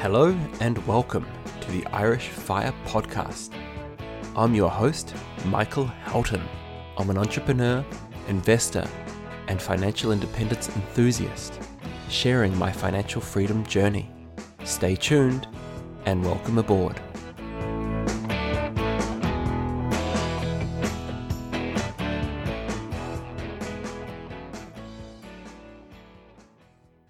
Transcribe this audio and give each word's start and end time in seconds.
Hello 0.00 0.34
and 0.60 0.78
welcome 0.86 1.26
to 1.60 1.70
the 1.70 1.84
Irish 1.88 2.30
Fire 2.30 2.72
Podcast. 2.86 3.50
I'm 4.34 4.54
your 4.54 4.70
host, 4.70 5.14
Michael 5.44 5.84
Houghton. 5.84 6.40
I'm 6.96 7.10
an 7.10 7.18
entrepreneur, 7.18 7.84
investor, 8.26 8.88
and 9.48 9.60
financial 9.60 10.12
independence 10.12 10.74
enthusiast, 10.74 11.60
sharing 12.08 12.56
my 12.56 12.72
financial 12.72 13.20
freedom 13.20 13.62
journey. 13.66 14.10
Stay 14.64 14.96
tuned 14.96 15.46
and 16.06 16.24
welcome 16.24 16.56
aboard. 16.56 16.98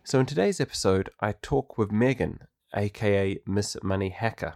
So, 0.02 0.18
in 0.18 0.26
today's 0.26 0.60
episode, 0.60 1.10
I 1.20 1.34
talk 1.40 1.78
with 1.78 1.92
Meagan, 1.92 2.40
aka 2.74 3.36
Mrs 3.48 3.82
Money 3.82 4.10
Hacker. 4.10 4.54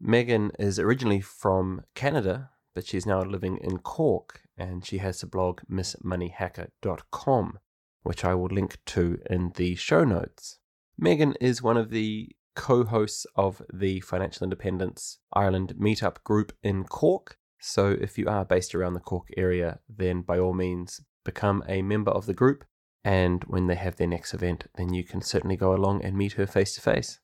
Meagan 0.00 0.52
is 0.58 0.78
originally 0.78 1.20
from 1.20 1.82
Canada, 1.94 2.50
but 2.74 2.86
she's 2.86 3.06
now 3.06 3.22
living 3.22 3.56
in 3.58 3.78
Cork 3.78 4.42
and 4.56 4.84
she 4.84 4.98
has 4.98 5.22
a 5.22 5.26
blog 5.26 5.60
mrsmoneyhacker.com, 5.70 7.58
which 8.02 8.24
I 8.24 8.34
will 8.34 8.48
link 8.48 8.78
to 8.86 9.18
in 9.28 9.52
the 9.56 9.74
show 9.74 10.04
notes. 10.04 10.58
Meagan 10.98 11.34
is 11.40 11.62
one 11.62 11.76
of 11.76 11.90
the 11.90 12.30
co 12.54 12.84
hosts 12.84 13.26
of 13.36 13.62
the 13.72 14.00
Financial 14.00 14.44
Independence 14.44 15.18
Ireland 15.32 15.74
meetup 15.78 16.22
group 16.24 16.52
in 16.62 16.84
Cork. 16.84 17.38
So 17.58 17.96
if 18.00 18.18
you 18.18 18.26
are 18.28 18.44
based 18.44 18.74
around 18.74 18.94
the 18.94 19.00
Cork 19.00 19.28
area, 19.36 19.80
then 19.88 20.22
by 20.22 20.38
all 20.38 20.54
means 20.54 21.00
become 21.24 21.62
a 21.68 21.82
member 21.82 22.10
of 22.10 22.26
the 22.26 22.34
group 22.34 22.64
and 23.06 23.44
when 23.44 23.68
they 23.68 23.76
have 23.76 23.96
their 23.96 24.08
next 24.08 24.34
event, 24.34 24.66
then 24.74 24.92
you 24.92 25.04
can 25.04 25.22
certainly 25.22 25.54
go 25.54 25.72
along 25.72 26.02
and 26.02 26.16
meet 26.16 26.32
her 26.32 26.46
face 26.46 26.74
to 26.74 26.80
face. 26.80 27.20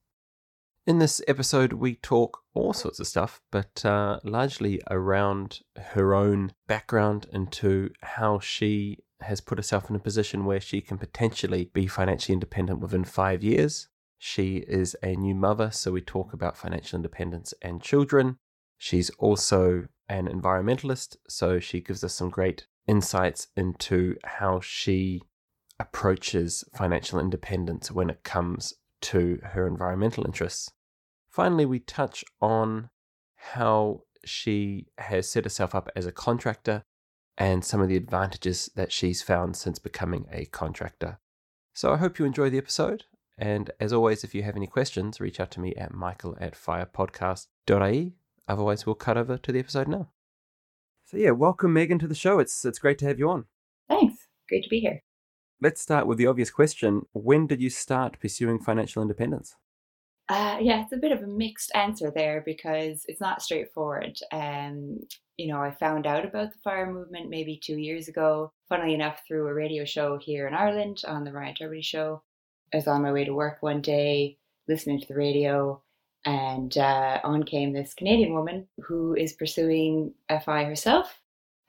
In 0.84 0.98
this 0.98 1.22
episode, 1.28 1.74
we 1.74 1.94
talk 1.94 2.42
all 2.54 2.72
sorts 2.72 2.98
of 2.98 3.06
stuff, 3.06 3.40
but 3.52 3.84
uh, 3.84 4.18
largely 4.24 4.82
around 4.90 5.60
her 5.76 6.12
own 6.12 6.54
background 6.66 7.26
into 7.32 7.90
how 8.00 8.40
she 8.40 8.98
has 9.20 9.40
put 9.40 9.58
herself 9.58 9.88
in 9.88 9.94
a 9.94 10.00
position 10.00 10.44
where 10.44 10.60
she 10.60 10.80
can 10.80 10.98
potentially 10.98 11.70
be 11.72 11.86
financially 11.86 12.34
independent 12.34 12.80
within 12.80 13.04
five 13.04 13.44
years. 13.44 13.88
She 14.18 14.56
is 14.56 14.96
a 15.04 15.14
new 15.14 15.36
mother, 15.36 15.70
so 15.70 15.92
we 15.92 16.00
talk 16.00 16.32
about 16.32 16.56
financial 16.56 16.96
independence 16.96 17.54
and 17.62 17.80
children. 17.80 18.38
She's 18.76 19.10
also 19.20 19.86
an 20.08 20.26
environmentalist, 20.26 21.16
so 21.28 21.60
she 21.60 21.80
gives 21.80 22.02
us 22.02 22.14
some 22.14 22.28
great 22.28 22.66
insights 22.88 23.46
into 23.56 24.16
how 24.24 24.58
she 24.58 25.22
approaches 25.78 26.64
financial 26.74 27.20
independence 27.20 27.92
when 27.92 28.10
it 28.10 28.24
comes 28.24 28.74
to 29.02 29.38
her 29.42 29.66
environmental 29.66 30.24
interests. 30.24 30.70
Finally, 31.28 31.66
we 31.66 31.78
touch 31.78 32.24
on 32.40 32.90
how 33.36 34.02
she 34.24 34.86
has 34.98 35.30
set 35.30 35.44
herself 35.44 35.74
up 35.74 35.88
as 35.96 36.06
a 36.06 36.12
contractor 36.12 36.84
and 37.36 37.64
some 37.64 37.80
of 37.80 37.88
the 37.88 37.96
advantages 37.96 38.70
that 38.76 38.92
she's 38.92 39.22
found 39.22 39.56
since 39.56 39.78
becoming 39.78 40.26
a 40.30 40.44
contractor. 40.46 41.18
So 41.74 41.92
I 41.92 41.96
hope 41.96 42.18
you 42.18 42.24
enjoy 42.24 42.50
the 42.50 42.58
episode. 42.58 43.04
And 43.38 43.70
as 43.80 43.92
always, 43.92 44.22
if 44.22 44.34
you 44.34 44.42
have 44.42 44.56
any 44.56 44.66
questions, 44.66 45.20
reach 45.20 45.40
out 45.40 45.50
to 45.52 45.60
me 45.60 45.74
at 45.74 45.94
michael 45.94 46.36
at 46.40 46.54
firepodcast.ie. 46.54 48.12
Otherwise, 48.46 48.86
we'll 48.86 48.94
cut 48.94 49.16
over 49.16 49.38
to 49.38 49.52
the 49.52 49.58
episode 49.58 49.88
now. 49.88 50.10
So 51.06 51.16
yeah, 51.16 51.30
welcome 51.30 51.72
Meagan 51.72 51.98
to 52.00 52.06
the 52.06 52.14
show. 52.14 52.38
It's 52.38 52.64
it's 52.64 52.78
great 52.78 52.98
to 52.98 53.06
have 53.06 53.18
you 53.18 53.28
on. 53.30 53.46
Thanks. 53.88 54.28
Great 54.48 54.64
to 54.64 54.70
be 54.70 54.80
here. 54.80 55.02
Let's 55.62 55.80
start 55.80 56.08
with 56.08 56.18
the 56.18 56.26
obvious 56.26 56.50
question. 56.50 57.06
When 57.12 57.46
did 57.46 57.62
you 57.62 57.70
start 57.70 58.18
pursuing 58.18 58.58
financial 58.58 59.00
independence? 59.00 59.54
Uh, 60.28 60.58
yeah, 60.60 60.82
it's 60.82 60.92
a 60.92 60.96
bit 60.96 61.12
of 61.12 61.22
a 61.22 61.26
mixed 61.28 61.70
answer 61.76 62.10
there 62.12 62.42
because 62.44 63.04
it's 63.06 63.20
not 63.20 63.42
straightforward. 63.42 64.18
Um, 64.32 64.98
you 65.36 65.46
know, 65.46 65.60
I 65.60 65.70
found 65.70 66.04
out 66.04 66.24
about 66.24 66.52
the 66.52 66.58
fire 66.64 66.92
movement 66.92 67.30
maybe 67.30 67.60
two 67.62 67.76
years 67.76 68.08
ago, 68.08 68.52
funnily 68.68 68.92
enough, 68.92 69.20
through 69.24 69.46
a 69.46 69.54
radio 69.54 69.84
show 69.84 70.18
here 70.18 70.48
in 70.48 70.54
Ireland 70.54 71.02
on 71.06 71.22
the 71.22 71.30
Ryan 71.30 71.54
Tubridy 71.54 71.84
show. 71.84 72.24
I 72.74 72.78
was 72.78 72.88
on 72.88 73.02
my 73.02 73.12
way 73.12 73.24
to 73.24 73.32
work 73.32 73.58
one 73.60 73.82
day, 73.82 74.38
listening 74.66 75.00
to 75.00 75.06
the 75.06 75.14
radio, 75.14 75.80
and 76.24 76.76
uh, 76.76 77.20
on 77.22 77.44
came 77.44 77.72
this 77.72 77.94
Canadian 77.94 78.32
woman 78.32 78.66
who 78.78 79.14
is 79.14 79.34
pursuing 79.34 80.12
FI 80.28 80.64
herself 80.64 81.21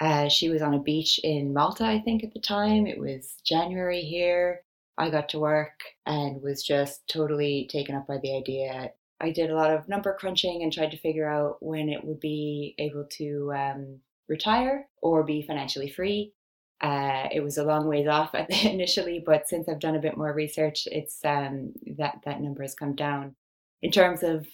uh, 0.03 0.27
she 0.27 0.49
was 0.49 0.61
on 0.61 0.73
a 0.73 0.79
beach 0.79 1.17
in 1.23 1.53
Malta, 1.53 1.85
I 1.85 2.01
think, 2.01 2.25
at 2.25 2.33
the 2.33 2.39
time. 2.41 2.85
It 2.85 2.99
was 2.99 3.35
January 3.45 4.01
here. 4.01 4.61
I 4.97 5.09
got 5.09 5.29
to 5.29 5.39
work 5.39 5.79
and 6.05 6.41
was 6.41 6.61
just 6.61 7.07
totally 7.07 7.69
taken 7.71 7.95
up 7.95 8.05
by 8.05 8.17
the 8.17 8.35
idea. 8.35 8.91
I 9.21 9.31
did 9.31 9.49
a 9.49 9.55
lot 9.55 9.71
of 9.71 9.87
number 9.87 10.13
crunching 10.19 10.61
and 10.61 10.73
tried 10.73 10.91
to 10.91 10.97
figure 10.97 11.29
out 11.29 11.63
when 11.63 11.87
it 11.87 12.03
would 12.03 12.19
be 12.19 12.75
able 12.79 13.05
to 13.11 13.53
um, 13.55 13.99
retire 14.27 14.89
or 15.01 15.23
be 15.23 15.41
financially 15.41 15.89
free. 15.89 16.33
Uh, 16.81 17.29
it 17.31 17.39
was 17.39 17.57
a 17.57 17.63
long 17.63 17.87
ways 17.87 18.07
off 18.07 18.35
initially, 18.65 19.23
but 19.25 19.47
since 19.47 19.69
I've 19.69 19.79
done 19.79 19.95
a 19.95 20.01
bit 20.01 20.17
more 20.17 20.33
research, 20.33 20.85
it's 20.91 21.23
um, 21.23 21.71
that 21.95 22.19
that 22.25 22.41
number 22.41 22.61
has 22.63 22.75
come 22.75 22.93
down. 22.93 23.35
In 23.81 23.89
terms 23.89 24.21
of 24.21 24.47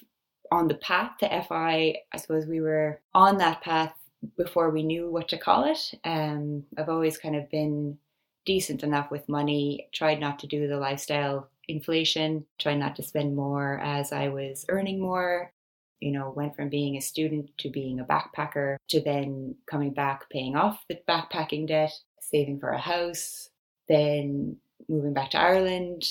on 0.52 0.68
the 0.68 0.76
path 0.76 1.18
to 1.22 1.28
FI, 1.28 1.96
I 2.14 2.18
suppose 2.18 2.46
we 2.46 2.62
were 2.62 3.02
on 3.16 3.40
that 3.40 3.62
path 3.62 3.96
before 4.38 4.70
we 4.70 4.84
knew 4.84 5.10
what 5.10 5.28
to 5.30 5.38
call 5.38 5.66
it. 5.66 5.94
Um, 6.04 6.64
I've 6.78 6.90
always 6.90 7.18
kind 7.18 7.36
of 7.36 7.50
been 7.50 7.98
decent 8.46 8.84
enough 8.84 9.12
with 9.12 9.30
money, 9.30 9.88
tried 9.94 10.20
not 10.20 10.40
to 10.40 10.48
do 10.48 10.68
the 10.68 10.78
lifestyle 10.78 11.50
inflation, 11.68 12.46
tried 12.58 12.80
not 12.80 12.96
to 12.96 13.04
spend 13.04 13.36
more 13.36 13.80
as 13.80 14.12
I 14.12 14.30
was 14.30 14.66
earning 14.70 15.00
more. 15.00 15.52
You 16.00 16.14
know, 16.14 16.34
went 16.36 16.56
from 16.56 16.70
being 16.70 16.96
a 16.96 17.02
student 17.02 17.50
to 17.58 17.70
being 17.70 18.00
a 18.00 18.06
backpacker 18.06 18.78
to 18.88 19.02
then 19.02 19.56
coming 19.70 19.94
back, 19.94 20.30
paying 20.30 20.56
off 20.56 20.86
the 20.88 21.00
backpacking 21.08 21.68
debt, 21.68 21.92
saving 22.22 22.60
for 22.60 22.70
a 22.70 22.80
house, 22.80 23.50
then 23.90 24.56
moving 24.88 25.14
back 25.14 25.32
to 25.32 25.40
Ireland, 25.40 26.04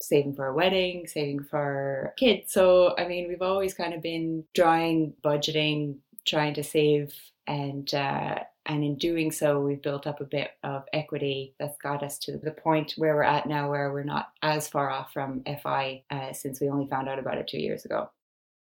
saving 0.00 0.34
for 0.34 0.46
a 0.46 0.54
wedding, 0.54 1.06
saving 1.06 1.44
for 1.44 2.12
kids. 2.18 2.52
So, 2.52 2.94
I 2.98 3.08
mean, 3.08 3.28
we've 3.28 3.40
always 3.40 3.72
kind 3.72 3.94
of 3.94 4.02
been 4.02 4.44
drawing, 4.54 5.14
budgeting, 5.24 5.96
trying 6.26 6.54
to 6.54 6.62
save 6.62 7.14
and 7.46 7.92
uh, 7.94 8.38
and 8.66 8.82
in 8.82 8.96
doing 8.96 9.30
so, 9.30 9.60
we've 9.60 9.82
built 9.82 10.06
up 10.06 10.20
a 10.20 10.24
bit 10.24 10.52
of 10.62 10.84
equity 10.92 11.54
that's 11.58 11.76
got 11.78 12.02
us 12.02 12.18
to 12.20 12.38
the 12.38 12.50
point 12.50 12.94
where 12.96 13.14
we're 13.14 13.22
at 13.22 13.46
now, 13.46 13.70
where 13.70 13.92
we're 13.92 14.04
not 14.04 14.28
as 14.42 14.68
far 14.68 14.90
off 14.90 15.12
from 15.12 15.42
FI 15.44 16.04
uh, 16.10 16.32
since 16.32 16.60
we 16.60 16.70
only 16.70 16.88
found 16.88 17.08
out 17.08 17.18
about 17.18 17.36
it 17.36 17.46
two 17.46 17.60
years 17.60 17.84
ago. 17.84 18.10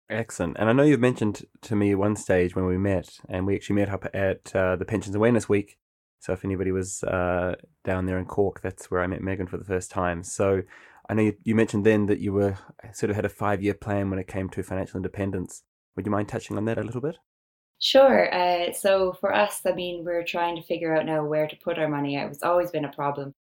Excellent. 0.10 0.56
And 0.58 0.70
I 0.70 0.74
know 0.74 0.84
you've 0.84 1.00
mentioned 1.00 1.46
to 1.64 1.76
me 1.76 1.94
one 1.96 2.16
stage 2.16 2.56
when 2.56 2.66
we 2.66 2.78
met, 2.78 3.18
and 3.28 3.46
we 3.46 3.56
actually 3.56 3.78
met 3.78 3.90
up 3.90 4.06
at 4.14 4.56
uh, 4.56 4.76
the 4.76 4.86
Pensions 4.86 5.16
Awareness 5.16 5.50
Week. 5.50 5.78
So 6.20 6.32
if 6.34 6.46
anybody 6.46 6.72
was 6.72 7.04
uh, 7.04 7.56
down 7.84 8.06
there 8.06 8.20
in 8.20 8.26
Cork, 8.26 8.62
that's 8.62 8.90
where 8.90 9.02
I 9.02 9.08
met 9.08 9.22
Meagan 9.22 9.48
for 9.48 9.58
the 9.58 9.66
first 9.66 9.92
time. 9.92 10.24
So 10.24 10.62
I 11.10 11.14
know 11.14 11.24
you, 11.24 11.38
you 11.44 11.56
mentioned 11.56 11.86
then 11.86 12.06
that 12.06 12.20
you 12.20 12.34
were 12.34 12.58
sort 12.94 13.10
of 13.10 13.16
had 13.16 13.26
a 13.26 13.30
five 13.30 13.62
year 13.62 13.74
plan 13.74 14.10
when 14.10 14.20
it 14.20 14.28
came 14.28 14.50
to 14.50 14.64
financial 14.64 14.98
independence. 14.98 15.64
Would 15.96 16.06
you 16.06 16.12
mind 16.12 16.30
touching 16.30 16.58
on 16.58 16.66
that 16.66 16.78
a 16.78 16.84
little 16.84 17.02
bit? 17.02 17.18
Sure. 17.80 18.34
Uh, 18.34 18.74
so 18.74 19.14
for 19.14 19.34
us, 19.34 19.62
I 19.66 19.72
mean, 19.74 20.04
we're 20.04 20.24
trying 20.24 20.56
to 20.56 20.64
figure 20.64 20.96
out 20.96 21.06
now 21.06 21.24
where 21.26 21.48
to 21.48 21.56
put 21.58 21.78
our 21.78 21.88
money. 21.88 22.16
It's 22.18 22.44
always 22.44 22.72
been 22.72 22.86
a 22.86 22.92
problem. 22.92 23.34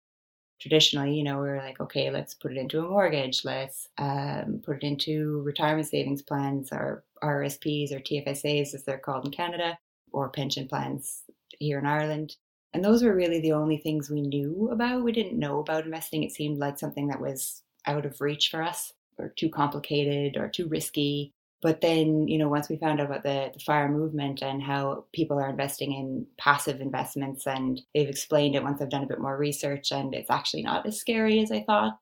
Traditionally, 0.61 1.15
you 1.15 1.23
know, 1.23 1.41
we 1.41 1.49
are 1.49 1.57
like, 1.59 1.79
okay, 1.81 2.11
let's 2.11 2.33
put 2.35 2.51
it 2.51 2.57
into 2.57 2.79
a 2.79 2.89
mortgage. 2.89 3.45
Let's 3.45 3.87
um, 3.99 4.61
put 4.65 4.77
it 4.77 4.87
into 4.87 5.41
retirement 5.43 5.87
savings 5.87 6.21
plans 6.23 6.69
or 6.71 7.03
RSPs 7.23 7.91
or 7.93 7.99
TFSAs, 7.99 8.73
as 8.73 8.83
they're 8.83 8.97
called 8.99 9.25
in 9.25 9.31
Canada, 9.31 9.77
or 10.11 10.29
pension 10.29 10.67
plans 10.67 11.23
here 11.59 11.79
in 11.79 11.85
Ireland. 11.85 12.35
And 12.73 12.83
those 12.85 13.03
were 13.03 13.15
really 13.15 13.39
the 13.41 13.53
only 13.53 13.77
things 13.77 14.09
we 14.09 14.21
knew 14.21 14.69
about. 14.71 15.03
We 15.03 15.11
didn't 15.13 15.39
know 15.39 15.59
about 15.59 15.85
investing. 15.85 16.23
It 16.23 16.31
seemed 16.33 16.59
like 16.59 16.79
something 16.79 17.07
that 17.07 17.21
was 17.21 17.63
out 17.87 18.05
of 18.05 18.21
reach 18.21 18.49
for 18.49 18.61
us 18.63 18.93
or 19.17 19.29
too 19.29 19.49
complicated 19.49 20.37
or 20.37 20.49
too 20.49 20.67
risky. 20.67 21.33
But 21.61 21.81
then, 21.81 22.27
you 22.27 22.37
know, 22.37 22.49
once 22.49 22.69
we 22.69 22.77
found 22.77 22.99
out 22.99 23.07
about 23.07 23.23
the, 23.23 23.49
the 23.53 23.59
fire 23.59 23.89
movement 23.89 24.43
and 24.43 24.61
how 24.61 25.05
people 25.11 25.39
are 25.39 25.49
investing 25.49 25.91
in 25.91 26.27
passive 26.37 26.81
investments, 26.81 27.47
and 27.47 27.81
they've 27.93 28.07
explained 28.09 28.55
it 28.55 28.63
once 28.63 28.81
I've 28.81 28.91
done 28.91 29.03
a 29.03 29.07
bit 29.07 29.19
more 29.19 29.35
research, 29.35 29.91
and 29.91 30.13
it's 30.13 30.29
actually 30.29 30.63
not 30.63 30.85
as 30.85 30.99
scary 30.99 31.39
as 31.39 31.51
I 31.51 31.63
thought. 31.63 31.97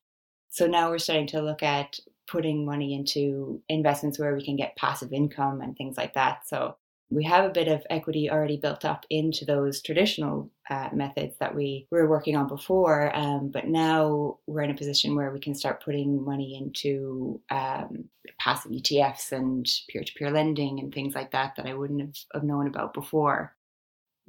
So 0.49 0.67
now 0.67 0.89
we're 0.89 0.99
starting 0.99 1.27
to 1.27 1.41
look 1.41 1.63
at 1.63 1.99
putting 2.27 2.65
money 2.65 2.95
into 2.95 3.61
investments 3.69 4.19
where 4.19 4.35
we 4.35 4.43
can 4.43 4.55
get 4.55 4.75
passive 4.75 5.13
income 5.13 5.61
and 5.61 5.75
things 5.75 5.95
like 5.95 6.13
that. 6.15 6.47
So 6.47 6.75
we 7.09 7.23
have 7.23 7.45
a 7.45 7.53
bit 7.53 7.67
of 7.67 7.85
equity 7.89 8.29
already 8.29 8.57
built 8.57 8.83
up 8.83 9.05
into 9.09 9.45
those 9.45 9.81
traditional 9.81 10.49
uh, 10.69 10.89
methods 10.91 11.35
that 11.39 11.53
we 11.53 11.87
were 11.91 12.09
working 12.09 12.35
on 12.35 12.47
before. 12.47 13.15
Um, 13.15 13.49
but 13.49 13.67
now 13.67 14.39
we're 14.47 14.63
in 14.63 14.71
a 14.71 14.75
position 14.75 15.15
where 15.15 15.31
we 15.31 15.39
can 15.39 15.53
start 15.53 15.83
putting 15.83 16.23
money 16.23 16.57
into 16.57 17.39
um, 17.51 18.05
passive 18.39 18.71
ETFs 18.71 19.31
and 19.31 19.69
peer 19.89 20.03
to 20.03 20.13
peer 20.13 20.31
lending 20.31 20.79
and 20.79 20.93
things 20.93 21.13
like 21.13 21.31
that 21.31 21.55
that 21.57 21.67
I 21.67 21.75
wouldn't 21.75 22.01
have, 22.01 22.15
have 22.33 22.43
known 22.43 22.67
about 22.67 22.93
before. 22.93 23.55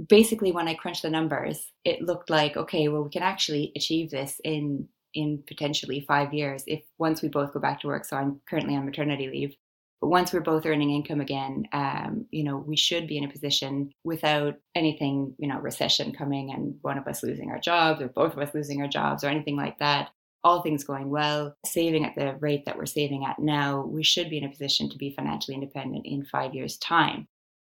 Basically, 0.09 0.53
when 0.53 0.69
I 0.69 0.75
crunched 0.75 1.03
the 1.03 1.11
numbers, 1.11 1.73
it 1.85 2.03
looked 2.03 2.29
like, 2.29 2.59
okay, 2.59 2.89
well, 2.89 3.05
we 3.05 3.11
can 3.11 3.23
actually 3.23 3.73
achieve 3.75 4.11
this 4.11 4.41
in 4.45 4.89
in 5.15 5.43
potentially 5.49 6.05
five 6.07 6.35
years 6.35 6.63
if 6.67 6.83
once 6.99 7.23
we 7.23 7.29
both 7.29 7.55
go 7.55 7.59
back 7.59 7.81
to 7.81 7.87
work. 7.87 8.05
So 8.05 8.19
I'm 8.19 8.43
currently 8.47 8.77
on 8.77 8.85
maternity 8.85 9.29
leave. 9.29 9.57
But 10.01 10.09
once 10.09 10.33
we're 10.33 10.41
both 10.41 10.67
earning 10.67 10.91
income 10.91 11.21
again, 11.21 11.67
um, 11.73 12.27
you 12.31 12.45
know, 12.45 12.59
we 12.59 12.77
should 12.77 13.07
be 13.07 13.17
in 13.17 13.25
a 13.25 13.33
position 13.33 13.91
without 14.05 14.57
anything, 14.75 15.35
you 15.39 15.49
know, 15.49 15.59
recession 15.59 16.13
coming 16.13 16.53
and 16.53 16.75
one 16.83 16.99
of 16.99 17.07
us 17.07 17.23
losing 17.23 17.51
our 17.51 17.59
jobs 17.59 18.03
or 18.03 18.09
both 18.09 18.33
of 18.35 18.39
us 18.39 18.55
losing 18.55 18.83
our 18.83 18.89
jobs 18.89 19.25
or 19.25 19.29
anything 19.29 19.57
like 19.57 19.79
that. 19.79 20.11
All 20.45 20.63
things 20.63 20.85
going 20.85 21.11
well, 21.11 21.57
saving 21.65 22.05
at 22.05 22.15
the 22.15 22.37
rate 22.37 22.67
that 22.67 22.77
we're 22.77 22.87
saving 22.87 23.25
at 23.25 23.39
now, 23.39 23.81
we 23.81 24.05
should 24.05 24.31
be 24.31 24.39
in 24.39 24.45
a 24.45 24.51
position 24.51 24.89
to 24.91 24.99
be 24.99 25.11
financially 25.11 25.55
independent 25.55 26.07
in 26.07 26.25
five 26.25 26.55
years' 26.55 26.77
time. 26.77 27.27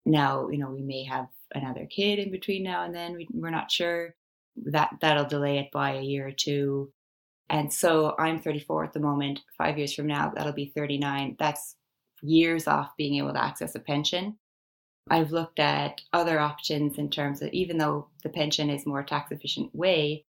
Now, 0.07 0.49
you 0.49 0.59
know, 0.59 0.71
we 0.71 0.83
may 0.83 1.05
have 1.05 1.29
another 1.55 1.87
kid 1.87 2.19
in 2.19 2.31
between 2.31 2.65
now 2.65 2.85
and 2.85 2.95
then. 2.95 3.15
We, 3.15 3.29
we're 3.33 3.51
not 3.51 3.71
sure 3.71 4.15
that 4.67 4.91
that'll 5.01 5.25
delay 5.25 5.59
it 5.59 5.71
by 5.73 5.93
a 5.93 6.03
year 6.03 6.27
or 6.27 6.33
two. 6.33 6.93
And 7.51 7.73
so 7.73 8.15
I'm 8.19 8.41
34 8.41 8.85
at 8.85 8.93
the 8.93 9.01
moment. 9.01 9.41
Five 9.57 9.79
years 9.79 9.95
from 9.95 10.07
now, 10.07 10.33
that'll 10.35 10.53
be 10.53 10.73
39. 10.75 11.37
That's 11.39 11.77
years 12.25 12.67
off 12.67 12.97
being 12.97 13.17
able 13.17 13.33
to 13.33 13.43
access 13.43 13.75
a 13.75 13.81
pension. 13.81 14.37
I've 15.11 15.33
looked 15.33 15.59
at 15.59 16.01
other 16.13 16.41
options 16.41 16.99
in 16.99 17.11
terms 17.11 17.43
of 17.43 17.53
even 17.53 17.79
though 17.79 18.09
the 18.23 18.31
pension 18.31 18.71
is 18.71 18.87
more 18.87 19.03
tax 19.03 19.31
efficient 19.31 19.75
way, 19.75 20.25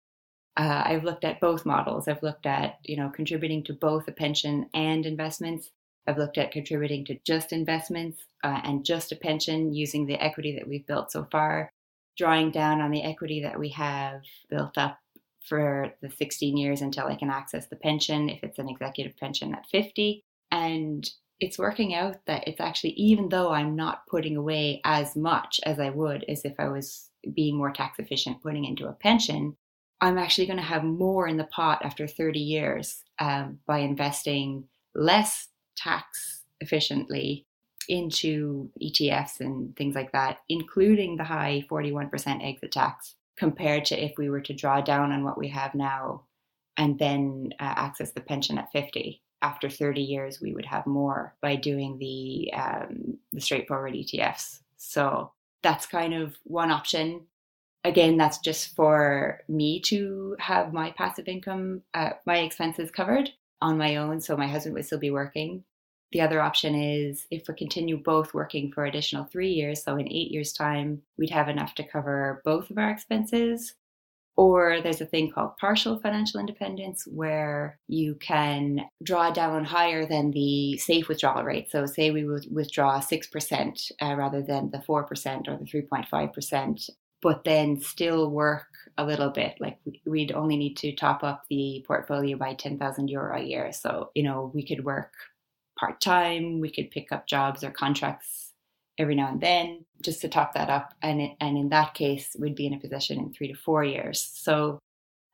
uh, 0.56 0.82
I've 0.85 1.05
looked 1.05 1.25
at 1.25 1.41
both 1.41 1.64
models. 1.64 2.08
I've 2.08 2.23
looked 2.23 2.46
at 2.46 2.79
you 2.85 2.96
know 2.96 3.11
contributing 3.11 3.62
to 3.64 3.73
both 3.73 4.08
a 4.08 4.12
pension 4.12 4.69
and 4.75 5.06
investments. 5.06 5.70
I've 6.06 6.19
looked 6.19 6.38
at 6.38 6.52
contributing 6.52 7.05
to 7.06 7.19
just 7.25 7.52
investments 7.52 8.25
uh, 8.43 8.61
and 8.64 8.85
just 8.85 9.12
a 9.12 9.17
pension 9.17 9.73
using 9.73 10.06
the 10.06 10.23
equity 10.23 10.55
that 10.56 10.69
we've 10.69 10.87
built 10.87 11.12
so 11.12 11.26
far 11.31 11.70
drawing 12.17 12.50
down 12.50 12.81
on 12.81 12.90
the 12.90 13.02
equity 13.02 13.43
that 13.43 13.58
we 13.58 13.69
have 13.70 14.23
built 14.49 14.79
up 14.79 14.99
for 15.44 15.93
the 16.00 16.11
16 16.11 16.56
years 16.56 16.81
until 16.81 17.06
I 17.06 17.17
can 17.17 17.31
access 17.31 17.67
the 17.67 17.76
pension 17.76 18.29
if 18.29 18.43
it's 18.43 18.58
an 18.58 18.69
executive 18.69 19.17
pension 19.17 19.55
at 19.55 19.67
50. 19.67 20.23
And 20.50 21.08
it's 21.41 21.59
working 21.59 21.95
out 21.95 22.17
that 22.27 22.47
it's 22.47 22.61
actually, 22.61 22.93
even 22.93 23.29
though 23.29 23.51
I'm 23.51 23.77
not 23.77 24.07
putting 24.07 24.37
away 24.37 24.81
as 24.85 25.17
much 25.17 25.61
as 25.65 25.81
I 25.81 25.91
would 25.91 26.25
as 26.29 26.45
if 26.45 26.55
I 26.59 26.69
was 26.69 27.11
being 27.35 27.57
more 27.57 27.73
tax 27.73 27.99
efficient 27.99 28.43
putting 28.43 28.65
into 28.65 28.87
a 28.87 28.93
pension, 28.93 29.57
I'm 30.01 30.19
actually 30.19 30.47
going 30.47 30.59
to 30.59 30.63
have 30.63 30.85
more 30.85 31.27
in 31.27 31.37
the 31.37 31.45
pot 31.45 31.85
after 31.85 32.07
30 32.07 32.39
years 32.39 33.03
um, 33.19 33.59
by 33.67 33.79
investing 33.79 34.65
less 34.95 35.49
tax 35.77 36.43
efficiently 36.61 37.47
into 37.89 38.71
ETFs 38.83 39.41
and 39.41 39.77
things 39.77 39.95
like 39.95 40.13
that, 40.13 40.39
including 40.49 41.17
the 41.17 41.25
high 41.25 41.65
41% 41.71 42.47
exit 42.47 42.73
tax, 42.73 43.17
compared 43.37 43.85
to 43.87 44.03
if 44.03 44.13
we 44.17 44.31
were 44.31 44.41
to 44.41 44.55
draw 44.55 44.81
down 44.81 45.13
on 45.13 45.25
what 45.25 45.39
we 45.39 45.49
have 45.49 45.75
now 45.75 46.25
and 46.77 46.99
then 46.99 47.51
uh, 47.61 47.75
access 47.77 48.13
the 48.13 48.21
pension 48.21 48.59
at 48.59 48.73
50. 48.73 49.21
After 49.44 49.69
30 49.69 50.00
years, 50.00 50.41
we 50.41 50.55
would 50.55 50.64
have 50.64 50.87
more 50.87 51.35
by 51.43 51.56
doing 51.56 51.99
the 51.99 52.50
um, 52.55 53.19
the 53.32 53.41
straightforward 53.41 53.93
ETFs. 53.93 54.61
So 54.79 55.32
that's 55.62 55.87
kind 55.87 56.14
of 56.14 56.37
one 56.44 56.70
option. 56.70 57.26
Again, 57.85 58.17
that's 58.17 58.38
just 58.38 58.75
for 58.75 59.43
me 59.46 59.81
to 59.82 60.37
have 60.38 60.73
my 60.73 60.93
passive 60.93 61.29
income, 61.29 61.82
uh, 61.93 62.11
my 62.25 62.38
expenses 62.38 62.91
covered 62.91 63.29
on 63.61 63.76
my 63.76 63.96
own. 63.96 64.23
So 64.23 64.37
my 64.37 64.46
husband 64.46 64.75
would 64.75 64.87
still 64.87 64.99
be 64.99 65.11
working 65.11 65.64
the 66.14 66.20
other 66.20 66.40
option 66.40 66.76
is 66.76 67.26
if 67.32 67.49
we 67.49 67.55
continue 67.55 67.97
both 67.97 68.35
working 68.35 68.70
for 68.70 68.87
additional 68.87 69.25
three 69.25 69.50
years, 69.50 69.82
so 69.82 69.97
in 69.97 70.06
eight 70.06 70.31
years' 70.31 70.52
time, 70.52 71.02
we'd 71.19 71.31
have 71.31 71.49
enough 71.49 71.75
to 71.75 71.82
cover 71.82 72.40
both 72.44 72.70
of 72.70 72.79
our 72.79 72.88
expenses. 72.88 73.75
Or 74.37 74.81
there's 74.81 75.01
a 75.01 75.07
thing 75.07 75.31
called 75.31 75.57
partial 75.59 75.99
financial 75.99 76.41
independence 76.41 77.07
where 77.07 77.79
you 77.87 78.17
can 78.17 78.81
draw 79.03 79.31
down 79.31 79.65
higher 79.65 80.07
than 80.07 80.33
the 80.33 80.77
safe 80.79 81.09
withdrawal 81.09 81.45
rate. 81.45 81.71
So, 81.71 81.87
say 81.87 82.11
we 82.11 82.25
would 82.25 82.47
withdraw 82.53 83.01
6% 83.01 83.93
uh, 84.03 84.15
rather 84.17 84.43
than 84.43 84.71
the 84.71 84.79
4% 84.79 85.49
or 85.49 85.57
the 85.57 85.65
3.5%, 85.65 86.91
but 87.23 87.45
then 87.45 87.81
still 87.81 88.31
work 88.31 88.67
a 88.99 89.05
little 89.05 89.31
bit. 89.31 89.57
Like 89.61 89.79
we'd 90.05 90.33
only 90.33 90.57
need 90.57 90.77
to 90.79 90.95
top 90.95 91.23
up 91.23 91.45
the 91.49 91.85
portfolio 91.87 92.37
by 92.37 92.55
10,000 92.55 93.09
euro 93.09 93.39
a 93.39 93.43
year. 93.43 93.73
So, 93.73 94.11
you 94.15 94.25
know, 94.25 94.51
we 94.55 94.67
could 94.67 94.85
work 94.85 95.13
part 95.79 96.01
time. 96.01 96.61
We 96.61 96.71
could 96.71 96.91
pick 96.91 97.13
up 97.13 97.27
jobs 97.27 97.65
or 97.65 97.71
contracts 97.71 98.44
every 98.99 99.14
now 99.14 99.29
and 99.29 99.41
then 99.41 99.85
just 100.02 100.20
to 100.20 100.29
top 100.29 100.55
that 100.55 100.70
up. 100.70 100.94
And 101.02 101.20
and 101.41 101.58
in 101.58 101.69
that 101.70 101.94
case, 101.94 102.37
we'd 102.38 102.55
be 102.55 102.67
in 102.67 102.75
a 102.75 102.81
position 102.81 103.19
in 103.19 103.32
three 103.32 103.49
to 103.49 103.55
four 103.55 103.85
years. 103.85 104.20
So, 104.35 104.79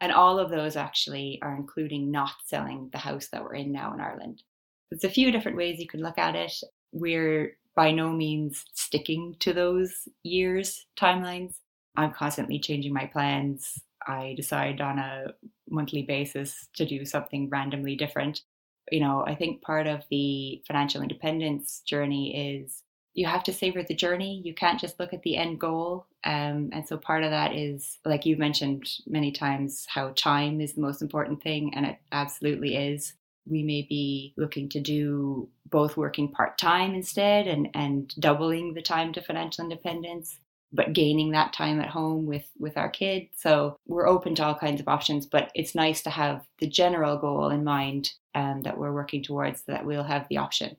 and 0.00 0.12
all 0.12 0.38
of 0.38 0.50
those 0.50 0.76
actually 0.76 1.38
are 1.42 1.54
including 1.54 2.10
not 2.10 2.32
selling 2.46 2.88
the 2.92 2.98
house 2.98 3.28
that 3.28 3.42
we're 3.42 3.54
in 3.54 3.72
now 3.72 3.92
in 3.94 4.00
Ireland. 4.00 4.42
There's 4.90 5.04
a 5.04 5.10
few 5.10 5.30
different 5.30 5.56
ways 5.56 5.78
you 5.78 5.86
can 5.86 6.02
look 6.02 6.18
at 6.18 6.36
it. 6.36 6.52
We're 6.92 7.56
by 7.76 7.92
no 7.92 8.10
means 8.10 8.64
sticking 8.74 9.36
to 9.40 9.52
those 9.52 10.08
years 10.22 10.86
timelines. 10.98 11.54
I'm 11.96 12.12
constantly 12.12 12.58
changing 12.58 12.92
my 12.92 13.06
plans. 13.06 13.80
I 14.06 14.34
decide 14.36 14.80
on 14.80 14.98
a 14.98 15.34
monthly 15.68 16.02
basis 16.02 16.68
to 16.74 16.86
do 16.86 17.04
something 17.04 17.48
randomly 17.48 17.94
different 17.94 18.42
you 18.90 19.00
know, 19.00 19.24
I 19.26 19.34
think 19.34 19.62
part 19.62 19.86
of 19.86 20.02
the 20.10 20.62
financial 20.66 21.02
independence 21.02 21.82
journey 21.86 22.56
is 22.56 22.82
you 23.14 23.26
have 23.26 23.42
to 23.44 23.52
savor 23.52 23.82
the 23.82 23.94
journey. 23.94 24.40
You 24.44 24.54
can't 24.54 24.80
just 24.80 25.00
look 25.00 25.12
at 25.12 25.22
the 25.22 25.36
end 25.36 25.60
goal. 25.60 26.06
Um, 26.24 26.70
and 26.72 26.86
so 26.86 26.96
part 26.96 27.24
of 27.24 27.30
that 27.30 27.54
is, 27.54 27.98
like 28.04 28.24
you've 28.24 28.38
mentioned 28.38 28.88
many 29.06 29.32
times, 29.32 29.86
how 29.88 30.12
time 30.16 30.60
is 30.60 30.74
the 30.74 30.80
most 30.80 31.02
important 31.02 31.42
thing, 31.42 31.74
and 31.74 31.86
it 31.86 31.98
absolutely 32.12 32.76
is. 32.76 33.14
We 33.46 33.62
may 33.62 33.86
be 33.88 34.34
looking 34.36 34.68
to 34.70 34.80
do 34.80 35.48
both 35.68 35.96
working 35.96 36.30
part 36.30 36.58
time 36.58 36.94
instead 36.94 37.46
and, 37.46 37.68
and 37.74 38.14
doubling 38.20 38.74
the 38.74 38.82
time 38.82 39.12
to 39.14 39.22
financial 39.22 39.64
independence 39.64 40.38
but 40.72 40.92
gaining 40.92 41.32
that 41.32 41.52
time 41.52 41.80
at 41.80 41.88
home 41.88 42.26
with 42.26 42.48
with 42.58 42.76
our 42.76 42.88
kids 42.88 43.28
so 43.36 43.76
we're 43.86 44.08
open 44.08 44.34
to 44.34 44.44
all 44.44 44.54
kinds 44.54 44.80
of 44.80 44.88
options 44.88 45.26
but 45.26 45.50
it's 45.54 45.74
nice 45.74 46.02
to 46.02 46.10
have 46.10 46.46
the 46.58 46.66
general 46.68 47.16
goal 47.16 47.48
in 47.50 47.64
mind 47.64 48.12
um, 48.34 48.62
that 48.62 48.78
we're 48.78 48.92
working 48.92 49.22
towards 49.22 49.62
that 49.62 49.84
we'll 49.84 50.04
have 50.04 50.26
the 50.28 50.36
option 50.36 50.76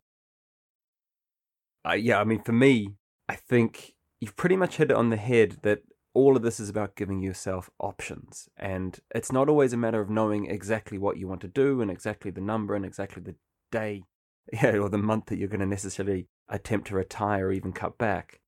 uh, 1.87 1.93
yeah 1.93 2.19
i 2.19 2.23
mean 2.23 2.41
for 2.41 2.51
me 2.51 2.95
i 3.29 3.35
think 3.35 3.93
you've 4.19 4.35
pretty 4.35 4.55
much 4.55 4.77
hit 4.77 4.91
it 4.91 4.97
on 4.97 5.09
the 5.09 5.17
head 5.17 5.57
that 5.63 5.81
all 6.13 6.35
of 6.35 6.41
this 6.41 6.59
is 6.59 6.69
about 6.69 6.95
giving 6.95 7.21
yourself 7.21 7.69
options 7.79 8.49
and 8.57 8.99
it's 9.15 9.31
not 9.31 9.47
always 9.47 9.73
a 9.73 9.77
matter 9.77 10.01
of 10.01 10.09
knowing 10.09 10.45
exactly 10.45 10.97
what 10.97 11.17
you 11.17 11.27
want 11.27 11.41
to 11.41 11.47
do 11.47 11.81
and 11.81 11.89
exactly 11.89 12.31
the 12.31 12.41
number 12.41 12.75
and 12.75 12.85
exactly 12.85 13.21
the 13.21 13.35
day 13.71 14.03
yeah, 14.53 14.75
or 14.75 14.89
the 14.89 14.97
month 14.97 15.27
that 15.27 15.37
you're 15.37 15.47
going 15.47 15.59
to 15.59 15.65
necessarily 15.65 16.27
attempt 16.49 16.87
to 16.87 16.95
retire 16.95 17.47
or 17.47 17.51
even 17.51 17.71
cut 17.71 17.97
back 17.97 18.41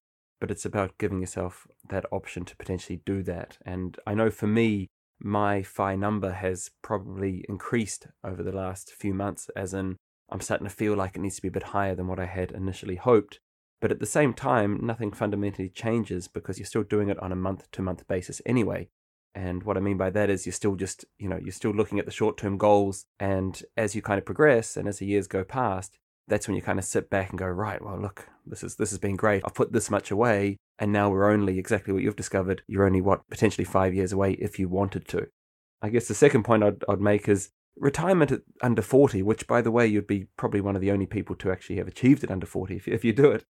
but 0.43 0.51
it's 0.51 0.65
about 0.65 0.97
giving 0.97 1.21
yourself 1.21 1.67
that 1.87 2.05
option 2.11 2.43
to 2.43 2.57
potentially 2.57 2.99
do 3.05 3.23
that. 3.23 3.57
And 3.65 3.97
I 4.05 4.13
know 4.13 4.29
for 4.29 4.45
me, 4.45 4.89
my 5.17 5.63
FI 5.63 5.95
number 5.95 6.33
has 6.33 6.69
probably 6.81 7.45
increased 7.47 8.07
over 8.25 8.43
the 8.43 8.51
last 8.51 8.91
few 8.91 9.13
months, 9.13 9.49
as 9.55 9.73
in 9.73 9.95
I'm 10.29 10.41
starting 10.41 10.67
to 10.67 10.73
feel 10.73 10.95
like 10.95 11.15
it 11.15 11.21
needs 11.21 11.35
to 11.35 11.41
be 11.41 11.47
a 11.47 11.51
bit 11.51 11.63
higher 11.63 11.95
than 11.95 12.07
what 12.07 12.19
I 12.19 12.25
had 12.25 12.51
initially 12.51 12.95
hoped. 12.95 13.39
But 13.81 13.91
at 13.91 13.99
the 13.99 14.05
same 14.05 14.33
time, 14.33 14.79
nothing 14.81 15.11
fundamentally 15.11 15.69
changes 15.69 16.27
because 16.27 16.57
you're 16.57 16.65
still 16.65 16.83
doing 16.83 17.09
it 17.09 17.19
on 17.19 17.31
a 17.31 17.35
month 17.35 17.69
to 17.71 17.81
month 17.81 18.07
basis 18.07 18.41
anyway. 18.45 18.89
And 19.35 19.63
what 19.63 19.77
I 19.77 19.81
mean 19.81 19.97
by 19.97 20.09
that 20.11 20.29
is 20.29 20.45
you're 20.45 20.53
still 20.53 20.75
just, 20.75 21.05
you 21.17 21.27
know, 21.27 21.37
you're 21.37 21.51
still 21.51 21.71
looking 21.71 21.99
at 21.99 22.05
the 22.05 22.11
short 22.11 22.37
term 22.37 22.57
goals. 22.57 23.05
And 23.19 23.61
as 23.75 23.95
you 23.95 24.01
kind 24.01 24.17
of 24.17 24.25
progress 24.25 24.77
and 24.77 24.87
as 24.87 24.99
the 24.99 25.05
years 25.05 25.27
go 25.27 25.43
past, 25.43 25.97
that's 26.27 26.47
when 26.47 26.55
you 26.55 26.61
kind 26.61 26.79
of 26.79 26.85
sit 26.85 27.09
back 27.09 27.29
and 27.29 27.39
go, 27.39 27.45
right, 27.47 27.83
well, 27.83 27.99
look, 27.99 28.27
this 28.45 28.63
is 28.63 28.75
this 28.75 28.91
has 28.91 28.99
been 28.99 29.15
great. 29.15 29.43
I've 29.45 29.53
put 29.53 29.73
this 29.73 29.89
much 29.89 30.11
away, 30.11 30.57
and 30.79 30.91
now 30.91 31.09
we're 31.09 31.29
only 31.29 31.59
exactly 31.59 31.93
what 31.93 32.03
you've 32.03 32.15
discovered. 32.15 32.63
You're 32.67 32.85
only 32.85 33.01
what 33.01 33.27
potentially 33.29 33.65
five 33.65 33.93
years 33.93 34.13
away 34.13 34.33
if 34.33 34.59
you 34.59 34.69
wanted 34.69 35.07
to. 35.09 35.27
I 35.81 35.89
guess 35.89 36.07
the 36.07 36.13
second 36.13 36.43
point 36.43 36.63
I'd, 36.63 36.83
I'd 36.87 37.01
make 37.01 37.27
is 37.27 37.49
retirement 37.75 38.31
at 38.31 38.41
under 38.61 38.81
40, 38.81 39.21
which, 39.23 39.47
by 39.47 39.61
the 39.61 39.71
way, 39.71 39.87
you'd 39.87 40.07
be 40.07 40.27
probably 40.37 40.61
one 40.61 40.75
of 40.75 40.81
the 40.81 40.91
only 40.91 41.05
people 41.05 41.35
to 41.37 41.51
actually 41.51 41.77
have 41.77 41.87
achieved 41.87 42.23
it 42.23 42.31
under 42.31 42.45
40 42.45 42.75
if, 42.75 42.87
if 42.87 43.05
you 43.05 43.13
do 43.13 43.31
it. 43.31 43.45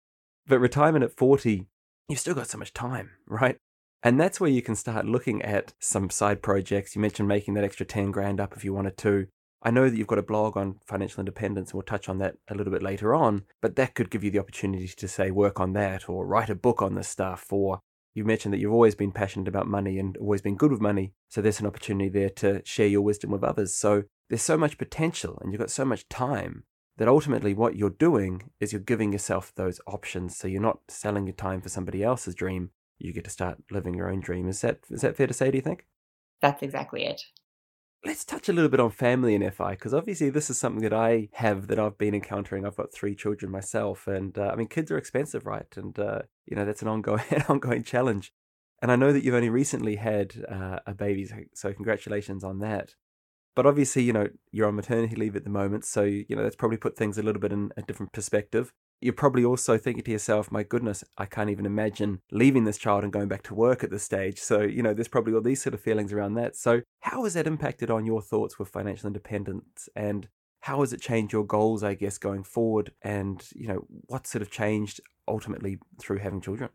But 0.46 0.60
retirement 0.60 1.04
at 1.04 1.16
40, 1.16 1.66
you've 2.08 2.18
still 2.18 2.34
got 2.34 2.48
so 2.48 2.58
much 2.58 2.72
time, 2.72 3.10
right? 3.26 3.56
And 4.02 4.20
that's 4.20 4.40
where 4.40 4.50
you 4.50 4.62
can 4.62 4.76
start 4.76 5.06
looking 5.06 5.42
at 5.42 5.74
some 5.80 6.08
side 6.10 6.42
projects. 6.42 6.94
You 6.94 7.02
mentioned 7.02 7.28
making 7.28 7.54
that 7.54 7.64
extra 7.64 7.84
10 7.84 8.12
grand 8.12 8.40
up 8.40 8.56
if 8.56 8.64
you 8.64 8.72
wanted 8.72 8.96
to. 8.98 9.26
I 9.60 9.72
know 9.72 9.90
that 9.90 9.96
you've 9.96 10.06
got 10.06 10.20
a 10.20 10.22
blog 10.22 10.56
on 10.56 10.78
financial 10.86 11.18
independence, 11.18 11.70
and 11.70 11.74
we'll 11.74 11.82
touch 11.82 12.08
on 12.08 12.18
that 12.18 12.36
a 12.48 12.54
little 12.54 12.72
bit 12.72 12.82
later 12.82 13.12
on, 13.12 13.42
but 13.60 13.74
that 13.74 13.96
could 13.96 14.08
give 14.08 14.22
you 14.22 14.30
the 14.30 14.38
opportunity 14.38 14.86
to 14.86 15.08
say 15.08 15.32
work 15.32 15.58
on 15.58 15.72
that 15.72 16.08
or 16.08 16.24
write 16.24 16.48
a 16.48 16.54
book 16.54 16.80
on 16.80 16.94
this 16.94 17.08
stuff. 17.08 17.46
Or 17.50 17.80
you 18.14 18.24
mentioned 18.24 18.52
that 18.52 18.58
you've 18.58 18.72
always 18.72 18.94
been 18.94 19.12
passionate 19.12 19.48
about 19.48 19.66
money 19.66 19.98
and 19.98 20.16
always 20.16 20.42
been 20.42 20.56
good 20.56 20.72
with 20.72 20.80
money. 20.80 21.12
So 21.28 21.40
there's 21.40 21.60
an 21.60 21.66
opportunity 21.66 22.08
there 22.08 22.30
to 22.30 22.62
share 22.64 22.86
your 22.86 23.02
wisdom 23.02 23.30
with 23.30 23.44
others. 23.44 23.74
So 23.74 24.04
there's 24.28 24.42
so 24.42 24.56
much 24.56 24.78
potential 24.78 25.38
and 25.40 25.52
you've 25.52 25.60
got 25.60 25.70
so 25.70 25.84
much 25.84 26.08
time 26.08 26.64
that 26.96 27.08
ultimately 27.08 27.54
what 27.54 27.76
you're 27.76 27.90
doing 27.90 28.50
is 28.60 28.72
you're 28.72 28.80
giving 28.80 29.12
yourself 29.12 29.52
those 29.54 29.80
options. 29.86 30.36
So 30.36 30.48
you're 30.48 30.60
not 30.60 30.80
selling 30.88 31.26
your 31.26 31.36
time 31.36 31.60
for 31.60 31.68
somebody 31.68 32.02
else's 32.02 32.34
dream. 32.34 32.70
You 32.98 33.12
get 33.12 33.24
to 33.24 33.30
start 33.30 33.58
living 33.70 33.94
your 33.94 34.10
own 34.10 34.20
dream. 34.20 34.48
Is 34.48 34.60
that 34.62 34.80
is 34.90 35.02
that 35.02 35.16
fair 35.16 35.28
to 35.28 35.34
say, 35.34 35.50
do 35.50 35.56
you 35.56 35.62
think? 35.62 35.86
That's 36.42 36.62
exactly 36.62 37.04
it. 37.04 37.22
Let's 38.04 38.24
touch 38.24 38.48
a 38.48 38.52
little 38.52 38.70
bit 38.70 38.80
on 38.80 38.90
family 38.90 39.34
in 39.34 39.50
FI 39.50 39.72
because 39.72 39.92
obviously 39.92 40.30
this 40.30 40.50
is 40.50 40.58
something 40.58 40.82
that 40.82 40.92
I 40.92 41.28
have 41.32 41.66
that 41.68 41.78
I've 41.78 41.98
been 41.98 42.14
encountering. 42.14 42.64
I've 42.64 42.76
got 42.76 42.92
three 42.92 43.14
children 43.14 43.50
myself, 43.50 44.06
and 44.06 44.36
uh, 44.38 44.50
I 44.52 44.56
mean 44.56 44.68
kids 44.68 44.90
are 44.90 44.98
expensive, 44.98 45.46
right? 45.46 45.66
And 45.76 45.98
uh, 45.98 46.22
you 46.46 46.56
know 46.56 46.64
that's 46.64 46.82
an 46.82 46.88
ongoing 46.88 47.22
ongoing 47.48 47.82
challenge. 47.82 48.32
And 48.80 48.92
I 48.92 48.96
know 48.96 49.12
that 49.12 49.24
you've 49.24 49.34
only 49.34 49.50
recently 49.50 49.96
had 49.96 50.44
uh, 50.48 50.78
a 50.86 50.94
baby, 50.94 51.28
so 51.54 51.72
congratulations 51.72 52.44
on 52.44 52.60
that. 52.60 52.94
But 53.56 53.66
obviously, 53.66 54.02
you 54.02 54.12
know 54.12 54.28
you're 54.52 54.68
on 54.68 54.76
maternity 54.76 55.16
leave 55.16 55.36
at 55.36 55.44
the 55.44 55.50
moment, 55.50 55.84
so 55.84 56.02
you 56.02 56.36
know 56.36 56.42
that's 56.42 56.56
probably 56.56 56.78
put 56.78 56.96
things 56.96 57.18
a 57.18 57.22
little 57.22 57.40
bit 57.40 57.52
in 57.52 57.70
a 57.76 57.82
different 57.82 58.12
perspective 58.12 58.72
you're 59.00 59.12
probably 59.12 59.44
also 59.44 59.78
thinking 59.78 60.04
to 60.04 60.10
yourself, 60.10 60.50
my 60.50 60.62
goodness, 60.62 61.04
I 61.16 61.26
can't 61.26 61.50
even 61.50 61.66
imagine 61.66 62.20
leaving 62.30 62.64
this 62.64 62.78
child 62.78 63.04
and 63.04 63.12
going 63.12 63.28
back 63.28 63.42
to 63.44 63.54
work 63.54 63.84
at 63.84 63.90
this 63.90 64.02
stage. 64.02 64.38
So, 64.40 64.62
you 64.62 64.82
know, 64.82 64.94
there's 64.94 65.08
probably 65.08 65.34
all 65.34 65.40
these 65.40 65.62
sort 65.62 65.74
of 65.74 65.80
feelings 65.80 66.12
around 66.12 66.34
that. 66.34 66.56
So, 66.56 66.82
how 67.00 67.24
has 67.24 67.34
that 67.34 67.46
impacted 67.46 67.90
on 67.90 68.06
your 68.06 68.22
thoughts 68.22 68.58
with 68.58 68.68
financial 68.68 69.06
independence 69.06 69.88
and 69.94 70.28
how 70.60 70.80
has 70.80 70.92
it 70.92 71.00
changed 71.00 71.32
your 71.32 71.46
goals, 71.46 71.84
I 71.84 71.94
guess, 71.94 72.18
going 72.18 72.42
forward? 72.42 72.92
And, 73.02 73.42
you 73.54 73.68
know, 73.68 73.86
what 74.06 74.26
sort 74.26 74.42
of 74.42 74.50
changed 74.50 75.00
ultimately 75.28 75.78
through 76.00 76.18
having 76.18 76.40
children? 76.40 76.70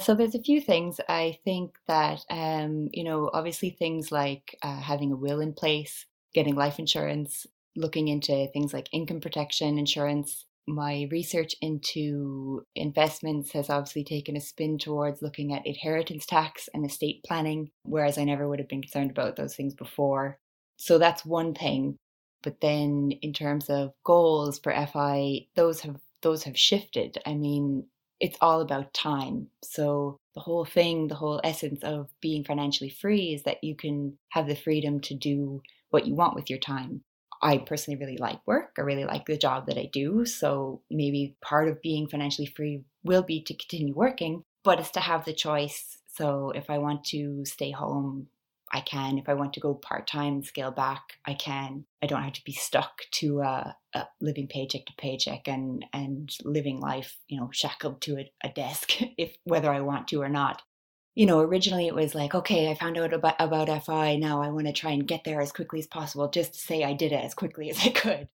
So 0.00 0.14
there's 0.14 0.34
a 0.34 0.42
few 0.42 0.60
things 0.60 1.00
I 1.08 1.38
think 1.44 1.76
that 1.88 2.24
um, 2.30 2.88
you 2.92 3.02
know, 3.02 3.30
obviously 3.32 3.70
things 3.70 4.12
like 4.12 4.56
uh, 4.62 4.78
having 4.80 5.10
a 5.12 5.16
will 5.16 5.40
in 5.40 5.52
place, 5.54 6.06
getting 6.34 6.54
life 6.54 6.78
insurance, 6.78 7.46
looking 7.74 8.08
into 8.08 8.46
things 8.52 8.72
like 8.72 8.88
income 8.92 9.20
protection 9.20 9.76
insurance, 9.78 10.44
my 10.68 11.08
research 11.10 11.54
into 11.60 12.62
investments 12.76 13.52
has 13.52 13.70
obviously 13.70 14.04
taken 14.04 14.36
a 14.36 14.40
spin 14.40 14.78
towards 14.78 15.22
looking 15.22 15.54
at 15.54 15.66
inheritance 15.66 16.26
tax 16.26 16.68
and 16.74 16.84
estate 16.84 17.24
planning, 17.26 17.70
whereas 17.82 18.18
I 18.18 18.24
never 18.24 18.48
would 18.48 18.58
have 18.58 18.68
been 18.68 18.82
concerned 18.82 19.10
about 19.10 19.36
those 19.36 19.56
things 19.56 19.74
before. 19.74 20.38
So 20.76 20.98
that's 20.98 21.24
one 21.24 21.54
thing. 21.54 21.96
But 22.42 22.60
then 22.60 23.12
in 23.22 23.32
terms 23.32 23.68
of 23.68 23.92
goals 24.04 24.60
for 24.60 24.72
FI, 24.72 25.46
those 25.56 25.80
have 25.80 25.96
those 26.22 26.44
have 26.44 26.58
shifted. 26.58 27.18
I 27.26 27.34
mean, 27.34 27.86
it's 28.20 28.38
all 28.40 28.60
about 28.60 28.92
time. 28.92 29.48
So 29.62 30.18
the 30.34 30.40
whole 30.40 30.64
thing, 30.64 31.08
the 31.08 31.14
whole 31.14 31.40
essence 31.44 31.82
of 31.82 32.08
being 32.20 32.44
financially 32.44 32.90
free 32.90 33.34
is 33.34 33.44
that 33.44 33.62
you 33.62 33.76
can 33.76 34.18
have 34.30 34.46
the 34.46 34.56
freedom 34.56 35.00
to 35.02 35.14
do 35.14 35.62
what 35.90 36.06
you 36.06 36.14
want 36.14 36.34
with 36.34 36.50
your 36.50 36.58
time. 36.58 37.02
I 37.42 37.58
personally 37.58 37.98
really 37.98 38.18
like 38.18 38.40
work. 38.46 38.76
I 38.78 38.82
really 38.82 39.04
like 39.04 39.26
the 39.26 39.36
job 39.36 39.66
that 39.66 39.78
I 39.78 39.88
do. 39.92 40.24
So 40.24 40.82
maybe 40.90 41.36
part 41.40 41.68
of 41.68 41.82
being 41.82 42.08
financially 42.08 42.46
free 42.46 42.82
will 43.04 43.22
be 43.22 43.42
to 43.44 43.54
continue 43.54 43.94
working, 43.94 44.44
but 44.64 44.80
it's 44.80 44.90
to 44.92 45.00
have 45.00 45.24
the 45.24 45.32
choice. 45.32 45.98
So 46.06 46.50
if 46.50 46.68
I 46.68 46.78
want 46.78 47.04
to 47.06 47.44
stay 47.44 47.70
home, 47.70 48.28
I 48.72 48.80
can. 48.80 49.18
If 49.18 49.28
I 49.28 49.34
want 49.34 49.54
to 49.54 49.60
go 49.60 49.74
part 49.74 50.06
time 50.06 50.42
scale 50.42 50.70
back, 50.70 51.14
I 51.24 51.34
can. 51.34 51.84
I 52.02 52.06
don't 52.06 52.22
have 52.22 52.34
to 52.34 52.44
be 52.44 52.52
stuck 52.52 53.00
to 53.12 53.40
a, 53.40 53.76
uh, 53.94 54.04
living 54.20 54.46
paycheck 54.46 54.84
to 54.86 54.92
paycheck 54.98 55.48
and 55.48 55.86
and 55.92 56.30
living 56.44 56.80
life, 56.80 57.16
you 57.28 57.40
know, 57.40 57.48
shackled 57.52 58.02
to 58.02 58.18
a, 58.18 58.30
a 58.44 58.50
desk, 58.50 59.00
if 59.16 59.36
whether 59.44 59.72
I 59.72 59.80
want 59.80 60.08
to 60.08 60.20
or 60.20 60.28
not 60.28 60.62
you 61.18 61.26
know, 61.26 61.40
originally 61.40 61.88
it 61.88 61.96
was 61.96 62.14
like, 62.14 62.32
okay, 62.32 62.70
I 62.70 62.76
found 62.76 62.96
out 62.96 63.12
about, 63.12 63.34
about 63.40 63.84
FI. 63.84 64.14
Now 64.14 64.40
I 64.40 64.50
want 64.50 64.68
to 64.68 64.72
try 64.72 64.92
and 64.92 65.04
get 65.04 65.24
there 65.24 65.40
as 65.40 65.50
quickly 65.50 65.80
as 65.80 65.86
possible, 65.88 66.30
just 66.30 66.52
to 66.52 66.60
say 66.60 66.84
I 66.84 66.92
did 66.92 67.10
it 67.10 67.24
as 67.24 67.34
quickly 67.34 67.68
as 67.70 67.78
I 67.84 67.88
could. 67.88 68.28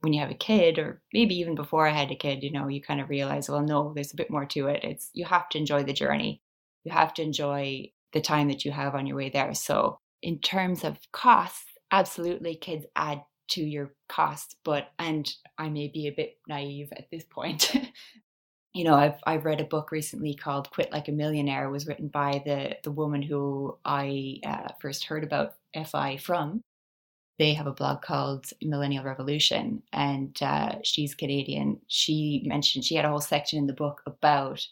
When 0.00 0.12
you 0.12 0.20
have 0.20 0.32
a 0.32 0.34
kid, 0.34 0.80
or 0.80 1.00
maybe 1.12 1.36
even 1.36 1.54
before 1.54 1.86
I 1.86 1.92
had 1.92 2.10
a 2.10 2.16
kid, 2.16 2.42
you 2.42 2.50
know, 2.50 2.66
you 2.66 2.82
kind 2.82 3.00
of 3.00 3.08
realize, 3.08 3.48
well, 3.48 3.62
no, 3.62 3.92
there's 3.94 4.12
a 4.12 4.16
bit 4.16 4.32
more 4.32 4.46
to 4.46 4.66
it. 4.66 4.82
It's 4.82 5.10
you 5.12 5.24
have 5.26 5.48
to 5.50 5.58
enjoy 5.58 5.84
the 5.84 5.92
journey. 5.92 6.42
You 6.82 6.90
have 6.90 7.14
to 7.14 7.22
enjoy 7.22 7.92
the 8.12 8.20
time 8.20 8.48
that 8.48 8.64
you 8.64 8.72
have 8.72 8.96
on 8.96 9.06
your 9.06 9.16
way 9.16 9.28
there. 9.28 9.54
So, 9.54 10.00
in 10.20 10.40
terms 10.40 10.82
of 10.82 10.98
costs, 11.12 11.70
absolutely, 11.92 12.56
kids 12.56 12.84
add 12.96 13.22
to 13.50 13.62
your 13.62 13.94
costs. 14.08 14.56
But 14.64 14.88
and 14.98 15.32
I 15.56 15.68
may 15.68 15.86
be 15.86 16.08
a 16.08 16.12
bit 16.12 16.36
naive 16.48 16.92
at 16.96 17.06
this 17.12 17.22
point, 17.22 17.72
you 18.74 18.84
know, 18.84 18.94
I've 18.94 19.20
I've 19.24 19.44
read 19.44 19.60
a 19.60 19.64
book 19.64 19.92
recently 19.92 20.34
called 20.34 20.70
"Quit 20.70 20.92
Like 20.92 21.08
a 21.08 21.12
Millionaire." 21.12 21.66
It 21.66 21.70
was 21.70 21.86
written 21.86 22.08
by 22.08 22.42
the 22.44 22.76
the 22.82 22.90
woman 22.90 23.22
who 23.22 23.78
I 23.84 24.40
uh, 24.44 24.68
first 24.80 25.04
heard 25.04 25.24
about 25.24 25.54
FI 25.86 26.18
from. 26.18 26.60
They 27.38 27.54
have 27.54 27.66
a 27.66 27.72
blog 27.72 28.02
called 28.02 28.46
Millennial 28.62 29.04
Revolution, 29.04 29.82
and 29.92 30.36
uh, 30.42 30.76
she's 30.84 31.14
Canadian. 31.14 31.80
She 31.88 32.42
mentioned 32.46 32.84
she 32.84 32.96
had 32.96 33.04
a 33.04 33.08
whole 33.08 33.20
section 33.20 33.58
in 33.58 33.66
the 33.66 33.72
book 33.72 34.02
about, 34.06 34.66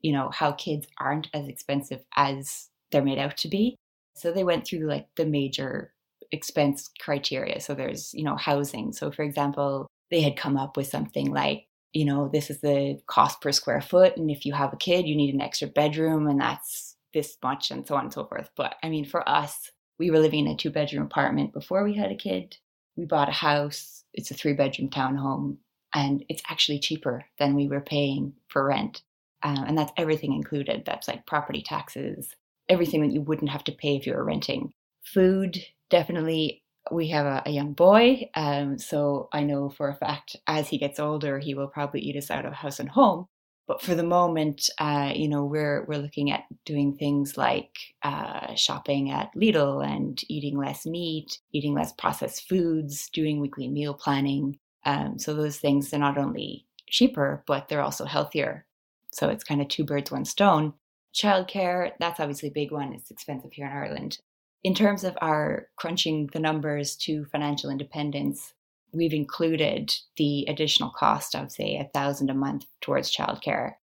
you 0.00 0.12
know, 0.12 0.30
how 0.30 0.52
kids 0.52 0.86
aren't 0.98 1.28
as 1.34 1.48
expensive 1.48 2.02
as 2.16 2.68
they're 2.90 3.02
made 3.02 3.18
out 3.18 3.36
to 3.38 3.48
be. 3.48 3.76
So 4.14 4.32
they 4.32 4.44
went 4.44 4.66
through 4.66 4.86
like 4.88 5.08
the 5.16 5.26
major 5.26 5.92
expense 6.32 6.90
criteria. 7.00 7.60
So 7.60 7.74
there's, 7.74 8.14
you 8.14 8.24
know, 8.24 8.36
housing. 8.36 8.92
So 8.92 9.10
for 9.10 9.22
example, 9.22 9.86
they 10.10 10.22
had 10.22 10.36
come 10.36 10.56
up 10.56 10.76
with 10.76 10.86
something 10.86 11.32
like 11.32 11.65
you 11.96 12.04
know, 12.04 12.28
this 12.30 12.50
is 12.50 12.60
the 12.60 13.00
cost 13.06 13.40
per 13.40 13.50
square 13.52 13.80
foot. 13.80 14.18
And 14.18 14.30
if 14.30 14.44
you 14.44 14.52
have 14.52 14.70
a 14.70 14.76
kid, 14.76 15.06
you 15.06 15.16
need 15.16 15.32
an 15.32 15.40
extra 15.40 15.66
bedroom 15.66 16.28
and 16.28 16.38
that's 16.38 16.94
this 17.14 17.38
much 17.42 17.70
and 17.70 17.86
so 17.86 17.94
on 17.94 18.04
and 18.04 18.12
so 18.12 18.26
forth. 18.26 18.50
But 18.54 18.74
I 18.82 18.90
mean, 18.90 19.06
for 19.06 19.26
us, 19.26 19.70
we 19.98 20.10
were 20.10 20.18
living 20.18 20.46
in 20.46 20.52
a 20.52 20.56
two 20.56 20.68
bedroom 20.68 21.04
apartment 21.04 21.54
before 21.54 21.84
we 21.84 21.94
had 21.94 22.12
a 22.12 22.16
kid. 22.16 22.58
We 22.98 23.06
bought 23.06 23.30
a 23.30 23.32
house, 23.32 24.04
it's 24.12 24.30
a 24.30 24.34
three 24.34 24.52
bedroom 24.52 24.90
townhome, 24.90 25.56
and 25.94 26.22
it's 26.28 26.42
actually 26.50 26.80
cheaper 26.80 27.24
than 27.38 27.54
we 27.54 27.66
were 27.66 27.80
paying 27.80 28.34
for 28.48 28.66
rent. 28.66 29.00
Um, 29.42 29.64
and 29.66 29.78
that's 29.78 29.92
everything 29.96 30.34
included. 30.34 30.82
That's 30.84 31.08
like 31.08 31.24
property 31.24 31.62
taxes, 31.62 32.28
everything 32.68 33.00
that 33.00 33.14
you 33.14 33.22
wouldn't 33.22 33.50
have 33.50 33.64
to 33.64 33.72
pay 33.72 33.96
if 33.96 34.06
you 34.06 34.12
were 34.12 34.24
renting. 34.24 34.74
Food, 35.02 35.64
definitely 35.88 36.62
we 36.90 37.08
have 37.08 37.26
a, 37.26 37.42
a 37.46 37.50
young 37.50 37.72
boy, 37.72 38.30
um, 38.34 38.78
so 38.78 39.28
I 39.32 39.42
know 39.42 39.68
for 39.70 39.88
a 39.88 39.94
fact 39.94 40.36
as 40.46 40.68
he 40.68 40.78
gets 40.78 40.98
older, 41.00 41.38
he 41.38 41.54
will 41.54 41.68
probably 41.68 42.00
eat 42.00 42.16
us 42.16 42.30
out 42.30 42.46
of 42.46 42.52
house 42.52 42.80
and 42.80 42.88
home. 42.88 43.26
But 43.66 43.82
for 43.82 43.96
the 43.96 44.04
moment, 44.04 44.70
uh, 44.78 45.12
you 45.14 45.28
know, 45.28 45.44
we're 45.44 45.84
we're 45.86 45.98
looking 45.98 46.30
at 46.30 46.44
doing 46.64 46.94
things 46.94 47.36
like 47.36 47.76
uh, 48.02 48.54
shopping 48.54 49.10
at 49.10 49.34
Lidl 49.34 49.84
and 49.84 50.22
eating 50.28 50.56
less 50.56 50.86
meat, 50.86 51.38
eating 51.52 51.74
less 51.74 51.92
processed 51.92 52.48
foods, 52.48 53.08
doing 53.12 53.40
weekly 53.40 53.68
meal 53.68 53.94
planning. 53.94 54.58
Um, 54.84 55.18
so 55.18 55.34
those 55.34 55.58
things 55.58 55.92
are 55.92 55.98
not 55.98 56.16
only 56.16 56.66
cheaper, 56.88 57.42
but 57.46 57.68
they're 57.68 57.82
also 57.82 58.04
healthier. 58.04 58.66
So 59.10 59.28
it's 59.30 59.42
kind 59.42 59.60
of 59.60 59.68
two 59.68 59.84
birds, 59.84 60.12
one 60.12 60.24
stone. 60.24 60.74
Childcare, 61.14 61.92
that's 61.98 62.20
obviously 62.20 62.50
a 62.50 62.52
big 62.52 62.70
one. 62.70 62.92
It's 62.92 63.10
expensive 63.10 63.52
here 63.52 63.66
in 63.66 63.72
Ireland 63.72 64.18
in 64.64 64.74
terms 64.74 65.04
of 65.04 65.16
our 65.20 65.68
crunching 65.76 66.28
the 66.32 66.40
numbers 66.40 66.96
to 66.96 67.24
financial 67.26 67.70
independence, 67.70 68.52
we've 68.92 69.12
included 69.12 69.94
the 70.16 70.44
additional 70.48 70.90
cost 70.90 71.34
of, 71.34 71.52
say, 71.52 71.76
a 71.76 71.88
thousand 71.92 72.30
a 72.30 72.34
month 72.34 72.64
towards 72.80 73.14
childcare. 73.14 73.74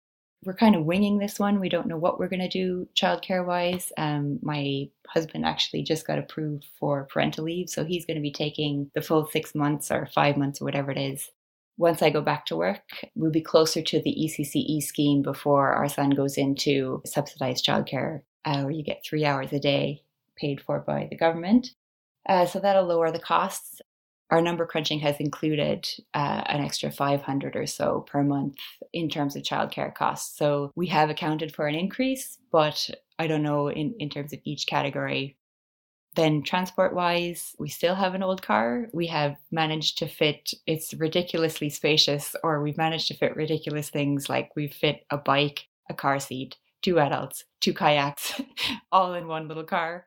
We're 0.44 0.54
kind 0.54 0.74
of 0.74 0.84
winging 0.84 1.18
this 1.18 1.38
one. 1.38 1.60
We 1.60 1.68
don't 1.68 1.86
know 1.86 1.96
what 1.96 2.18
we're 2.18 2.28
going 2.28 2.40
to 2.40 2.48
do 2.48 2.88
childcare 3.00 3.46
wise. 3.46 3.92
Um, 3.96 4.40
my 4.42 4.88
husband 5.06 5.44
actually 5.44 5.84
just 5.84 6.04
got 6.04 6.18
approved 6.18 6.66
for 6.80 7.06
parental 7.12 7.44
leave, 7.44 7.68
so 7.68 7.84
he's 7.84 8.04
going 8.04 8.16
to 8.16 8.22
be 8.22 8.32
taking 8.32 8.90
the 8.94 9.02
full 9.02 9.26
six 9.26 9.54
months 9.54 9.90
or 9.90 10.08
five 10.12 10.36
months 10.36 10.60
or 10.60 10.64
whatever 10.64 10.90
it 10.90 10.98
is. 10.98 11.30
Once 11.78 12.02
I 12.02 12.10
go 12.10 12.20
back 12.20 12.44
to 12.46 12.56
work, 12.56 12.82
we'll 13.14 13.30
be 13.30 13.40
closer 13.40 13.82
to 13.82 14.02
the 14.02 14.16
ECCE 14.20 14.82
scheme 14.82 15.22
before 15.22 15.72
our 15.72 15.88
son 15.88 16.10
goes 16.10 16.36
into 16.36 17.02
subsidized 17.06 17.64
childcare, 17.64 18.22
uh, 18.44 18.62
where 18.62 18.72
you 18.72 18.82
get 18.82 19.04
three 19.04 19.24
hours 19.24 19.52
a 19.52 19.60
day 19.60 20.02
paid 20.36 20.60
for 20.60 20.80
by 20.80 21.08
the 21.10 21.16
government. 21.16 21.68
Uh, 22.28 22.46
so 22.46 22.60
that'll 22.60 22.84
lower 22.84 23.10
the 23.10 23.18
costs. 23.18 23.80
Our 24.30 24.40
number 24.40 24.64
crunching 24.64 25.00
has 25.00 25.16
included 25.20 25.86
uh, 26.14 26.42
an 26.46 26.64
extra 26.64 26.90
500 26.90 27.54
or 27.54 27.66
so 27.66 28.00
per 28.08 28.22
month 28.22 28.56
in 28.92 29.10
terms 29.10 29.36
of 29.36 29.42
childcare 29.42 29.94
costs. 29.94 30.38
So 30.38 30.72
we 30.74 30.86
have 30.86 31.10
accounted 31.10 31.54
for 31.54 31.66
an 31.66 31.74
increase, 31.74 32.38
but 32.50 32.88
I 33.18 33.26
don't 33.26 33.42
know 33.42 33.68
in, 33.68 33.94
in 33.98 34.08
terms 34.08 34.32
of 34.32 34.40
each 34.44 34.66
category. 34.66 35.36
Then, 36.14 36.42
transport 36.42 36.94
wise, 36.94 37.54
we 37.58 37.68
still 37.68 37.94
have 37.94 38.14
an 38.14 38.22
old 38.22 38.42
car. 38.42 38.88
We 38.92 39.06
have 39.08 39.36
managed 39.50 39.98
to 39.98 40.06
fit, 40.08 40.52
it's 40.66 40.94
ridiculously 40.94 41.70
spacious, 41.70 42.36
or 42.42 42.62
we've 42.62 42.76
managed 42.76 43.08
to 43.08 43.14
fit 43.14 43.34
ridiculous 43.34 43.90
things 43.90 44.28
like 44.28 44.50
we've 44.54 44.74
fit 44.74 45.04
a 45.10 45.16
bike, 45.16 45.68
a 45.90 45.94
car 45.94 46.20
seat, 46.20 46.56
two 46.82 47.00
adults, 47.00 47.44
two 47.60 47.72
kayaks, 47.72 48.40
all 48.92 49.14
in 49.14 49.26
one 49.26 49.48
little 49.48 49.64
car 49.64 50.06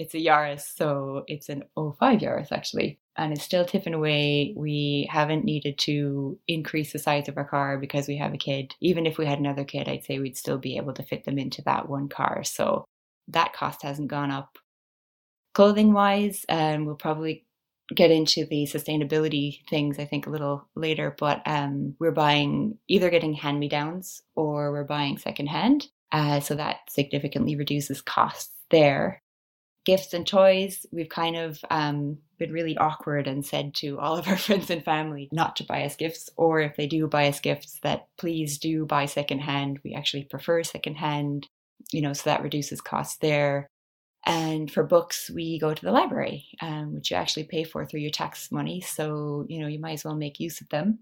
it's 0.00 0.14
a 0.14 0.18
Yaris, 0.18 0.62
so 0.76 1.24
it's 1.28 1.50
an 1.50 1.62
05 1.76 2.20
Yaris 2.20 2.52
actually, 2.52 2.98
and 3.16 3.34
it's 3.34 3.42
still 3.42 3.66
tipping 3.66 3.92
away. 3.92 4.54
We 4.56 5.06
haven't 5.10 5.44
needed 5.44 5.76
to 5.80 6.38
increase 6.48 6.94
the 6.94 6.98
size 6.98 7.28
of 7.28 7.36
our 7.36 7.44
car 7.44 7.76
because 7.76 8.08
we 8.08 8.16
have 8.16 8.32
a 8.32 8.38
kid. 8.38 8.74
Even 8.80 9.04
if 9.04 9.18
we 9.18 9.26
had 9.26 9.38
another 9.38 9.62
kid, 9.62 9.90
I'd 9.90 10.04
say 10.04 10.18
we'd 10.18 10.38
still 10.38 10.56
be 10.56 10.78
able 10.78 10.94
to 10.94 11.02
fit 11.02 11.26
them 11.26 11.38
into 11.38 11.60
that 11.62 11.90
one 11.90 12.08
car. 12.08 12.44
So 12.44 12.86
that 13.28 13.52
cost 13.52 13.82
hasn't 13.82 14.08
gone 14.08 14.30
up. 14.30 14.56
Clothing 15.52 15.92
wise, 15.92 16.46
um, 16.48 16.86
we'll 16.86 16.94
probably 16.94 17.44
get 17.94 18.10
into 18.10 18.46
the 18.46 18.64
sustainability 18.64 19.66
things 19.68 19.98
I 19.98 20.06
think 20.06 20.26
a 20.26 20.30
little 20.30 20.66
later, 20.74 21.14
but 21.18 21.42
um, 21.44 21.94
we're 21.98 22.10
buying 22.10 22.78
either 22.88 23.10
getting 23.10 23.34
hand 23.34 23.60
me 23.60 23.68
downs 23.68 24.22
or 24.34 24.72
we're 24.72 24.84
buying 24.84 25.18
secondhand. 25.18 25.88
Uh, 26.10 26.40
so 26.40 26.54
that 26.54 26.78
significantly 26.88 27.54
reduces 27.54 28.00
costs 28.00 28.54
there. 28.70 29.20
Gifts 29.84 30.12
and 30.12 30.26
toys, 30.26 30.86
we've 30.92 31.08
kind 31.08 31.36
of 31.36 31.58
um, 31.70 32.18
been 32.38 32.52
really 32.52 32.76
awkward 32.76 33.26
and 33.26 33.44
said 33.44 33.74
to 33.74 33.98
all 33.98 34.16
of 34.16 34.28
our 34.28 34.36
friends 34.38 34.70
and 34.70 34.84
family 34.84 35.28
not 35.32 35.56
to 35.56 35.64
buy 35.64 35.84
us 35.84 35.96
gifts, 35.96 36.28
or 36.36 36.60
if 36.60 36.76
they 36.76 36.86
do 36.86 37.06
buy 37.06 37.28
us 37.28 37.40
gifts, 37.40 37.78
that 37.82 38.08
please 38.18 38.58
do 38.58 38.86
buy 38.86 39.06
secondhand. 39.06 39.80
We 39.84 39.94
actually 39.94 40.24
prefer 40.24 40.62
secondhand, 40.62 41.48
you 41.92 42.02
know, 42.02 42.12
so 42.12 42.30
that 42.30 42.42
reduces 42.42 42.80
costs 42.80 43.18
there. 43.18 43.68
And 44.26 44.70
for 44.70 44.82
books, 44.82 45.30
we 45.30 45.58
go 45.58 45.72
to 45.72 45.82
the 45.82 45.92
library, 45.92 46.46
um, 46.60 46.94
which 46.94 47.10
you 47.10 47.16
actually 47.16 47.44
pay 47.44 47.64
for 47.64 47.86
through 47.86 48.00
your 48.00 48.10
tax 48.10 48.52
money. 48.52 48.82
So, 48.82 49.46
you 49.48 49.60
know, 49.60 49.66
you 49.66 49.80
might 49.80 49.94
as 49.94 50.04
well 50.04 50.14
make 50.14 50.40
use 50.40 50.60
of 50.60 50.68
them. 50.68 51.00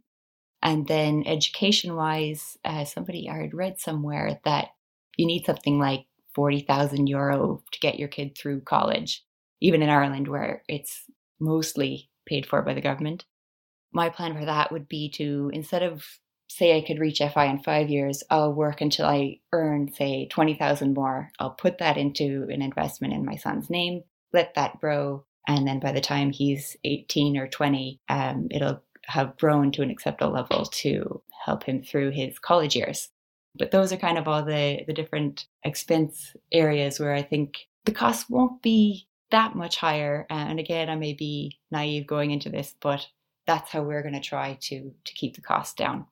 And 0.62 0.86
then 0.86 1.24
education 1.26 1.96
wise, 1.96 2.56
uh, 2.64 2.84
somebody 2.84 3.28
I 3.28 3.38
had 3.38 3.54
read 3.54 3.80
somewhere 3.80 4.40
that 4.44 4.68
you 5.16 5.26
need 5.26 5.46
something 5.46 5.78
like 5.78 6.06
40,000 6.38 7.08
euro 7.08 7.64
to 7.72 7.80
get 7.80 7.98
your 7.98 8.06
kid 8.06 8.38
through 8.38 8.60
college, 8.60 9.24
even 9.60 9.82
in 9.82 9.88
Ireland 9.88 10.28
where 10.28 10.62
it's 10.68 11.02
mostly 11.40 12.10
paid 12.26 12.46
for 12.46 12.62
by 12.62 12.74
the 12.74 12.80
government. 12.80 13.24
My 13.92 14.08
plan 14.08 14.38
for 14.38 14.44
that 14.44 14.70
would 14.70 14.86
be 14.86 15.10
to, 15.16 15.50
instead 15.52 15.82
of 15.82 16.06
say 16.48 16.76
I 16.76 16.86
could 16.86 17.00
reach 17.00 17.18
FI 17.18 17.46
in 17.46 17.58
five 17.58 17.90
years, 17.90 18.22
I'll 18.30 18.52
work 18.52 18.80
until 18.80 19.06
I 19.06 19.40
earn, 19.52 19.92
say, 19.92 20.28
20,000 20.28 20.94
more. 20.94 21.32
I'll 21.40 21.50
put 21.50 21.78
that 21.78 21.96
into 21.96 22.46
an 22.52 22.62
investment 22.62 23.14
in 23.14 23.24
my 23.24 23.34
son's 23.34 23.68
name, 23.68 24.04
let 24.32 24.54
that 24.54 24.78
grow. 24.78 25.24
And 25.48 25.66
then 25.66 25.80
by 25.80 25.90
the 25.90 26.00
time 26.00 26.30
he's 26.30 26.76
18 26.84 27.36
or 27.36 27.48
20, 27.48 27.98
um, 28.08 28.46
it'll 28.52 28.80
have 29.06 29.36
grown 29.38 29.72
to 29.72 29.82
an 29.82 29.90
acceptable 29.90 30.32
level 30.32 30.66
to 30.66 31.20
help 31.44 31.64
him 31.64 31.82
through 31.82 32.12
his 32.12 32.38
college 32.38 32.76
years. 32.76 33.08
But 33.58 33.70
those 33.70 33.92
are 33.92 33.96
kind 33.96 34.18
of 34.18 34.28
all 34.28 34.44
the, 34.44 34.84
the 34.86 34.92
different 34.92 35.46
expense 35.64 36.34
areas 36.52 37.00
where 37.00 37.12
I 37.12 37.22
think 37.22 37.66
the 37.84 37.92
cost 37.92 38.30
won't 38.30 38.62
be 38.62 39.08
that 39.30 39.54
much 39.54 39.76
higher. 39.76 40.26
And 40.30 40.58
again, 40.58 40.88
I 40.88 40.96
may 40.96 41.12
be 41.12 41.58
naive 41.70 42.06
going 42.06 42.30
into 42.30 42.48
this, 42.48 42.74
but 42.80 43.06
that's 43.46 43.70
how 43.72 43.82
we're 43.82 44.02
going 44.02 44.14
to 44.14 44.20
try 44.20 44.58
to 44.60 44.92
to 45.04 45.14
keep 45.14 45.34
the 45.34 45.40
cost 45.40 45.76
down. 45.76 46.06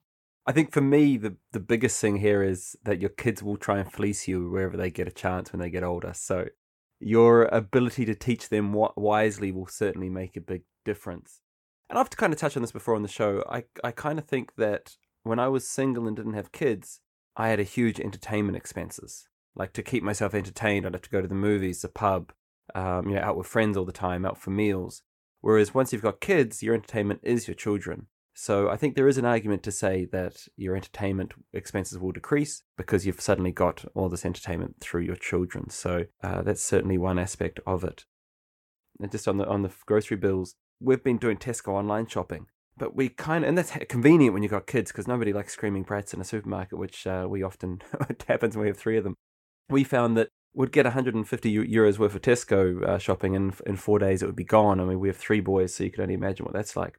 I 0.47 0.53
think 0.53 0.73
for 0.73 0.81
me, 0.81 1.17
the 1.17 1.37
the 1.53 1.61
biggest 1.61 2.00
thing 2.00 2.17
here 2.17 2.43
is 2.43 2.76
that 2.85 3.00
your 3.00 3.11
kids 3.11 3.43
will 3.43 3.57
try 3.57 3.79
and 3.79 3.93
fleece 3.93 4.26
you 4.26 4.50
wherever 4.50 4.76
they 4.76 4.91
get 4.91 5.09
a 5.09 5.12
chance 5.12 5.53
when 5.53 5.61
they 5.61 5.71
get 5.71 5.85
older. 5.85 6.12
So 6.15 6.47
your 6.99 7.45
ability 7.45 8.07
to 8.07 8.15
teach 8.15 8.49
them 8.49 8.73
what 8.73 8.97
wisely 8.97 9.53
will 9.53 9.67
certainly 9.67 10.09
make 10.09 10.37
a 10.37 10.41
big 10.41 10.62
difference. 10.85 11.41
And 11.91 11.99
I've 11.99 12.11
kind 12.11 12.33
of 12.33 12.38
touched 12.38 12.57
on 12.57 12.62
this 12.62 12.73
before 12.73 12.95
on 12.95 13.03
the 13.03 13.09
show. 13.09 13.45
I 13.49 13.65
I 13.85 13.91
kind 13.93 14.19
of 14.19 14.25
think 14.25 14.55
that 14.57 14.97
when 15.23 15.38
I 15.38 15.49
was 15.49 15.69
single 15.69 16.07
and 16.07 16.17
didn't 16.17 16.35
have 16.35 16.53
kids, 16.53 17.00
I 17.37 17.49
had 17.49 17.61
a 17.61 17.64
huge 17.64 18.00
entertainment 18.00 18.57
expenses. 18.57 19.28
Like 19.55 19.73
to 19.75 19.83
keep 19.83 20.02
myself 20.02 20.35
entertained, 20.35 20.87
I'd 20.87 20.95
have 20.95 21.02
to 21.02 21.11
go 21.11 21.23
to 21.23 21.28
the 21.28 21.35
movies, 21.35 21.83
the 21.83 21.88
pub, 21.88 22.33
um, 22.75 23.09
you 23.09 23.14
know, 23.14 23.23
out 23.23 23.37
with 23.37 23.47
friends 23.47 23.76
all 23.76 23.85
the 23.85 23.93
time, 23.93 24.25
out 24.25 24.38
for 24.38 24.50
meals. 24.50 25.02
Whereas 25.40 25.75
once 25.75 25.93
you've 25.93 26.02
got 26.02 26.21
kids, 26.21 26.62
your 26.62 26.75
entertainment 26.75 27.21
is 27.23 27.47
your 27.47 27.55
children. 27.55 28.07
So 28.38 28.69
I 28.69 28.76
think 28.76 28.95
there 28.97 29.09
is 29.09 29.16
an 29.16 29.25
argument 29.25 29.62
to 29.62 29.73
say 29.73 30.05
that 30.12 30.47
your 30.59 30.76
entertainment 30.76 31.33
expenses 31.55 31.99
will 31.99 32.12
decrease 32.12 32.64
because 32.76 33.07
you've 33.07 33.21
suddenly 33.21 33.50
got 33.50 33.87
all 33.95 34.11
this 34.11 34.26
entertainment 34.26 34.76
through 34.81 35.02
your 35.02 35.16
children. 35.16 35.71
So 35.71 36.05
uh, 36.23 36.43
that's 36.43 36.62
certainly 36.62 36.99
one 36.99 37.19
aspect 37.19 37.61
of 37.66 37.83
it. 37.83 38.05
And 39.00 39.11
just 39.11 39.26
on 39.26 39.38
the 39.38 39.47
on 39.47 39.62
the 39.62 39.71
grocery 39.87 40.19
bills, 40.19 40.55
we've 40.81 41.02
been 41.02 41.16
doing 41.16 41.38
Tesco 41.38 41.69
online 41.69 42.07
shopping, 42.09 42.47
but 42.76 42.95
we 42.95 43.09
kind 43.09 43.45
of 43.45 43.49
and 43.49 43.59
that's 43.59 43.73
convenient 43.88 44.35
when 44.35 44.42
you've 44.42 44.52
got 44.52 44.66
kids 44.66 44.92
because 44.92 45.09
nobody 45.09 45.33
likes 45.33 45.52
screaming 45.52 45.83
brats 45.83 46.12
in 46.12 46.21
a 46.21 46.25
supermarket, 46.25 46.78
which 46.78 47.06
uh, 47.06 47.26
we 47.28 47.42
often 47.42 47.80
it 48.09 48.25
happens 48.28 48.56
when 48.56 48.62
we 48.62 48.68
have 48.68 48.78
three 48.78 48.97
of 48.97 49.04
them. 49.04 49.14
We 49.68 49.85
found 49.85 50.16
that 50.16 50.28
we'd 50.54 50.73
get 50.73 50.85
150 50.85 51.66
euros 51.68 51.99
worth 51.99 52.14
of 52.14 52.23
Tesco 52.23 52.83
uh, 52.83 52.99
shopping, 52.99 53.35
and 53.35 53.54
in 53.66 53.76
four 53.76 53.99
days 53.99 54.23
it 54.23 54.26
would 54.26 54.37
be 54.37 54.45
gone. 54.45 54.80
I 54.80 54.85
mean, 54.85 55.00
we 55.00 55.09
have 55.09 55.16
three 55.16 55.40
boys, 55.40 55.75
so 55.75 55.85
you 55.85 55.90
can 55.90 56.02
only 56.02 56.14
imagine 56.14 56.45
what 56.45 56.54
that's 56.54 56.76
like. 56.76 56.99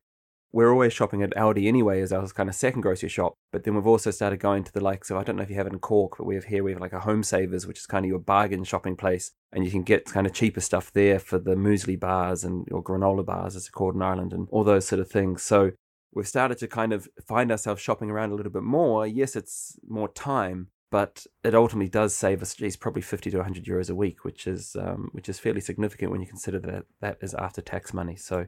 We're 0.54 0.72
always 0.72 0.94
shopping 0.94 1.22
at 1.24 1.36
Aldi 1.36 1.68
anyway, 1.68 2.02
as 2.02 2.14
our 2.14 2.26
kind 2.30 2.48
of 2.50 2.56
second 2.56 2.82
grocery 2.82 3.10
shop. 3.10 3.34
But 3.52 3.64
then 3.64 3.76
we've 3.76 3.88
also 3.88 4.12
started 4.12 4.40
going 4.40 4.64
to 4.64 4.74
the 4.74 4.84
likes 4.84 5.10
of 5.10 5.18
I 5.18 5.24
don't 5.24 5.36
know 5.36 5.44
if 5.44 5.50
you 5.50 5.58
have 5.58 5.68
it 5.68 5.74
in 5.74 5.80
Cork, 5.80 6.18
but 6.18 6.26
we 6.26 6.36
have 6.36 6.46
here 6.46 6.64
we 6.64 6.72
have 6.72 6.82
like 6.82 6.94
a 6.94 7.02
Home 7.02 7.24
Savers, 7.24 7.68
which 7.68 7.80
is 7.80 7.86
kind 7.86 8.06
of 8.06 8.10
your 8.10 8.20
bargain 8.20 8.64
shopping 8.64 8.96
place, 8.96 9.32
and 9.52 9.66
you 9.66 9.72
can 9.72 9.84
get 9.84 10.06
kind 10.06 10.26
of 10.26 10.34
cheaper 10.34 10.62
stuff 10.62 10.92
there 10.94 11.20
for 11.20 11.38
the 11.38 11.56
muesli 11.56 12.00
bars 12.00 12.44
and 12.44 12.68
or 12.72 12.84
granola 12.84 13.26
bars, 13.26 13.56
as 13.56 13.66
they're 13.66 13.72
called 13.72 13.96
in 13.96 14.02
Ireland, 14.02 14.34
and 14.34 14.48
all 14.52 14.64
those 14.64 14.88
sort 14.88 15.02
of 15.02 15.10
things. 15.10 15.44
So 15.44 15.72
we've 16.14 16.28
started 16.28 16.58
to 16.60 16.68
kind 16.68 16.94
of 16.94 17.08
find 17.28 17.52
ourselves 17.52 17.82
shopping 17.82 18.10
around 18.10 18.32
a 18.32 18.36
little 18.36 18.52
bit 18.52 18.64
more. 18.64 19.06
Yes, 19.06 19.36
it's 19.36 19.78
more 19.88 20.08
time, 20.08 20.70
but 20.90 21.26
it 21.44 21.54
ultimately 21.54 21.90
does 21.90 22.16
save 22.16 22.42
us, 22.42 22.56
geez, 22.56 22.78
probably 22.78 23.02
50 23.02 23.32
to 23.32 23.38
100 23.38 23.66
euros 23.66 23.90
a 23.90 23.96
week, 23.96 24.24
which 24.24 24.48
is 24.48 24.76
um, 24.80 25.10
which 25.12 25.28
is 25.28 25.40
fairly 25.40 25.62
significant 25.62 26.12
when 26.12 26.22
you 26.22 26.28
consider 26.28 26.60
that 26.60 26.86
that 27.02 27.18
is 27.22 27.34
after 27.34 27.62
tax 27.62 27.94
money. 27.94 28.16
So 28.16 28.48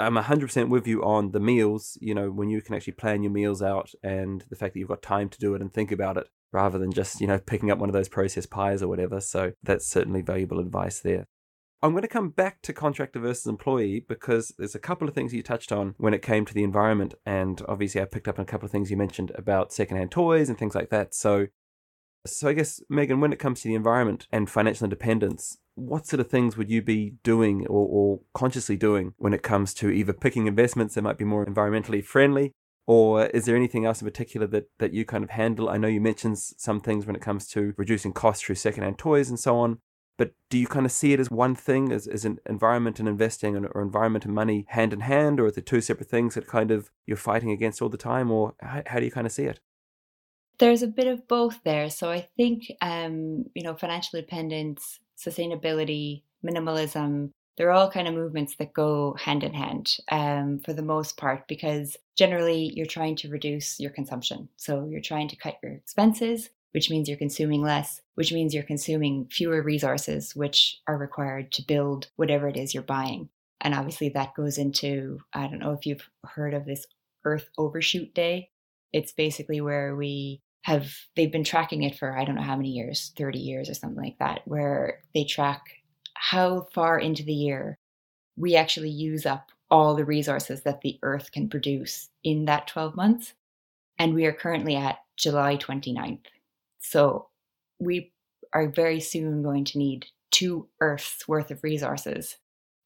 I'm 0.00 0.16
100% 0.16 0.68
with 0.68 0.86
you 0.86 1.02
on 1.02 1.32
the 1.32 1.40
meals, 1.40 1.96
you 2.00 2.14
know, 2.14 2.30
when 2.30 2.50
you 2.50 2.60
can 2.62 2.74
actually 2.74 2.94
plan 2.94 3.22
your 3.22 3.32
meals 3.32 3.62
out 3.62 3.90
and 4.02 4.44
the 4.50 4.56
fact 4.56 4.74
that 4.74 4.80
you've 4.80 4.88
got 4.88 5.02
time 5.02 5.28
to 5.28 5.38
do 5.38 5.54
it 5.54 5.60
and 5.60 5.72
think 5.72 5.92
about 5.92 6.16
it 6.16 6.28
rather 6.52 6.78
than 6.78 6.92
just, 6.92 7.20
you 7.20 7.26
know, 7.26 7.38
picking 7.38 7.70
up 7.70 7.78
one 7.78 7.88
of 7.88 7.92
those 7.92 8.08
processed 8.08 8.50
pies 8.50 8.82
or 8.82 8.88
whatever. 8.88 9.20
So 9.20 9.52
that's 9.62 9.86
certainly 9.86 10.22
valuable 10.22 10.58
advice 10.58 11.00
there. 11.00 11.26
I'm 11.82 11.92
going 11.92 12.02
to 12.02 12.08
come 12.08 12.28
back 12.28 12.60
to 12.62 12.74
contractor 12.74 13.20
versus 13.20 13.46
employee 13.46 14.04
because 14.06 14.52
there's 14.58 14.74
a 14.74 14.80
couple 14.80 15.08
of 15.08 15.14
things 15.14 15.32
you 15.32 15.42
touched 15.42 15.72
on 15.72 15.94
when 15.96 16.12
it 16.12 16.20
came 16.20 16.44
to 16.44 16.52
the 16.52 16.62
environment. 16.62 17.14
And 17.24 17.62
obviously, 17.68 18.02
I 18.02 18.04
picked 18.04 18.28
up 18.28 18.38
on 18.38 18.42
a 18.42 18.46
couple 18.46 18.66
of 18.66 18.72
things 18.72 18.90
you 18.90 18.98
mentioned 18.98 19.32
about 19.34 19.72
secondhand 19.72 20.10
toys 20.10 20.50
and 20.50 20.58
things 20.58 20.74
like 20.74 20.90
that. 20.90 21.14
So 21.14 21.46
so 22.26 22.48
I 22.48 22.52
guess 22.52 22.82
Meagan, 22.88 23.20
when 23.20 23.32
it 23.32 23.38
comes 23.38 23.60
to 23.60 23.68
the 23.68 23.74
environment 23.74 24.26
and 24.30 24.50
financial 24.50 24.84
independence, 24.84 25.58
what 25.74 26.06
sort 26.06 26.20
of 26.20 26.28
things 26.28 26.56
would 26.56 26.70
you 26.70 26.82
be 26.82 27.14
doing 27.22 27.66
or, 27.66 27.86
or, 27.88 28.20
consciously 28.34 28.76
doing 28.76 29.14
when 29.16 29.32
it 29.32 29.42
comes 29.42 29.72
to 29.74 29.90
either 29.90 30.12
picking 30.12 30.46
investments 30.46 30.94
that 30.94 31.02
might 31.02 31.18
be 31.18 31.24
more 31.24 31.46
environmentally 31.46 32.04
friendly, 32.04 32.52
or 32.86 33.26
is 33.26 33.44
there 33.44 33.56
anything 33.56 33.86
else 33.86 34.02
in 34.02 34.06
particular 34.06 34.46
that, 34.48 34.68
that 34.78 34.92
you 34.92 35.04
kind 35.04 35.24
of 35.24 35.30
handle? 35.30 35.70
I 35.70 35.78
know 35.78 35.88
you 35.88 36.00
mentioned 36.00 36.38
some 36.38 36.80
things 36.80 37.06
when 37.06 37.16
it 37.16 37.22
comes 37.22 37.46
to 37.48 37.72
reducing 37.76 38.12
costs 38.12 38.44
through 38.44 38.56
secondhand 38.56 38.98
toys 38.98 39.30
and 39.30 39.38
so 39.38 39.58
on, 39.58 39.78
but 40.18 40.32
do 40.50 40.58
you 40.58 40.66
kind 40.66 40.84
of 40.84 40.92
see 40.92 41.14
it 41.14 41.20
as 41.20 41.30
one 41.30 41.54
thing, 41.54 41.92
as, 41.92 42.06
as 42.06 42.26
an 42.26 42.40
environment 42.46 42.98
and 42.98 43.08
investing 43.08 43.56
or 43.56 43.80
environment 43.80 44.26
and 44.26 44.34
money 44.34 44.66
hand 44.68 44.92
in 44.92 45.00
hand, 45.00 45.40
or 45.40 45.46
are 45.46 45.50
they 45.50 45.62
two 45.62 45.80
separate 45.80 46.10
things 46.10 46.34
that 46.34 46.46
kind 46.46 46.70
of 46.70 46.90
you're 47.06 47.16
fighting 47.16 47.50
against 47.50 47.80
all 47.80 47.88
the 47.88 47.96
time, 47.96 48.30
or 48.30 48.54
how, 48.60 48.82
how 48.86 48.98
do 48.98 49.06
you 49.06 49.10
kind 49.10 49.26
of 49.26 49.32
see 49.32 49.44
it? 49.44 49.60
There's 50.60 50.82
a 50.82 50.86
bit 50.86 51.08
of 51.08 51.26
both 51.26 51.58
there. 51.64 51.90
So 51.90 52.10
I 52.10 52.28
think, 52.36 52.70
um, 52.80 53.46
you 53.54 53.62
know, 53.62 53.74
financial 53.74 54.18
independence, 54.18 55.00
sustainability, 55.18 56.22
minimalism, 56.46 57.30
they're 57.56 57.72
all 57.72 57.90
kind 57.90 58.06
of 58.08 58.14
movements 58.14 58.56
that 58.56 58.72
go 58.72 59.14
hand 59.18 59.42
in 59.42 59.52
hand 59.52 59.96
um, 60.10 60.60
for 60.64 60.72
the 60.72 60.82
most 60.82 61.16
part, 61.16 61.48
because 61.48 61.96
generally 62.16 62.72
you're 62.74 62.86
trying 62.86 63.16
to 63.16 63.28
reduce 63.28 63.80
your 63.80 63.90
consumption. 63.90 64.48
So 64.56 64.86
you're 64.88 65.00
trying 65.00 65.28
to 65.28 65.36
cut 65.36 65.58
your 65.62 65.72
expenses, 65.72 66.48
which 66.72 66.88
means 66.88 67.08
you're 67.08 67.18
consuming 67.18 67.62
less, 67.62 68.00
which 68.14 68.32
means 68.32 68.54
you're 68.54 68.62
consuming 68.62 69.26
fewer 69.30 69.62
resources, 69.62 70.36
which 70.36 70.80
are 70.86 70.96
required 70.96 71.52
to 71.52 71.66
build 71.66 72.08
whatever 72.16 72.48
it 72.48 72.56
is 72.56 72.72
you're 72.72 72.82
buying. 72.82 73.28
And 73.60 73.74
obviously 73.74 74.10
that 74.10 74.34
goes 74.34 74.56
into, 74.56 75.20
I 75.34 75.46
don't 75.46 75.58
know 75.58 75.72
if 75.72 75.84
you've 75.84 76.08
heard 76.24 76.54
of 76.54 76.64
this 76.64 76.86
Earth 77.24 77.48
Overshoot 77.58 78.14
Day. 78.14 78.50
It's 78.92 79.12
basically 79.12 79.60
where 79.60 79.94
we 79.94 80.40
have 80.62 80.92
they've 81.16 81.32
been 81.32 81.44
tracking 81.44 81.82
it 81.82 81.98
for 81.98 82.16
I 82.16 82.24
don't 82.24 82.34
know 82.34 82.42
how 82.42 82.56
many 82.56 82.70
years, 82.70 83.12
30 83.16 83.38
years 83.38 83.70
or 83.70 83.74
something 83.74 84.02
like 84.02 84.18
that, 84.18 84.42
where 84.44 85.00
they 85.14 85.24
track 85.24 85.62
how 86.14 86.66
far 86.74 86.98
into 86.98 87.22
the 87.22 87.32
year 87.32 87.78
we 88.36 88.56
actually 88.56 88.90
use 88.90 89.26
up 89.26 89.50
all 89.70 89.94
the 89.94 90.04
resources 90.04 90.62
that 90.62 90.80
the 90.80 90.98
earth 91.02 91.32
can 91.32 91.48
produce 91.48 92.08
in 92.24 92.44
that 92.46 92.66
12 92.66 92.96
months. 92.96 93.34
And 93.98 94.14
we 94.14 94.26
are 94.26 94.32
currently 94.32 94.76
at 94.76 94.98
July 95.16 95.56
29th. 95.56 96.24
So 96.80 97.28
we 97.78 98.12
are 98.52 98.68
very 98.68 99.00
soon 99.00 99.42
going 99.42 99.64
to 99.66 99.78
need 99.78 100.06
two 100.30 100.68
Earths 100.80 101.26
worth 101.28 101.50
of 101.50 101.62
resources 101.62 102.36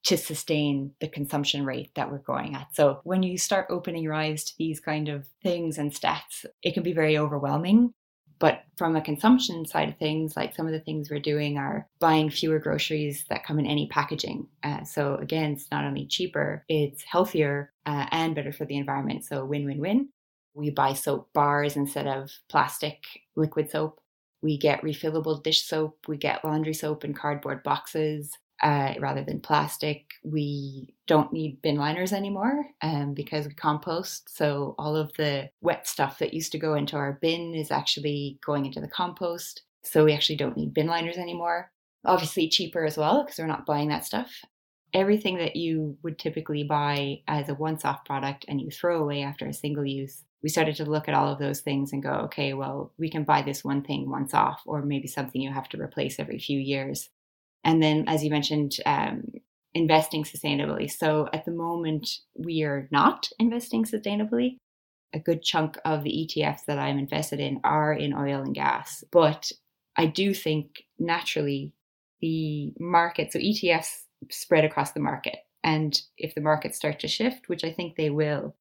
to 0.04 0.16
sustain 0.18 0.92
the 1.00 1.08
consumption 1.08 1.64
rate 1.64 1.90
that 1.94 2.10
we're 2.10 2.18
going 2.18 2.54
at. 2.54 2.68
So 2.74 3.00
when 3.04 3.22
you 3.22 3.38
start 3.38 3.66
opening 3.70 4.02
your 4.02 4.12
eyes 4.12 4.44
to 4.44 4.52
these 4.58 4.78
kind 4.78 5.08
of 5.08 5.26
things 5.42 5.78
and 5.78 5.92
stats, 5.92 6.44
it 6.62 6.74
can 6.74 6.82
be 6.82 6.92
very 6.92 7.16
overwhelming. 7.16 7.92
But 8.38 8.64
from 8.76 8.96
a 8.96 9.00
consumption 9.00 9.64
side 9.64 9.88
of 9.88 9.96
things, 9.96 10.36
like 10.36 10.54
some 10.54 10.66
of 10.66 10.72
the 10.72 10.80
things 10.80 11.08
we're 11.08 11.20
doing 11.20 11.56
are 11.56 11.88
buying 12.00 12.28
fewer 12.28 12.58
groceries 12.58 13.24
that 13.30 13.44
come 13.44 13.58
in 13.58 13.64
any 13.66 13.86
packaging. 13.88 14.48
Uh, 14.62 14.84
so 14.84 15.14
again, 15.16 15.52
it's 15.52 15.70
not 15.70 15.84
only 15.84 16.06
cheaper, 16.06 16.64
it's 16.68 17.02
healthier 17.04 17.72
uh, 17.86 18.06
and 18.10 18.34
better 18.34 18.52
for 18.52 18.66
the 18.66 18.76
environment. 18.76 19.24
So 19.24 19.44
win 19.44 19.64
win 19.64 19.78
win. 19.78 20.08
We 20.52 20.70
buy 20.70 20.92
soap 20.92 21.30
bars 21.32 21.76
instead 21.76 22.06
of 22.06 22.30
plastic 22.48 23.04
liquid 23.36 23.70
soap. 23.70 24.00
We 24.42 24.58
get 24.58 24.82
refillable 24.82 25.42
dish 25.42 25.62
soap. 25.62 25.96
We 26.06 26.18
get 26.18 26.44
laundry 26.44 26.74
soap 26.74 27.04
in 27.04 27.14
cardboard 27.14 27.62
boxes 27.62 28.36
uh, 28.62 28.94
rather 29.00 29.22
than 29.22 29.40
plastic. 29.40 30.04
We 30.22 30.94
don't 31.06 31.32
need 31.32 31.60
bin 31.62 31.76
liners 31.76 32.12
anymore 32.12 32.66
um, 32.82 33.14
because 33.14 33.46
we 33.46 33.54
compost. 33.54 34.34
So 34.34 34.74
all 34.78 34.96
of 34.96 35.12
the 35.16 35.50
wet 35.60 35.86
stuff 35.86 36.18
that 36.18 36.34
used 36.34 36.52
to 36.52 36.58
go 36.58 36.74
into 36.74 36.96
our 36.96 37.18
bin 37.20 37.54
is 37.54 37.70
actually 37.70 38.38
going 38.44 38.66
into 38.66 38.80
the 38.80 38.88
compost. 38.88 39.62
So 39.82 40.04
we 40.04 40.14
actually 40.14 40.36
don't 40.36 40.56
need 40.56 40.74
bin 40.74 40.86
liners 40.86 41.18
anymore. 41.18 41.70
Obviously, 42.06 42.48
cheaper 42.48 42.84
as 42.84 42.96
well 42.96 43.22
because 43.22 43.38
we're 43.38 43.46
not 43.46 43.66
buying 43.66 43.88
that 43.88 44.04
stuff. 44.04 44.30
Everything 44.92 45.38
that 45.38 45.56
you 45.56 45.96
would 46.02 46.18
typically 46.18 46.62
buy 46.62 47.20
as 47.26 47.48
a 47.48 47.54
once 47.54 47.84
off 47.84 48.04
product 48.04 48.44
and 48.46 48.60
you 48.60 48.70
throw 48.70 49.02
away 49.02 49.22
after 49.22 49.46
a 49.46 49.52
single 49.52 49.84
use, 49.84 50.22
we 50.42 50.48
started 50.48 50.76
to 50.76 50.84
look 50.84 51.08
at 51.08 51.14
all 51.14 51.32
of 51.32 51.38
those 51.38 51.60
things 51.62 51.92
and 51.92 52.02
go, 52.02 52.10
okay, 52.10 52.52
well, 52.52 52.92
we 52.98 53.10
can 53.10 53.24
buy 53.24 53.42
this 53.42 53.64
one 53.64 53.82
thing 53.82 54.08
once 54.10 54.34
off, 54.34 54.62
or 54.66 54.82
maybe 54.82 55.08
something 55.08 55.40
you 55.40 55.50
have 55.50 55.68
to 55.70 55.80
replace 55.80 56.20
every 56.20 56.38
few 56.38 56.60
years. 56.60 57.08
And 57.64 57.82
then, 57.82 58.04
as 58.06 58.22
you 58.22 58.30
mentioned, 58.30 58.76
um, 58.84 59.32
investing 59.74 60.24
sustainably. 60.24 60.90
So 60.90 61.28
at 61.32 61.44
the 61.44 61.50
moment, 61.50 62.08
we 62.34 62.62
are 62.62 62.88
not 62.90 63.28
investing 63.38 63.84
sustainably. 63.84 64.58
A 65.12 65.18
good 65.18 65.42
chunk 65.42 65.78
of 65.84 66.02
the 66.04 66.10
ETFs 66.10 66.64
that 66.66 66.78
I'm 66.78 66.98
invested 66.98 67.40
in 67.40 67.60
are 67.64 67.92
in 67.92 68.14
oil 68.14 68.42
and 68.42 68.54
gas. 68.54 69.02
But 69.10 69.50
I 69.96 70.06
do 70.06 70.34
think 70.34 70.84
naturally 70.98 71.72
the 72.20 72.72
market, 72.78 73.32
so 73.32 73.38
ETFs 73.38 74.04
spread 74.30 74.64
across 74.64 74.92
the 74.92 75.00
market. 75.00 75.36
And 75.62 75.98
if 76.18 76.34
the 76.34 76.40
markets 76.40 76.76
start 76.76 77.00
to 77.00 77.08
shift, 77.08 77.48
which 77.48 77.64
I 77.64 77.72
think 77.72 77.96
they 77.96 78.10
will 78.10 78.54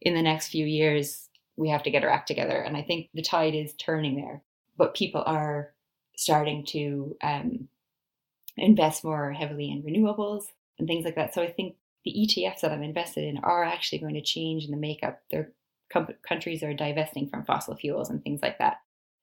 in 0.00 0.14
the 0.14 0.22
next 0.22 0.48
few 0.48 0.66
years, 0.66 1.28
we 1.56 1.70
have 1.70 1.82
to 1.84 1.90
get 1.90 2.04
our 2.04 2.10
act 2.10 2.28
together. 2.28 2.60
And 2.60 2.76
I 2.76 2.82
think 2.82 3.08
the 3.14 3.22
tide 3.22 3.54
is 3.54 3.74
turning 3.74 4.16
there. 4.16 4.42
But 4.76 4.94
people 4.94 5.22
are 5.24 5.72
starting 6.16 6.64
to 6.66 7.16
um, 7.22 7.68
invest 8.56 9.04
more 9.04 9.32
heavily 9.32 9.70
in 9.70 9.82
renewables 9.82 10.44
and 10.78 10.88
things 10.88 11.04
like 11.04 11.16
that. 11.16 11.34
So 11.34 11.42
I 11.42 11.50
think 11.50 11.76
the 12.04 12.12
ETFs 12.12 12.60
that 12.60 12.72
I'm 12.72 12.82
invested 12.82 13.24
in 13.24 13.38
are 13.38 13.64
actually 13.64 13.98
going 13.98 14.14
to 14.14 14.22
change 14.22 14.64
in 14.64 14.70
the 14.70 14.76
makeup. 14.76 15.20
Their 15.30 15.52
com- 15.92 16.08
countries 16.26 16.62
are 16.62 16.74
divesting 16.74 17.28
from 17.28 17.44
fossil 17.44 17.76
fuels 17.76 18.10
and 18.10 18.22
things 18.22 18.42
like 18.42 18.58
that. 18.58 18.78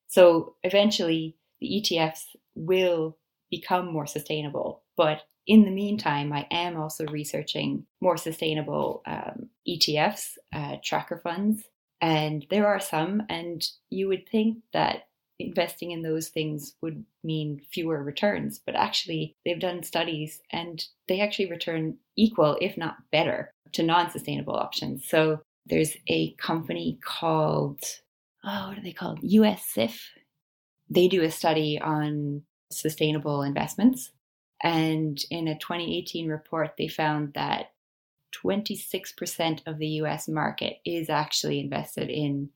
So 0.08 0.56
eventually, 0.64 1.38
the 1.60 1.82
ETFs 1.82 2.24
will 2.56 3.18
become 3.50 3.92
more 3.92 4.08
sustainable. 4.08 4.84
But 4.98 5.22
in 5.48 5.64
the 5.64 5.72
meantime, 5.72 6.34
I 6.34 6.48
am 6.52 6.78
also 6.78 7.06
researching 7.06 7.86
more 8.02 8.18
sustainable 8.18 9.04
um, 9.06 9.50
ETFs, 9.68 10.38
uh, 10.54 10.78
tracker 10.84 11.18
funds, 11.18 11.64
and 12.00 12.46
there 12.50 12.68
are 12.68 12.80
some. 12.80 13.24
And 13.30 13.64
you 13.90 14.08
would 14.08 14.28
think 14.30 14.60
that 14.74 15.08
investing 15.46 15.92
in 15.92 16.02
those 16.02 16.30
things 16.30 16.76
would 16.82 17.06
mean 17.24 17.62
fewer 17.72 18.04
returns. 18.04 18.60
But 18.66 18.76
actually, 18.76 19.36
they've 19.46 19.60
done 19.60 19.84
studies 19.84 20.42
and 20.52 20.84
they 21.08 21.22
actually 21.22 21.50
return 21.50 21.98
equal, 22.16 22.58
if 22.62 22.78
not 22.78 22.98
better, 23.12 23.54
to 23.74 23.84
non 23.84 24.10
sustainable 24.10 24.56
options. 24.56 25.08
So 25.08 25.42
there's 25.66 25.96
a 26.08 26.34
company 26.34 27.00
called, 27.04 27.82
oh, 28.44 28.70
what 28.70 28.78
are 28.78 28.84
they 28.84 28.94
called? 28.94 29.20
US 29.22 29.66
SIF. 29.66 30.10
They 30.90 31.08
do 31.08 31.22
a 31.24 31.32
study 31.32 31.80
on 31.82 32.44
sustainable 32.72 33.44
investments. 33.44 34.12
And 34.64 35.20
in 35.30 35.48
a 35.48 35.58
2018 35.58 36.28
report, 36.28 36.74
they 36.78 36.88
found 36.88 37.34
that 37.34 37.72
26% 38.44 39.62
of 39.66 39.78
the 39.78 39.88
US 39.88 40.28
market 40.28 40.78
is 40.86 41.10
actually 41.10 41.60
invested 41.60 42.10
in 42.10 42.50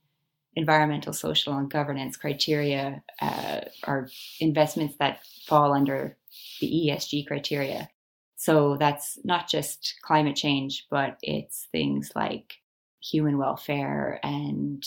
environmental, 0.55 1.13
social, 1.13 1.57
and 1.57 1.69
governance 1.69 2.17
criteria 2.17 3.03
uh, 3.21 3.61
are 3.83 4.09
investments 4.39 4.95
that 4.99 5.19
fall 5.45 5.73
under 5.73 6.17
the 6.61 6.67
ESG 6.67 7.27
criteria. 7.27 7.89
So 8.35 8.77
that's 8.77 9.17
not 9.23 9.49
just 9.49 9.95
climate 10.01 10.35
change, 10.35 10.87
but 10.89 11.17
it's 11.21 11.67
things 11.71 12.11
like 12.15 12.55
human 13.01 13.37
welfare 13.37 14.19
and 14.23 14.83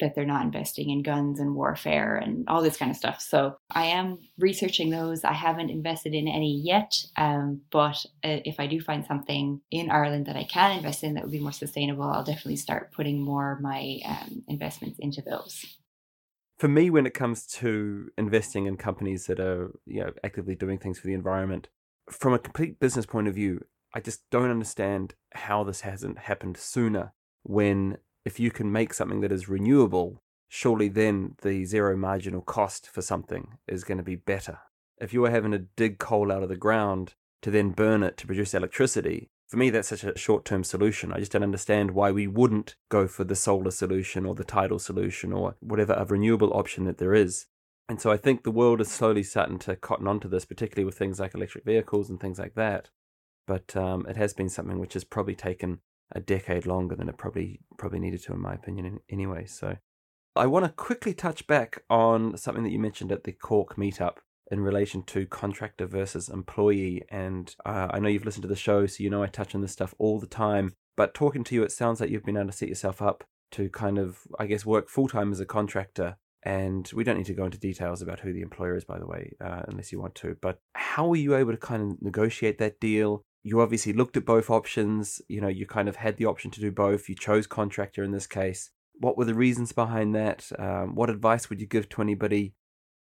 that 0.00 0.14
they're 0.14 0.24
not 0.24 0.44
investing 0.44 0.90
in 0.90 1.02
guns 1.02 1.40
and 1.40 1.54
warfare 1.54 2.16
and 2.16 2.48
all 2.48 2.62
this 2.62 2.76
kind 2.76 2.90
of 2.90 2.96
stuff. 2.96 3.20
So 3.20 3.56
I 3.70 3.84
am 3.86 4.18
researching 4.38 4.90
those. 4.90 5.24
I 5.24 5.32
haven't 5.32 5.70
invested 5.70 6.14
in 6.14 6.28
any 6.28 6.60
yet, 6.64 6.94
um, 7.16 7.62
but 7.70 8.04
uh, 8.24 8.40
if 8.44 8.58
I 8.58 8.66
do 8.66 8.80
find 8.80 9.04
something 9.06 9.60
in 9.70 9.90
Ireland 9.90 10.26
that 10.26 10.36
I 10.36 10.44
can 10.44 10.76
invest 10.76 11.04
in 11.04 11.14
that 11.14 11.22
would 11.22 11.32
be 11.32 11.40
more 11.40 11.52
sustainable, 11.52 12.04
I'll 12.04 12.24
definitely 12.24 12.56
start 12.56 12.92
putting 12.92 13.22
more 13.22 13.52
of 13.52 13.60
my 13.60 14.00
um, 14.04 14.42
investments 14.48 14.98
into 14.98 15.22
those. 15.22 15.64
For 16.58 16.68
me, 16.68 16.90
when 16.90 17.06
it 17.06 17.14
comes 17.14 17.46
to 17.46 18.10
investing 18.18 18.66
in 18.66 18.76
companies 18.76 19.26
that 19.26 19.40
are 19.40 19.70
you 19.86 20.00
know 20.00 20.12
actively 20.22 20.54
doing 20.54 20.78
things 20.78 20.98
for 20.98 21.06
the 21.06 21.14
environment, 21.14 21.68
from 22.10 22.34
a 22.34 22.38
complete 22.38 22.78
business 22.78 23.06
point 23.06 23.28
of 23.28 23.34
view, 23.34 23.64
I 23.94 24.00
just 24.00 24.28
don't 24.30 24.50
understand 24.50 25.14
how 25.34 25.64
this 25.64 25.80
hasn't 25.80 26.18
happened 26.18 26.56
sooner 26.56 27.12
when 27.42 27.98
if 28.24 28.38
you 28.38 28.50
can 28.50 28.70
make 28.70 28.94
something 28.94 29.20
that 29.20 29.32
is 29.32 29.48
renewable, 29.48 30.22
surely 30.48 30.88
then 30.88 31.36
the 31.42 31.64
zero 31.64 31.96
marginal 31.96 32.42
cost 32.42 32.88
for 32.88 33.02
something 33.02 33.58
is 33.66 33.84
going 33.84 33.98
to 33.98 34.04
be 34.04 34.16
better. 34.16 34.58
If 34.98 35.14
you 35.14 35.24
are 35.24 35.30
having 35.30 35.52
to 35.52 35.66
dig 35.76 35.98
coal 35.98 36.30
out 36.30 36.42
of 36.42 36.48
the 36.48 36.56
ground 36.56 37.14
to 37.42 37.50
then 37.50 37.70
burn 37.70 38.02
it 38.02 38.16
to 38.18 38.26
produce 38.26 38.52
electricity, 38.52 39.30
for 39.50 39.56
me, 39.56 39.70
that's 39.70 39.88
such 39.88 40.04
a 40.04 40.16
short 40.16 40.44
term 40.44 40.62
solution. 40.62 41.12
I 41.12 41.18
just 41.18 41.32
don't 41.32 41.42
understand 41.42 41.90
why 41.90 42.12
we 42.12 42.28
wouldn't 42.28 42.76
go 42.88 43.08
for 43.08 43.24
the 43.24 43.34
solar 43.34 43.72
solution 43.72 44.24
or 44.24 44.36
the 44.36 44.44
tidal 44.44 44.78
solution 44.78 45.32
or 45.32 45.56
whatever 45.58 45.94
a 45.94 46.04
renewable 46.04 46.52
option 46.54 46.84
that 46.84 46.98
there 46.98 47.14
is. 47.14 47.46
And 47.88 48.00
so 48.00 48.12
I 48.12 48.16
think 48.16 48.44
the 48.44 48.52
world 48.52 48.80
is 48.80 48.88
slowly 48.88 49.24
starting 49.24 49.58
to 49.60 49.74
cotton 49.74 50.06
onto 50.06 50.28
this, 50.28 50.44
particularly 50.44 50.84
with 50.84 50.96
things 50.96 51.18
like 51.18 51.34
electric 51.34 51.64
vehicles 51.64 52.08
and 52.08 52.20
things 52.20 52.38
like 52.38 52.54
that. 52.54 52.90
But 53.48 53.74
um, 53.74 54.06
it 54.08 54.16
has 54.16 54.32
been 54.32 54.48
something 54.48 54.78
which 54.78 54.94
has 54.94 55.02
probably 55.02 55.34
taken 55.34 55.80
a 56.12 56.20
decade 56.20 56.66
longer 56.66 56.96
than 56.96 57.08
it 57.08 57.16
probably 57.16 57.60
probably 57.78 58.00
needed 58.00 58.22
to, 58.24 58.32
in 58.32 58.40
my 58.40 58.54
opinion, 58.54 59.00
anyway. 59.08 59.46
So, 59.46 59.76
I 60.36 60.46
want 60.46 60.64
to 60.64 60.72
quickly 60.72 61.14
touch 61.14 61.46
back 61.46 61.82
on 61.90 62.36
something 62.36 62.64
that 62.64 62.72
you 62.72 62.78
mentioned 62.78 63.12
at 63.12 63.24
the 63.24 63.32
Cork 63.32 63.76
meetup 63.76 64.18
in 64.50 64.60
relation 64.60 65.02
to 65.04 65.26
contractor 65.26 65.86
versus 65.86 66.28
employee. 66.28 67.02
And 67.10 67.54
uh, 67.64 67.88
I 67.90 68.00
know 68.00 68.08
you've 68.08 68.24
listened 68.24 68.42
to 68.42 68.48
the 68.48 68.56
show, 68.56 68.86
so 68.86 69.02
you 69.02 69.10
know 69.10 69.22
I 69.22 69.26
touch 69.26 69.54
on 69.54 69.60
this 69.60 69.72
stuff 69.72 69.94
all 69.98 70.18
the 70.18 70.26
time. 70.26 70.74
But 70.96 71.14
talking 71.14 71.44
to 71.44 71.54
you, 71.54 71.62
it 71.62 71.72
sounds 71.72 72.00
like 72.00 72.10
you've 72.10 72.24
been 72.24 72.36
able 72.36 72.50
to 72.50 72.56
set 72.56 72.68
yourself 72.68 73.00
up 73.00 73.24
to 73.52 73.68
kind 73.70 73.98
of, 73.98 74.20
I 74.38 74.46
guess, 74.46 74.66
work 74.66 74.88
full 74.88 75.08
time 75.08 75.32
as 75.32 75.40
a 75.40 75.46
contractor. 75.46 76.16
And 76.42 76.90
we 76.94 77.04
don't 77.04 77.18
need 77.18 77.26
to 77.26 77.34
go 77.34 77.44
into 77.44 77.58
details 77.58 78.00
about 78.00 78.20
who 78.20 78.32
the 78.32 78.40
employer 78.40 78.74
is, 78.74 78.84
by 78.84 78.98
the 78.98 79.06
way, 79.06 79.32
uh, 79.44 79.62
unless 79.68 79.92
you 79.92 80.00
want 80.00 80.14
to. 80.16 80.36
But 80.40 80.58
how 80.74 81.06
were 81.08 81.16
you 81.16 81.34
able 81.34 81.52
to 81.52 81.58
kind 81.58 81.92
of 81.92 82.02
negotiate 82.02 82.58
that 82.58 82.80
deal? 82.80 83.24
You 83.42 83.60
obviously 83.60 83.92
looked 83.92 84.16
at 84.16 84.24
both 84.24 84.50
options. 84.50 85.20
You 85.28 85.40
know, 85.40 85.48
you 85.48 85.66
kind 85.66 85.88
of 85.88 85.96
had 85.96 86.16
the 86.16 86.26
option 86.26 86.50
to 86.52 86.60
do 86.60 86.70
both. 86.70 87.08
You 87.08 87.14
chose 87.14 87.46
contractor 87.46 88.04
in 88.04 88.12
this 88.12 88.26
case. 88.26 88.70
What 88.98 89.16
were 89.16 89.24
the 89.24 89.34
reasons 89.34 89.72
behind 89.72 90.14
that? 90.14 90.50
Um, 90.58 90.94
what 90.94 91.10
advice 91.10 91.48
would 91.48 91.60
you 91.60 91.66
give 91.66 91.88
to 91.90 92.02
anybody? 92.02 92.54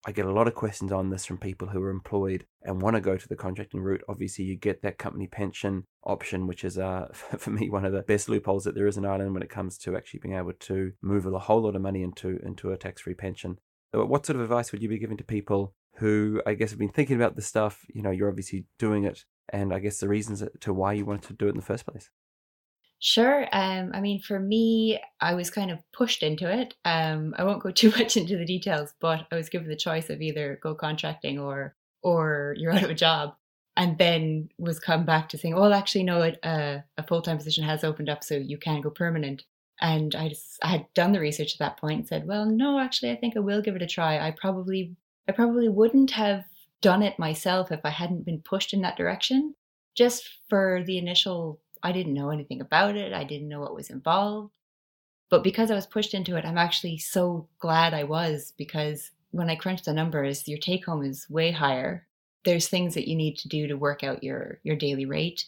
I 0.03 0.11
get 0.11 0.25
a 0.25 0.31
lot 0.31 0.47
of 0.47 0.55
questions 0.55 0.91
on 0.91 1.09
this 1.11 1.25
from 1.25 1.37
people 1.37 1.67
who 1.67 1.81
are 1.83 1.91
employed 1.91 2.45
and 2.63 2.81
want 2.81 2.95
to 2.95 3.01
go 3.01 3.17
to 3.17 3.27
the 3.27 3.35
contracting 3.35 3.81
route. 3.81 4.01
Obviously, 4.09 4.45
you 4.45 4.57
get 4.57 4.81
that 4.81 4.97
company 4.97 5.27
pension 5.27 5.85
option, 6.03 6.47
which 6.47 6.63
is, 6.63 6.79
uh, 6.79 7.09
for 7.37 7.51
me, 7.51 7.69
one 7.69 7.85
of 7.85 7.93
the 7.93 8.01
best 8.01 8.27
loopholes 8.27 8.63
that 8.63 8.73
there 8.73 8.87
is 8.87 8.97
in 8.97 9.05
Ireland 9.05 9.33
when 9.33 9.43
it 9.43 9.49
comes 9.49 9.77
to 9.79 9.95
actually 9.95 10.21
being 10.21 10.35
able 10.35 10.53
to 10.53 10.93
move 11.01 11.25
a 11.25 11.37
whole 11.37 11.61
lot 11.61 11.75
of 11.75 11.81
money 11.81 12.01
into 12.01 12.39
into 12.43 12.71
a 12.71 12.77
tax 12.77 13.01
free 13.01 13.13
pension. 13.13 13.57
What 13.93 14.25
sort 14.25 14.37
of 14.37 14.43
advice 14.43 14.71
would 14.71 14.81
you 14.81 14.87
be 14.87 14.99
giving 14.99 15.17
to 15.17 15.23
people 15.23 15.73
who, 15.95 16.41
I 16.45 16.53
guess, 16.53 16.69
have 16.69 16.79
been 16.79 16.89
thinking 16.89 17.17
about 17.17 17.35
this 17.35 17.45
stuff? 17.45 17.85
You 17.93 18.01
know, 18.01 18.11
you're 18.11 18.29
obviously 18.29 18.65
doing 18.79 19.03
it 19.03 19.25
and 19.51 19.73
I 19.73 19.79
guess 19.79 19.99
the 19.99 20.07
reasons 20.07 20.43
to 20.61 20.73
why 20.73 20.93
you 20.93 21.05
wanted 21.05 21.23
to 21.23 21.33
do 21.33 21.47
it 21.47 21.51
in 21.51 21.57
the 21.57 21.61
first 21.61 21.85
place. 21.85 22.09
Sure. 23.03 23.47
Um, 23.51 23.91
I 23.95 23.99
mean, 23.99 24.21
for 24.21 24.39
me, 24.39 24.99
I 25.19 25.33
was 25.33 25.49
kind 25.49 25.71
of 25.71 25.79
pushed 25.91 26.21
into 26.21 26.51
it. 26.51 26.75
Um, 26.85 27.33
I 27.35 27.43
won't 27.43 27.63
go 27.63 27.71
too 27.71 27.89
much 27.91 28.15
into 28.15 28.37
the 28.37 28.45
details, 28.45 28.93
but 29.01 29.25
I 29.31 29.35
was 29.35 29.49
given 29.49 29.67
the 29.67 29.75
choice 29.75 30.09
of 30.09 30.21
either 30.21 30.59
go 30.61 30.75
contracting 30.75 31.39
or 31.39 31.75
or 32.03 32.55
you're 32.57 32.71
out 32.71 32.83
of 32.83 32.89
a 32.89 32.95
job, 32.95 33.35
and 33.77 33.97
then 33.97 34.49
was 34.57 34.79
come 34.79 35.05
back 35.05 35.29
to 35.29 35.37
saying, 35.37 35.55
"Oh, 35.55 35.71
actually, 35.71 36.03
no, 36.03 36.21
it, 36.21 36.39
uh, 36.43 36.79
a 36.97 37.03
full 37.03 37.21
time 37.21 37.37
position 37.37 37.63
has 37.63 37.83
opened 37.83 38.09
up, 38.09 38.23
so 38.23 38.35
you 38.35 38.57
can 38.57 38.81
go 38.81 38.89
permanent." 38.91 39.43
And 39.81 40.13
I 40.15 40.29
just 40.29 40.59
I 40.63 40.67
had 40.67 40.85
done 40.93 41.11
the 41.11 41.19
research 41.19 41.53
at 41.53 41.59
that 41.59 41.77
point 41.77 41.99
and 41.99 42.07
said, 42.07 42.27
"Well, 42.27 42.45
no, 42.45 42.79
actually, 42.79 43.11
I 43.11 43.15
think 43.15 43.35
I 43.35 43.39
will 43.39 43.61
give 43.61 43.75
it 43.75 43.81
a 43.81 43.87
try. 43.87 44.19
I 44.19 44.31
probably 44.31 44.95
I 45.27 45.31
probably 45.31 45.69
wouldn't 45.69 46.11
have 46.11 46.45
done 46.81 47.03
it 47.03 47.19
myself 47.19 47.71
if 47.71 47.81
I 47.83 47.89
hadn't 47.89 48.25
been 48.25 48.41
pushed 48.41 48.73
in 48.73 48.81
that 48.81 48.97
direction. 48.97 49.55
Just 49.95 50.27
for 50.49 50.83
the 50.85 50.97
initial, 50.97 51.59
I 51.83 51.91
didn't 51.91 52.13
know 52.13 52.29
anything 52.29 52.61
about 52.61 52.95
it, 52.95 53.13
I 53.13 53.23
didn't 53.23 53.49
know 53.49 53.59
what 53.59 53.75
was 53.75 53.89
involved. 53.89 54.51
But 55.29 55.43
because 55.43 55.71
I 55.71 55.75
was 55.75 55.87
pushed 55.87 56.13
into 56.13 56.35
it, 56.35 56.45
I'm 56.45 56.57
actually 56.57 56.97
so 56.97 57.47
glad 57.59 57.93
I 57.93 58.03
was 58.03 58.53
because 58.57 59.11
when 59.31 59.49
I 59.49 59.55
crunch 59.55 59.83
the 59.83 59.93
numbers, 59.93 60.47
your 60.47 60.59
take 60.59 60.85
home 60.85 61.03
is 61.03 61.29
way 61.29 61.51
higher. 61.51 62.05
There's 62.43 62.67
things 62.67 62.95
that 62.95 63.07
you 63.07 63.15
need 63.15 63.37
to 63.37 63.47
do 63.47 63.67
to 63.67 63.75
work 63.75 64.03
out 64.03 64.23
your 64.23 64.59
your 64.63 64.75
daily 64.75 65.05
rate. 65.05 65.45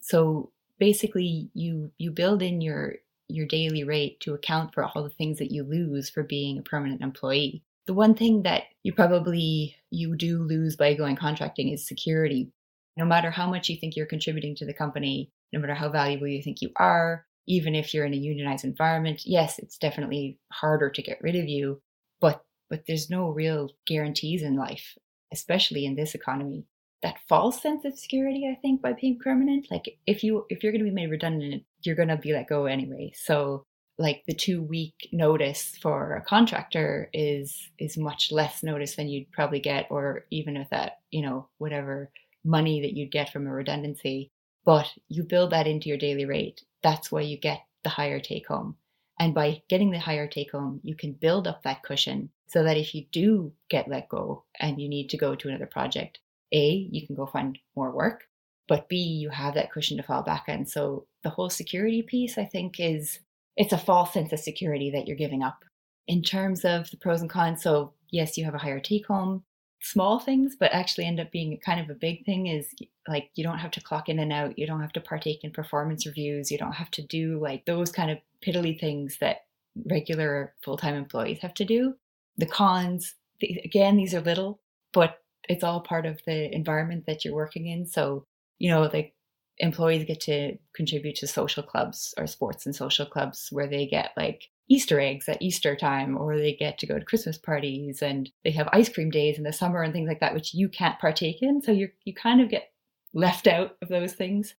So 0.00 0.52
basically 0.78 1.50
you 1.52 1.90
you 1.98 2.10
build 2.10 2.42
in 2.42 2.60
your 2.60 2.94
your 3.28 3.46
daily 3.46 3.84
rate 3.84 4.20
to 4.20 4.34
account 4.34 4.72
for 4.72 4.84
all 4.84 5.02
the 5.02 5.10
things 5.10 5.38
that 5.38 5.50
you 5.50 5.64
lose 5.64 6.08
for 6.08 6.22
being 6.22 6.58
a 6.58 6.62
permanent 6.62 7.02
employee. 7.02 7.62
The 7.86 7.94
one 7.94 8.14
thing 8.14 8.42
that 8.42 8.64
you 8.82 8.92
probably 8.92 9.76
you 9.90 10.16
do 10.16 10.42
lose 10.42 10.76
by 10.76 10.94
going 10.94 11.16
contracting 11.16 11.70
is 11.70 11.86
security. 11.86 12.50
No 12.96 13.04
matter 13.04 13.30
how 13.30 13.48
much 13.48 13.68
you 13.68 13.76
think 13.76 13.96
you're 13.96 14.06
contributing 14.06 14.54
to 14.56 14.66
the 14.66 14.74
company, 14.74 15.30
no 15.52 15.60
matter 15.60 15.74
how 15.74 15.88
valuable 15.90 16.26
you 16.26 16.42
think 16.42 16.62
you 16.62 16.70
are, 16.76 17.26
even 17.46 17.74
if 17.74 17.94
you're 17.94 18.04
in 18.06 18.14
a 18.14 18.16
unionized 18.16 18.64
environment, 18.64 19.22
yes, 19.24 19.58
it's 19.58 19.78
definitely 19.78 20.38
harder 20.52 20.90
to 20.90 21.02
get 21.02 21.20
rid 21.22 21.36
of 21.36 21.48
you, 21.48 21.80
but 22.20 22.42
but 22.68 22.82
there's 22.86 23.08
no 23.10 23.28
real 23.30 23.70
guarantees 23.86 24.42
in 24.42 24.56
life. 24.56 24.96
especially 25.32 25.84
in 25.84 25.96
this 25.96 26.14
economy, 26.14 26.64
that 27.02 27.16
false 27.28 27.60
sense 27.60 27.84
of 27.84 27.98
security, 27.98 28.48
I 28.50 28.58
think, 28.60 28.82
by 28.82 28.92
being 28.94 29.18
permanent. 29.18 29.66
Like 29.70 29.98
if 30.06 30.22
you 30.24 30.46
if 30.48 30.62
you're 30.62 30.72
gonna 30.72 30.84
be 30.84 30.90
made 30.90 31.10
redundant, 31.10 31.64
you're 31.82 31.96
gonna 31.96 32.16
be 32.16 32.32
let 32.32 32.48
go 32.48 32.66
anyway. 32.66 33.12
So 33.14 33.64
like 33.98 34.22
the 34.26 34.34
two 34.34 34.62
week 34.62 35.08
notice 35.12 35.76
for 35.80 36.16
a 36.16 36.22
contractor 36.22 37.08
is 37.12 37.70
is 37.78 37.96
much 37.96 38.30
less 38.30 38.62
notice 38.62 38.96
than 38.96 39.08
you'd 39.08 39.30
probably 39.32 39.60
get 39.60 39.86
or 39.90 40.26
even 40.30 40.58
with 40.58 40.68
that 40.70 40.98
you 41.10 41.22
know 41.22 41.48
whatever 41.58 42.10
money 42.44 42.80
that 42.80 42.92
you'd 42.92 43.10
get 43.10 43.32
from 43.32 43.46
a 43.46 43.52
redundancy. 43.52 44.30
But 44.64 44.90
you 45.08 45.22
build 45.22 45.50
that 45.50 45.66
into 45.66 45.88
your 45.88 45.98
daily 45.98 46.24
rate. 46.24 46.62
That's 46.82 47.10
why 47.10 47.22
you 47.22 47.36
get 47.38 47.60
the 47.84 47.90
higher 47.90 48.20
take 48.20 48.46
home. 48.48 48.76
And 49.18 49.34
by 49.34 49.62
getting 49.68 49.90
the 49.90 49.98
higher 49.98 50.28
take 50.28 50.52
home 50.52 50.80
you 50.82 50.94
can 50.94 51.12
build 51.12 51.48
up 51.48 51.62
that 51.62 51.82
cushion 51.82 52.30
so 52.48 52.62
that 52.62 52.76
if 52.76 52.94
you 52.94 53.06
do 53.12 53.52
get 53.70 53.88
let 53.88 54.08
go 54.08 54.44
and 54.60 54.80
you 54.80 54.88
need 54.88 55.08
to 55.10 55.16
go 55.16 55.34
to 55.34 55.48
another 55.48 55.66
project 55.66 56.18
a 56.52 56.88
you 56.92 57.06
can 57.06 57.16
go 57.16 57.26
find 57.26 57.58
more 57.74 57.90
work 57.90 58.24
but 58.68 58.88
b 58.88 58.96
you 58.96 59.30
have 59.30 59.54
that 59.54 59.72
cushion 59.72 59.96
to 59.96 60.02
fall 60.02 60.22
back 60.22 60.44
on. 60.48 60.66
So 60.66 61.06
the 61.22 61.30
whole 61.30 61.50
security 61.50 62.02
piece 62.02 62.36
i 62.36 62.44
think 62.44 62.78
is 62.78 63.20
it's 63.56 63.72
a 63.72 63.78
false 63.78 64.12
sense 64.12 64.32
of 64.32 64.38
security 64.38 64.90
that 64.90 65.06
you're 65.06 65.16
giving 65.16 65.42
up. 65.42 65.64
In 66.08 66.22
terms 66.22 66.64
of 66.64 66.90
the 66.90 66.96
pros 66.96 67.20
and 67.20 67.30
cons, 67.30 67.62
so 67.62 67.92
yes, 68.10 68.36
you 68.36 68.44
have 68.44 68.54
a 68.54 68.58
higher 68.58 68.80
take 68.80 69.06
home. 69.06 69.42
Small 69.82 70.18
things, 70.18 70.56
but 70.58 70.72
actually 70.72 71.04
end 71.04 71.20
up 71.20 71.30
being 71.30 71.58
kind 71.64 71.80
of 71.80 71.90
a 71.90 71.98
big 71.98 72.24
thing 72.24 72.46
is 72.46 72.68
like 73.08 73.30
you 73.34 73.44
don't 73.44 73.58
have 73.58 73.70
to 73.72 73.80
clock 73.80 74.08
in 74.08 74.18
and 74.18 74.32
out. 74.32 74.58
You 74.58 74.66
don't 74.66 74.80
have 74.80 74.92
to 74.94 75.00
partake 75.00 75.44
in 75.44 75.50
performance 75.50 76.06
reviews. 76.06 76.50
You 76.50 76.58
don't 76.58 76.72
have 76.72 76.90
to 76.92 77.02
do 77.02 77.38
like 77.40 77.66
those 77.66 77.92
kind 77.92 78.10
of 78.10 78.18
piddly 78.44 78.78
things 78.78 79.18
that 79.20 79.46
regular 79.84 80.54
full 80.62 80.76
time 80.76 80.94
employees 80.94 81.40
have 81.40 81.54
to 81.54 81.64
do. 81.64 81.94
The 82.38 82.46
cons, 82.46 83.14
again, 83.42 83.96
these 83.96 84.14
are 84.14 84.20
little, 84.20 84.60
but 84.92 85.18
it's 85.48 85.64
all 85.64 85.80
part 85.80 86.06
of 86.06 86.20
the 86.26 86.52
environment 86.54 87.04
that 87.06 87.24
you're 87.24 87.34
working 87.34 87.66
in. 87.66 87.86
So, 87.86 88.24
you 88.58 88.70
know, 88.70 88.82
like 88.82 89.14
employees 89.58 90.04
get 90.04 90.20
to 90.20 90.56
contribute 90.74 91.16
to 91.16 91.26
social 91.26 91.62
clubs 91.62 92.14
or 92.18 92.26
sports 92.26 92.66
and 92.66 92.74
social 92.74 93.06
clubs 93.06 93.48
where 93.50 93.66
they 93.66 93.86
get 93.86 94.10
like 94.16 94.48
Easter 94.68 94.98
eggs 95.00 95.28
at 95.28 95.40
Easter 95.40 95.76
time, 95.76 96.16
or 96.16 96.36
they 96.36 96.52
get 96.52 96.78
to 96.78 96.86
go 96.86 96.98
to 96.98 97.04
Christmas 97.04 97.38
parties 97.38 98.02
and 98.02 98.30
they 98.44 98.50
have 98.50 98.68
ice 98.72 98.88
cream 98.88 99.10
days 99.10 99.38
in 99.38 99.44
the 99.44 99.52
summer 99.52 99.82
and 99.82 99.92
things 99.92 100.08
like 100.08 100.20
that, 100.20 100.34
which 100.34 100.54
you 100.54 100.68
can't 100.68 100.98
partake 100.98 101.40
in. 101.40 101.62
So 101.62 101.72
you 101.72 101.90
you 102.04 102.12
kind 102.12 102.40
of 102.40 102.48
get 102.48 102.70
left 103.14 103.46
out 103.46 103.76
of 103.80 103.88
those 103.88 104.12
things. 104.12 104.54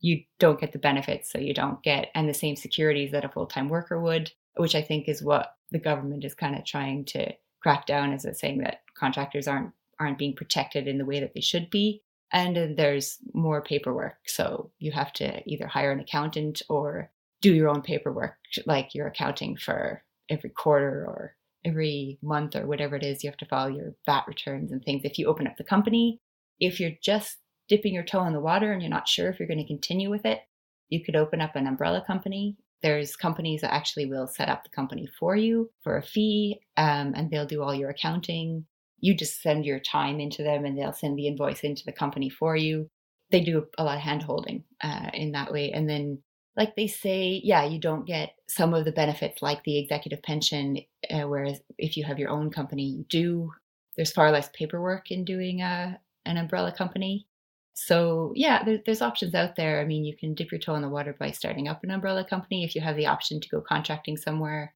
You 0.00 0.22
don't 0.38 0.60
get 0.60 0.72
the 0.72 0.78
benefits, 0.78 1.30
so 1.30 1.38
you 1.38 1.54
don't 1.54 1.82
get 1.82 2.08
and 2.14 2.28
the 2.28 2.34
same 2.34 2.54
securities 2.56 3.12
that 3.12 3.24
a 3.24 3.30
full 3.30 3.46
time 3.46 3.68
worker 3.68 3.98
would, 4.00 4.30
which 4.56 4.74
I 4.74 4.82
think 4.82 5.08
is 5.08 5.22
what 5.22 5.54
the 5.70 5.78
government 5.78 6.24
is 6.24 6.34
kind 6.34 6.54
of 6.54 6.64
trying 6.64 7.06
to 7.06 7.32
crack 7.60 7.86
down, 7.86 8.12
as 8.12 8.26
it's 8.26 8.40
saying 8.40 8.58
that 8.58 8.82
contractors 8.94 9.48
aren't 9.48 9.72
aren't 9.98 10.18
being 10.18 10.36
protected 10.36 10.86
in 10.86 10.98
the 10.98 11.06
way 11.06 11.20
that 11.20 11.32
they 11.32 11.40
should 11.40 11.70
be 11.70 12.02
and 12.32 12.76
there's 12.76 13.18
more 13.34 13.62
paperwork. 13.62 14.16
So 14.26 14.70
you 14.78 14.92
have 14.92 15.12
to 15.14 15.42
either 15.46 15.66
hire 15.66 15.92
an 15.92 16.00
accountant 16.00 16.62
or 16.68 17.10
do 17.40 17.54
your 17.54 17.68
own 17.68 17.82
paperwork, 17.82 18.36
like 18.66 18.94
you're 18.94 19.06
accounting 19.06 19.56
for 19.56 20.02
every 20.28 20.50
quarter 20.50 21.04
or 21.06 21.36
every 21.64 22.18
month 22.22 22.56
or 22.56 22.66
whatever 22.66 22.96
it 22.96 23.04
is. 23.04 23.22
You 23.22 23.30
have 23.30 23.38
to 23.38 23.46
file 23.46 23.70
your 23.70 23.94
VAT 24.06 24.24
returns 24.26 24.72
and 24.72 24.82
things. 24.82 25.02
If 25.04 25.18
you 25.18 25.26
open 25.26 25.46
up 25.46 25.56
the 25.56 25.64
company, 25.64 26.20
if 26.58 26.80
you're 26.80 26.92
just 27.02 27.38
dipping 27.68 27.94
your 27.94 28.04
toe 28.04 28.24
in 28.24 28.32
the 28.32 28.40
water 28.40 28.72
and 28.72 28.80
you're 28.80 28.90
not 28.90 29.08
sure 29.08 29.28
if 29.28 29.38
you're 29.38 29.48
going 29.48 29.58
to 29.58 29.66
continue 29.66 30.10
with 30.10 30.24
it, 30.24 30.40
you 30.88 31.04
could 31.04 31.16
open 31.16 31.40
up 31.40 31.56
an 31.56 31.66
umbrella 31.66 32.02
company. 32.06 32.56
There's 32.82 33.16
companies 33.16 33.62
that 33.62 33.74
actually 33.74 34.06
will 34.06 34.26
set 34.26 34.48
up 34.48 34.62
the 34.62 34.70
company 34.70 35.08
for 35.18 35.34
you 35.34 35.70
for 35.82 35.96
a 35.96 36.02
fee, 36.02 36.60
um, 36.76 37.14
and 37.16 37.30
they'll 37.30 37.46
do 37.46 37.62
all 37.62 37.74
your 37.74 37.90
accounting 37.90 38.66
you 39.00 39.14
just 39.14 39.42
send 39.42 39.64
your 39.64 39.78
time 39.78 40.20
into 40.20 40.42
them 40.42 40.64
and 40.64 40.76
they'll 40.76 40.92
send 40.92 41.18
the 41.18 41.26
invoice 41.26 41.60
into 41.60 41.84
the 41.84 41.92
company 41.92 42.28
for 42.28 42.56
you. 42.56 42.88
They 43.30 43.40
do 43.40 43.66
a 43.76 43.84
lot 43.84 43.96
of 43.96 44.02
hand 44.02 44.22
holding 44.22 44.64
uh, 44.82 45.10
in 45.12 45.32
that 45.32 45.52
way. 45.52 45.72
And 45.72 45.88
then, 45.88 46.22
like 46.56 46.74
they 46.76 46.86
say, 46.86 47.40
yeah, 47.44 47.64
you 47.64 47.78
don't 47.78 48.06
get 48.06 48.34
some 48.48 48.72
of 48.72 48.84
the 48.84 48.92
benefits 48.92 49.42
like 49.42 49.62
the 49.64 49.78
executive 49.78 50.22
pension, 50.22 50.78
uh, 51.10 51.22
whereas 51.22 51.60
if 51.76 51.96
you 51.96 52.04
have 52.04 52.18
your 52.18 52.30
own 52.30 52.50
company, 52.50 52.84
you 52.84 53.04
do. 53.10 53.52
There's 53.96 54.12
far 54.12 54.30
less 54.30 54.50
paperwork 54.54 55.10
in 55.10 55.24
doing 55.24 55.60
a, 55.60 55.64
uh, 55.64 55.98
an 56.24 56.36
umbrella 56.36 56.72
company. 56.72 57.26
So, 57.74 58.32
yeah, 58.34 58.64
there, 58.64 58.78
there's 58.84 59.02
options 59.02 59.34
out 59.34 59.56
there. 59.56 59.80
I 59.80 59.84
mean, 59.84 60.04
you 60.04 60.16
can 60.16 60.34
dip 60.34 60.50
your 60.50 60.58
toe 60.58 60.74
in 60.74 60.82
the 60.82 60.88
water 60.88 61.14
by 61.18 61.30
starting 61.30 61.68
up 61.68 61.84
an 61.84 61.90
umbrella 61.90 62.24
company 62.24 62.64
if 62.64 62.74
you 62.74 62.80
have 62.80 62.96
the 62.96 63.06
option 63.06 63.40
to 63.40 63.48
go 63.48 63.60
contracting 63.60 64.16
somewhere. 64.16 64.74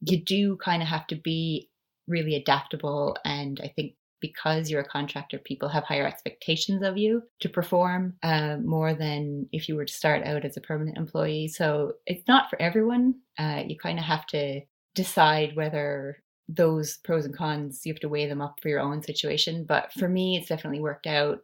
You 0.00 0.22
do 0.22 0.56
kind 0.56 0.82
of 0.82 0.88
have 0.88 1.06
to 1.08 1.16
be 1.16 1.70
really 2.08 2.36
adaptable. 2.36 3.16
And 3.24 3.60
I 3.62 3.68
think 3.68 3.94
because 4.20 4.70
you're 4.70 4.80
a 4.80 4.88
contractor, 4.88 5.38
people 5.38 5.68
have 5.68 5.84
higher 5.84 6.06
expectations 6.06 6.82
of 6.82 6.96
you 6.96 7.22
to 7.40 7.48
perform 7.48 8.14
uh, 8.22 8.56
more 8.56 8.94
than 8.94 9.48
if 9.52 9.68
you 9.68 9.76
were 9.76 9.84
to 9.84 9.92
start 9.92 10.24
out 10.24 10.44
as 10.44 10.56
a 10.56 10.60
permanent 10.60 10.96
employee. 10.96 11.48
So 11.48 11.94
it's 12.06 12.26
not 12.26 12.48
for 12.48 12.60
everyone. 12.60 13.16
Uh, 13.38 13.62
you 13.66 13.76
kind 13.78 13.98
of 13.98 14.04
have 14.04 14.26
to 14.28 14.62
decide 14.94 15.54
whether 15.54 16.22
those 16.48 16.98
pros 16.98 17.24
and 17.24 17.36
cons, 17.36 17.82
you 17.84 17.92
have 17.92 18.00
to 18.00 18.08
weigh 18.08 18.26
them 18.26 18.40
up 18.40 18.58
for 18.62 18.68
your 18.68 18.80
own 18.80 19.02
situation. 19.02 19.64
But 19.64 19.92
for 19.92 20.08
me, 20.08 20.36
it's 20.36 20.48
definitely 20.48 20.80
worked 20.80 21.06
out. 21.06 21.40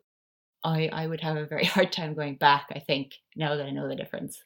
I, 0.64 0.88
I 0.92 1.06
would 1.06 1.20
have 1.20 1.36
a 1.36 1.46
very 1.46 1.64
hard 1.76 1.92
time 1.92 2.14
going 2.14 2.36
back, 2.36 2.68
I 2.74 2.78
think, 2.78 3.14
now 3.36 3.56
that 3.56 3.66
I 3.66 3.70
know 3.70 3.88
the 3.88 3.96
difference. 3.96 4.42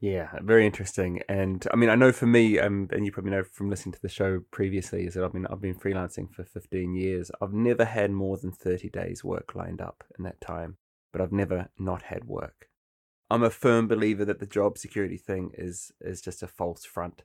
Yeah, 0.00 0.28
very 0.42 0.66
interesting. 0.66 1.22
And 1.28 1.66
I 1.72 1.76
mean, 1.76 1.88
I 1.88 1.94
know 1.94 2.12
for 2.12 2.26
me, 2.26 2.58
um, 2.58 2.88
and 2.92 3.06
you 3.06 3.12
probably 3.12 3.30
know 3.30 3.42
from 3.42 3.70
listening 3.70 3.94
to 3.94 4.02
the 4.02 4.08
show 4.08 4.40
previously, 4.50 5.06
is 5.06 5.14
that 5.14 5.24
I've 5.24 5.32
been 5.32 5.46
I've 5.46 5.60
been 5.60 5.74
freelancing 5.74 6.30
for 6.30 6.44
15 6.44 6.94
years. 6.94 7.30
I've 7.40 7.54
never 7.54 7.84
had 7.84 8.10
more 8.10 8.36
than 8.36 8.52
30 8.52 8.90
days 8.90 9.24
work 9.24 9.54
lined 9.54 9.80
up 9.80 10.04
in 10.18 10.24
that 10.24 10.40
time, 10.40 10.76
but 11.12 11.22
I've 11.22 11.32
never 11.32 11.70
not 11.78 12.02
had 12.02 12.24
work. 12.24 12.68
I'm 13.30 13.42
a 13.42 13.50
firm 13.50 13.88
believer 13.88 14.24
that 14.26 14.38
the 14.38 14.46
job 14.46 14.76
security 14.76 15.16
thing 15.16 15.52
is 15.54 15.92
is 16.00 16.20
just 16.20 16.42
a 16.42 16.46
false 16.46 16.84
front. 16.84 17.22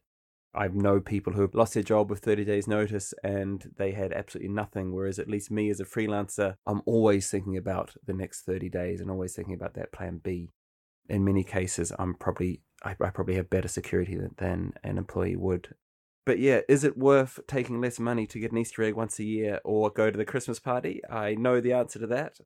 I've 0.53 0.75
know 0.75 0.99
people 1.01 1.33
who 1.33 1.41
have 1.41 1.55
lost 1.55 1.73
their 1.73 1.83
job 1.83 2.09
with 2.09 2.19
30 2.19 2.45
days 2.45 2.67
notice 2.67 3.13
and 3.23 3.71
they 3.77 3.91
had 3.91 4.13
absolutely 4.13 4.53
nothing. 4.53 4.93
Whereas 4.93 5.19
at 5.19 5.29
least 5.29 5.51
me 5.51 5.69
as 5.69 5.79
a 5.79 5.85
freelancer, 5.85 6.55
I'm 6.65 6.81
always 6.85 7.29
thinking 7.29 7.55
about 7.57 7.95
the 8.05 8.13
next 8.13 8.41
30 8.41 8.69
days 8.69 9.01
and 9.01 9.09
always 9.09 9.33
thinking 9.33 9.53
about 9.53 9.75
that 9.75 9.93
plan 9.93 10.19
B 10.21 10.51
in 11.09 11.23
many 11.23 11.43
cases, 11.43 11.91
I'm 11.97 12.13
probably 12.13 12.61
I, 12.83 12.95
I 12.99 13.09
probably 13.09 13.35
have 13.35 13.49
better 13.49 13.67
security 13.67 14.15
than, 14.15 14.35
than 14.37 14.73
an 14.83 14.97
employee 14.97 15.35
would. 15.35 15.75
But 16.25 16.39
yeah, 16.39 16.61
is 16.69 16.83
it 16.83 16.97
worth 16.97 17.39
taking 17.47 17.81
less 17.81 17.99
money 17.99 18.27
to 18.27 18.39
get 18.39 18.51
an 18.51 18.57
Easter 18.57 18.83
egg 18.83 18.95
once 18.95 19.19
a 19.19 19.23
year 19.23 19.59
or 19.63 19.89
go 19.89 20.11
to 20.11 20.17
the 20.17 20.25
Christmas 20.25 20.59
party? 20.59 21.01
I 21.09 21.35
know 21.35 21.59
the 21.59 21.73
answer 21.73 21.99
to 21.99 22.07
that. 22.07 22.39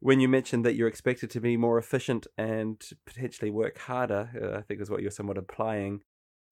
When 0.00 0.18
you 0.18 0.28
mentioned 0.28 0.64
that 0.64 0.74
you're 0.74 0.88
expected 0.88 1.30
to 1.30 1.40
be 1.40 1.56
more 1.56 1.78
efficient 1.78 2.26
and 2.36 2.82
potentially 3.06 3.50
work 3.50 3.78
harder, 3.78 4.30
uh, 4.40 4.58
I 4.58 4.62
think 4.62 4.80
is 4.80 4.90
what 4.90 5.02
you're 5.02 5.12
somewhat 5.12 5.38
implying. 5.38 6.00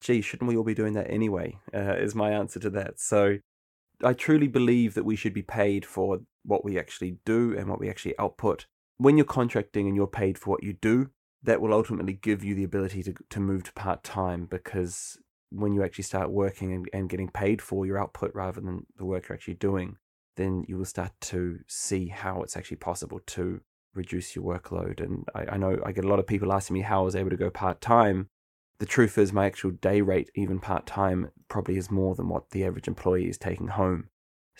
Gee, 0.00 0.20
shouldn't 0.20 0.48
we 0.48 0.56
all 0.56 0.64
be 0.64 0.74
doing 0.74 0.92
that 0.94 1.10
anyway? 1.10 1.58
Uh, 1.74 1.96
is 1.96 2.14
my 2.14 2.30
answer 2.30 2.60
to 2.60 2.70
that. 2.70 3.00
So 3.00 3.38
I 4.04 4.12
truly 4.12 4.46
believe 4.46 4.94
that 4.94 5.04
we 5.04 5.16
should 5.16 5.34
be 5.34 5.42
paid 5.42 5.84
for 5.84 6.20
what 6.44 6.64
we 6.64 6.78
actually 6.78 7.16
do 7.24 7.56
and 7.58 7.68
what 7.68 7.80
we 7.80 7.90
actually 7.90 8.16
output. 8.18 8.66
When 8.98 9.16
you're 9.16 9.26
contracting 9.26 9.88
and 9.88 9.96
you're 9.96 10.06
paid 10.06 10.38
for 10.38 10.50
what 10.50 10.62
you 10.62 10.74
do, 10.74 11.10
that 11.42 11.61
will 11.61 11.72
ultimately 11.72 12.12
give 12.12 12.44
you 12.44 12.55
the 12.55 12.64
ability 12.64 13.03
to, 13.03 13.14
to 13.31 13.40
move 13.40 13.64
to 13.64 13.72
part 13.72 14.03
time 14.05 14.46
because 14.46 15.18
when 15.50 15.72
you 15.72 15.83
actually 15.83 16.05
start 16.05 16.31
working 16.31 16.72
and, 16.72 16.88
and 16.92 17.09
getting 17.09 17.29
paid 17.29 17.61
for 17.61 17.87
your 17.87 17.98
output 17.98 18.31
rather 18.35 18.61
than 18.61 18.87
the 18.96 19.05
work 19.05 19.29
you're 19.29 19.35
actually 19.35 19.55
doing, 19.55 19.96
then 20.37 20.64
you 20.68 20.79
will 20.79 20.85
start 20.85 21.12
to 21.20 21.59
see 21.66 22.07
how 22.09 22.42
it's 22.42 22.57
actually 22.57 22.76
possible 22.76 23.20
to 23.26 23.61
reduce 23.94 24.37
your 24.37 24.44
workload. 24.44 25.00
And 25.00 25.24
I, 25.35 25.55
I 25.55 25.57
know 25.57 25.79
I 25.85 25.92
get 25.92 26.05
a 26.05 26.09
lot 26.09 26.18
of 26.18 26.26
people 26.26 26.53
asking 26.53 26.74
me 26.74 26.83
how 26.83 27.00
I 27.00 27.05
was 27.05 27.16
able 27.16 27.31
to 27.31 27.37
go 27.37 27.50
part 27.50 27.81
time. 27.81 28.29
The 28.79 28.87
truth 28.87 29.18
is, 29.18 29.33
my 29.33 29.46
actual 29.46 29.72
day 29.72 30.00
rate, 30.00 30.31
even 30.35 30.59
part 30.59 30.87
time, 30.87 31.31
probably 31.48 31.76
is 31.76 31.90
more 31.90 32.14
than 32.14 32.29
what 32.29 32.50
the 32.50 32.64
average 32.64 32.88
employee 32.88 33.29
is 33.29 33.37
taking 33.37 33.68
home. 33.68 34.09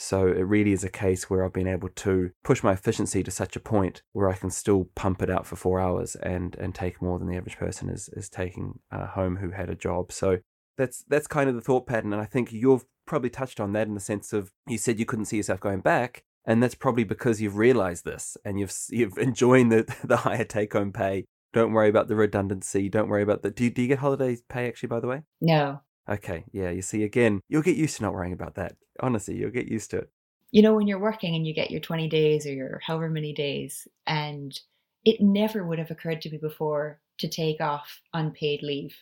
So 0.03 0.29
it 0.29 0.47
really 0.47 0.73
is 0.73 0.83
a 0.83 0.89
case 0.89 1.29
where 1.29 1.45
I've 1.45 1.53
been 1.53 1.69
able 1.69 1.91
to 1.91 2.31
push 2.43 2.63
my 2.63 2.73
efficiency 2.73 3.23
to 3.23 3.31
such 3.31 3.55
a 3.55 3.61
point 3.61 4.01
where 4.15 4.31
I 4.31 4.35
can 4.35 4.49
still 4.49 4.89
pump 4.95 5.21
it 5.21 5.29
out 5.29 5.47
for 5.47 5.57
four 5.57 5.79
hours 5.79 6.15
and 6.17 6.55
and 6.55 6.75
take 6.75 7.03
more 7.03 7.19
than 7.19 7.29
the 7.29 7.37
average 7.37 7.59
person 7.59 7.91
is 7.91 8.09
is 8.15 8.31
taking 8.31 8.79
uh, 8.91 9.09
home 9.09 9.37
who 9.37 9.51
had 9.51 9.69
a 9.69 9.75
job. 9.75 10.11
So 10.11 10.39
that's 10.79 11.05
that's 11.09 11.27
kind 11.27 11.51
of 11.51 11.55
the 11.55 11.61
thought 11.61 11.87
pattern, 11.87 12.15
and 12.15 12.23
I 12.23 12.25
think 12.25 12.51
you've 12.51 12.87
probably 13.05 13.29
touched 13.29 13.61
on 13.61 13.75
that 13.75 13.89
in 13.89 13.95
the 13.95 14.01
sense 14.01 14.33
of 14.33 14.53
you 14.67 14.79
said 14.79 14.99
you 14.99 15.05
couldn't 15.05 15.27
see 15.27 15.37
yourself 15.37 15.61
going 15.61 15.81
back, 15.81 16.25
and 16.47 16.63
that's 16.63 16.75
probably 16.75 17.05
because 17.05 17.43
you've 17.43 17.59
realized 17.59 18.07
this 18.07 18.39
and 18.43 18.59
you've 18.59 18.73
you've 18.89 19.19
enjoying 19.29 19.69
the 19.69 19.95
the 20.03 20.17
higher 20.17 20.45
take 20.45 20.73
home 20.73 20.93
pay. 20.93 21.27
Don't 21.53 21.75
worry 21.75 21.91
about 21.91 22.09
the 22.09 22.17
redundancy. 22.17 22.89
Don't 22.89 23.11
worry 23.11 23.23
about 23.23 23.43
the. 23.43 23.51
Do 23.51 23.65
you, 23.65 23.71
do 23.71 23.83
you 23.83 23.89
get 23.89 23.99
holiday 23.99 24.39
pay 24.49 24.67
actually? 24.67 24.89
By 24.89 25.01
the 25.01 25.09
way, 25.09 25.25
no. 25.43 25.83
Okay, 26.09 26.45
yeah, 26.53 26.71
you 26.71 26.83
see, 26.83 27.05
again, 27.05 27.41
you'll 27.49 27.63
get 27.63 27.77
used 27.77 27.97
to 27.97 28.03
not 28.03 28.13
worrying 28.13 28.33
about 28.33 28.57
that. 28.57 28.77
Honestly, 29.01 29.37
you'll 29.37 29.51
get 29.51 29.69
used 29.69 29.91
to 29.91 29.99
it. 29.99 30.11
You 30.51 30.63
know, 30.63 30.75
when 30.75 30.89
you're 30.89 30.99
working 30.99 31.37
and 31.37 31.47
you 31.47 31.55
get 31.55 31.71
your 31.71 31.81
20 31.81 32.09
days 32.09 32.47
or 32.47 32.53
your 32.53 32.81
however 32.85 33.09
many 33.09 33.33
days, 33.33 33.87
and 34.07 34.59
it 35.05 35.21
never 35.21 35.65
would 35.65 35.79
have 35.79 35.91
occurred 35.91 36.21
to 36.23 36.31
me 36.31 36.39
before 36.39 37.01
to 37.19 37.29
take 37.29 37.61
off 37.61 38.01
unpaid 38.13 38.63
leave. 38.63 38.97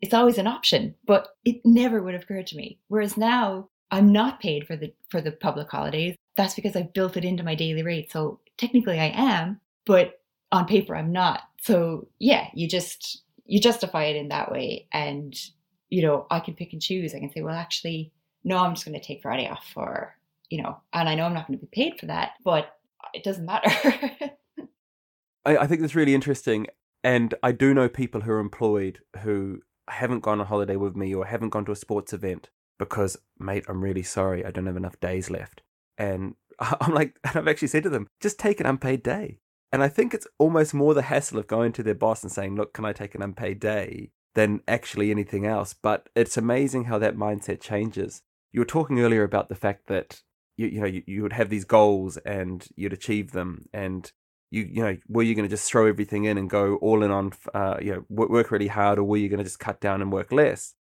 It's 0.00 0.14
always 0.14 0.38
an 0.38 0.46
option, 0.46 0.94
but 1.06 1.28
it 1.44 1.56
never 1.64 2.02
would 2.02 2.14
have 2.14 2.22
occurred 2.22 2.46
to 2.48 2.56
me. 2.56 2.78
Whereas 2.88 3.16
now 3.16 3.68
I'm 3.90 4.12
not 4.12 4.40
paid 4.40 4.66
for 4.66 4.76
the 4.76 4.92
for 5.08 5.20
the 5.20 5.32
public 5.32 5.70
holidays. 5.70 6.16
that's 6.36 6.54
because 6.54 6.74
I've 6.76 6.92
built 6.92 7.16
it 7.16 7.24
into 7.24 7.44
my 7.44 7.54
daily 7.54 7.82
rate. 7.82 8.10
So 8.10 8.40
technically 8.58 8.98
I 8.98 9.12
am, 9.14 9.60
but 9.86 10.20
on 10.52 10.66
paper 10.66 10.96
I'm 10.96 11.12
not. 11.12 11.42
So 11.60 12.08
yeah, 12.18 12.48
you 12.54 12.68
just 12.68 13.22
you 13.46 13.60
justify 13.60 14.04
it 14.04 14.16
in 14.16 14.28
that 14.28 14.50
way 14.50 14.88
and 14.92 15.34
you 15.94 16.02
know, 16.02 16.26
I 16.28 16.40
can 16.40 16.54
pick 16.54 16.72
and 16.72 16.82
choose. 16.82 17.14
I 17.14 17.20
can 17.20 17.30
say, 17.30 17.42
well 17.42 17.54
actually, 17.54 18.12
no, 18.42 18.58
I'm 18.58 18.74
just 18.74 18.84
going 18.84 18.98
to 18.98 19.06
take 19.06 19.22
Friday 19.22 19.48
off 19.48 19.64
for, 19.72 20.16
you 20.50 20.60
know, 20.60 20.76
and 20.92 21.08
I 21.08 21.14
know 21.14 21.24
I'm 21.24 21.34
not 21.34 21.46
going 21.46 21.56
to 21.56 21.64
be 21.64 21.70
paid 21.70 22.00
for 22.00 22.06
that, 22.06 22.32
but 22.44 22.76
it 23.14 23.22
doesn't 23.22 23.46
matter. 23.46 23.70
I, 25.46 25.56
I 25.58 25.66
think 25.68 25.82
that's 25.82 25.94
really 25.94 26.16
interesting. 26.16 26.66
And 27.04 27.32
I 27.44 27.52
do 27.52 27.72
know 27.72 27.88
people 27.88 28.22
who 28.22 28.32
are 28.32 28.40
employed 28.40 29.02
who 29.20 29.60
haven't 29.88 30.20
gone 30.20 30.40
on 30.40 30.46
holiday 30.46 30.74
with 30.74 30.96
me 30.96 31.14
or 31.14 31.26
haven't 31.26 31.50
gone 31.50 31.64
to 31.66 31.72
a 31.72 31.76
sports 31.76 32.12
event 32.12 32.50
because, 32.76 33.16
mate, 33.38 33.64
I'm 33.68 33.84
really 33.84 34.02
sorry. 34.02 34.44
I 34.44 34.50
don't 34.50 34.66
have 34.66 34.76
enough 34.76 34.98
days 34.98 35.30
left. 35.30 35.62
And 35.96 36.34
I'm 36.58 36.92
like, 36.92 37.20
and 37.22 37.36
I've 37.36 37.46
actually 37.46 37.68
said 37.68 37.84
to 37.84 37.90
them, 37.90 38.08
just 38.20 38.40
take 38.40 38.58
an 38.58 38.66
unpaid 38.66 39.04
day. 39.04 39.38
And 39.70 39.80
I 39.80 39.88
think 39.88 40.12
it's 40.12 40.26
almost 40.38 40.74
more 40.74 40.92
the 40.92 41.02
hassle 41.02 41.38
of 41.38 41.46
going 41.46 41.70
to 41.72 41.84
their 41.84 41.94
boss 41.94 42.24
and 42.24 42.32
saying, 42.32 42.56
look, 42.56 42.72
can 42.74 42.84
I 42.84 42.92
take 42.92 43.14
an 43.14 43.22
unpaid 43.22 43.60
day 43.60 44.10
than 44.34 44.60
actually 44.66 45.10
anything 45.10 45.46
else. 45.46 45.74
But 45.74 46.08
it's 46.14 46.36
amazing 46.36 46.84
how 46.84 46.98
that 46.98 47.16
mindset 47.16 47.60
changes. 47.60 48.22
You 48.52 48.60
were 48.60 48.66
talking 48.66 49.00
earlier 49.00 49.22
about 49.22 49.48
the 49.48 49.54
fact 49.54 49.86
that 49.86 50.22
you, 50.56 50.66
you 50.66 50.80
know, 50.80 50.86
you, 50.86 51.02
you 51.06 51.22
would 51.22 51.32
have 51.32 51.50
these 51.50 51.64
goals 51.64 52.16
and 52.18 52.66
you'd 52.76 52.92
achieve 52.92 53.32
them. 53.32 53.68
And 53.72 54.10
you 54.54 54.68
you 54.70 54.82
know 54.82 54.96
were 55.08 55.22
you 55.22 55.34
going 55.34 55.48
to 55.48 55.54
just 55.54 55.68
throw 55.68 55.86
everything 55.86 56.24
in 56.24 56.38
and 56.38 56.48
go 56.48 56.76
all 56.76 57.02
in 57.02 57.10
on 57.10 57.32
uh, 57.52 57.76
you 57.82 57.92
know 57.92 58.04
work 58.08 58.50
really 58.50 58.68
hard 58.68 58.98
or 58.98 59.04
were 59.04 59.16
you 59.16 59.28
going 59.28 59.38
to 59.38 59.44
just 59.44 59.58
cut 59.58 59.80
down 59.80 60.00
and 60.00 60.12
work 60.12 60.32
less? 60.32 60.74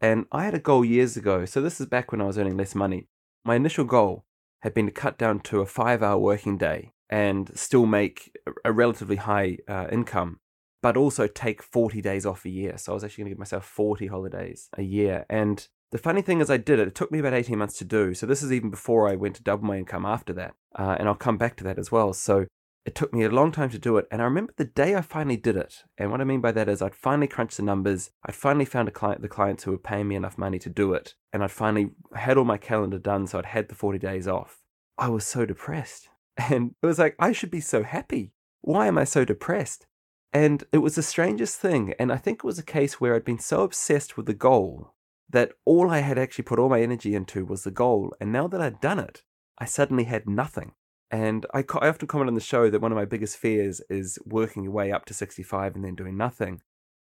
And 0.00 0.26
i 0.32 0.44
had 0.44 0.54
a 0.54 0.60
goal 0.60 0.84
years 0.84 1.16
ago. 1.16 1.44
So 1.44 1.60
this 1.60 1.80
is 1.80 1.86
back 1.86 2.12
when 2.12 2.20
i 2.20 2.26
was 2.26 2.38
earning 2.38 2.56
less 2.56 2.74
money. 2.74 3.08
My 3.44 3.56
initial 3.56 3.84
goal 3.84 4.24
had 4.60 4.74
been 4.74 4.86
to 4.86 4.92
cut 4.92 5.18
down 5.18 5.40
to 5.40 5.60
a 5.60 5.66
five 5.66 6.02
hour 6.02 6.18
working 6.18 6.56
day 6.56 6.92
and 7.08 7.50
still 7.58 7.86
make 7.86 8.36
a 8.64 8.72
relatively 8.72 9.16
high 9.16 9.58
uh, 9.66 9.88
income 9.90 10.38
but 10.82 10.96
also 10.96 11.26
take 11.26 11.62
40 11.62 12.00
days 12.00 12.26
off 12.26 12.44
a 12.44 12.50
year 12.50 12.76
so 12.78 12.92
i 12.92 12.94
was 12.94 13.04
actually 13.04 13.22
going 13.22 13.30
to 13.30 13.34
give 13.34 13.38
myself 13.38 13.64
40 13.64 14.06
holidays 14.06 14.68
a 14.76 14.82
year 14.82 15.26
and 15.28 15.68
the 15.92 15.98
funny 15.98 16.22
thing 16.22 16.40
is, 16.40 16.50
I 16.50 16.56
did 16.56 16.78
it. 16.78 16.86
It 16.86 16.94
took 16.94 17.10
me 17.10 17.18
about 17.18 17.34
18 17.34 17.58
months 17.58 17.76
to 17.78 17.84
do. 17.84 18.14
So, 18.14 18.24
this 18.24 18.44
is 18.44 18.52
even 18.52 18.70
before 18.70 19.08
I 19.08 19.16
went 19.16 19.34
to 19.36 19.42
double 19.42 19.64
my 19.64 19.76
income 19.76 20.06
after 20.06 20.32
that. 20.34 20.54
Uh, 20.78 20.96
and 20.98 21.08
I'll 21.08 21.16
come 21.16 21.36
back 21.36 21.56
to 21.56 21.64
that 21.64 21.78
as 21.78 21.90
well. 21.90 22.12
So, 22.12 22.46
it 22.86 22.94
took 22.94 23.12
me 23.12 23.24
a 23.24 23.30
long 23.30 23.52
time 23.52 23.70
to 23.70 23.78
do 23.78 23.96
it. 23.98 24.06
And 24.10 24.22
I 24.22 24.24
remember 24.24 24.54
the 24.56 24.64
day 24.64 24.94
I 24.94 25.00
finally 25.02 25.36
did 25.36 25.56
it. 25.56 25.84
And 25.98 26.10
what 26.10 26.20
I 26.20 26.24
mean 26.24 26.40
by 26.40 26.52
that 26.52 26.68
is 26.68 26.80
I'd 26.80 26.94
finally 26.94 27.26
crunched 27.26 27.56
the 27.56 27.62
numbers. 27.62 28.10
I'd 28.24 28.34
finally 28.34 28.64
found 28.64 28.88
a 28.88 28.92
client, 28.92 29.20
the 29.20 29.28
clients 29.28 29.64
who 29.64 29.72
were 29.72 29.78
paying 29.78 30.08
me 30.08 30.16
enough 30.16 30.38
money 30.38 30.58
to 30.60 30.70
do 30.70 30.94
it. 30.94 31.14
And 31.32 31.42
I'd 31.42 31.50
finally 31.50 31.90
had 32.14 32.38
all 32.38 32.44
my 32.44 32.56
calendar 32.56 32.98
done. 32.98 33.26
So 33.26 33.38
I'd 33.38 33.46
had 33.46 33.68
the 33.68 33.74
40 33.74 33.98
days 33.98 34.26
off. 34.26 34.60
I 34.96 35.08
was 35.08 35.26
so 35.26 35.44
depressed. 35.46 36.08
And 36.50 36.74
it 36.82 36.86
was 36.86 36.98
like, 36.98 37.16
I 37.18 37.32
should 37.32 37.50
be 37.50 37.60
so 37.60 37.82
happy. 37.82 38.32
Why 38.62 38.86
am 38.86 38.96
I 38.96 39.04
so 39.04 39.26
depressed? 39.26 39.86
And 40.32 40.64
it 40.72 40.78
was 40.78 40.94
the 40.94 41.02
strangest 41.02 41.58
thing. 41.58 41.94
And 41.98 42.12
I 42.12 42.16
think 42.16 42.38
it 42.38 42.44
was 42.44 42.58
a 42.58 42.64
case 42.64 43.00
where 43.00 43.14
I'd 43.14 43.24
been 43.24 43.38
so 43.38 43.62
obsessed 43.62 44.16
with 44.16 44.26
the 44.26 44.34
goal 44.34 44.94
that 45.28 45.52
all 45.64 45.90
I 45.90 45.98
had 45.98 46.18
actually 46.18 46.44
put 46.44 46.58
all 46.58 46.68
my 46.68 46.82
energy 46.82 47.14
into 47.14 47.44
was 47.44 47.64
the 47.64 47.70
goal. 47.70 48.14
And 48.20 48.32
now 48.32 48.46
that 48.48 48.60
I'd 48.60 48.80
done 48.80 48.98
it, 48.98 49.22
I 49.58 49.64
suddenly 49.64 50.04
had 50.04 50.28
nothing. 50.28 50.72
And 51.10 51.46
I, 51.52 51.64
I 51.80 51.88
often 51.88 52.06
comment 52.06 52.28
on 52.28 52.34
the 52.34 52.40
show 52.40 52.70
that 52.70 52.80
one 52.80 52.92
of 52.92 52.96
my 52.96 53.04
biggest 53.04 53.36
fears 53.36 53.80
is 53.90 54.18
working 54.24 54.62
your 54.62 54.72
way 54.72 54.92
up 54.92 55.04
to 55.06 55.14
65 55.14 55.74
and 55.74 55.84
then 55.84 55.96
doing 55.96 56.16
nothing. 56.16 56.62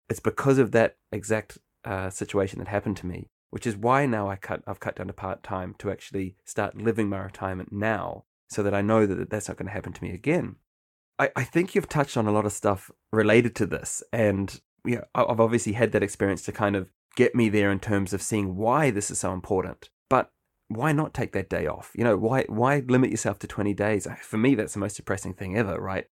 It's 0.09 0.19
because 0.19 0.57
of 0.57 0.71
that 0.71 0.97
exact 1.11 1.59
uh, 1.85 2.09
situation 2.09 2.59
that 2.59 2.67
happened 2.67 2.97
to 2.97 3.05
me, 3.05 3.29
which 3.51 3.67
is 3.67 3.77
why 3.77 4.07
now 4.07 4.29
I 4.29 4.35
cut, 4.35 4.63
I've 4.65 4.79
cut 4.79 4.95
down 4.95 5.07
to 5.07 5.13
part 5.13 5.43
time 5.43 5.75
to 5.79 5.91
actually 5.91 6.35
start 6.45 6.77
living 6.77 7.09
my 7.09 7.19
retirement 7.19 7.71
now 7.71 8.25
so 8.49 8.63
that 8.63 8.73
I 8.73 8.81
know 8.81 9.05
that 9.05 9.29
that's 9.29 9.47
not 9.47 9.57
going 9.57 9.67
to 9.67 9.73
happen 9.73 9.93
to 9.93 10.03
me 10.03 10.11
again. 10.11 10.55
I, 11.21 11.29
I 11.35 11.43
think 11.43 11.75
you've 11.75 11.87
touched 11.87 12.17
on 12.17 12.25
a 12.25 12.31
lot 12.31 12.45
of 12.45 12.51
stuff 12.51 12.89
related 13.11 13.55
to 13.57 13.67
this. 13.67 14.01
And 14.11 14.59
you 14.83 14.95
know, 14.95 15.03
I've 15.13 15.39
obviously 15.39 15.73
had 15.73 15.91
that 15.91 16.01
experience 16.01 16.41
to 16.43 16.51
kind 16.51 16.75
of 16.75 16.89
get 17.15 17.35
me 17.35 17.47
there 17.47 17.71
in 17.71 17.79
terms 17.79 18.11
of 18.11 18.23
seeing 18.23 18.55
why 18.55 18.89
this 18.89 19.11
is 19.11 19.19
so 19.19 19.31
important. 19.31 19.91
But 20.09 20.31
why 20.67 20.93
not 20.93 21.13
take 21.13 21.33
that 21.33 21.49
day 21.49 21.67
off? 21.67 21.91
You 21.93 22.03
know, 22.03 22.17
why 22.17 22.45
why 22.49 22.79
limit 22.87 23.11
yourself 23.11 23.37
to 23.39 23.47
20 23.47 23.73
days? 23.75 24.07
For 24.21 24.37
me, 24.37 24.55
that's 24.55 24.73
the 24.73 24.79
most 24.79 24.95
depressing 24.95 25.35
thing 25.35 25.55
ever, 25.55 25.79
right? 25.79 26.05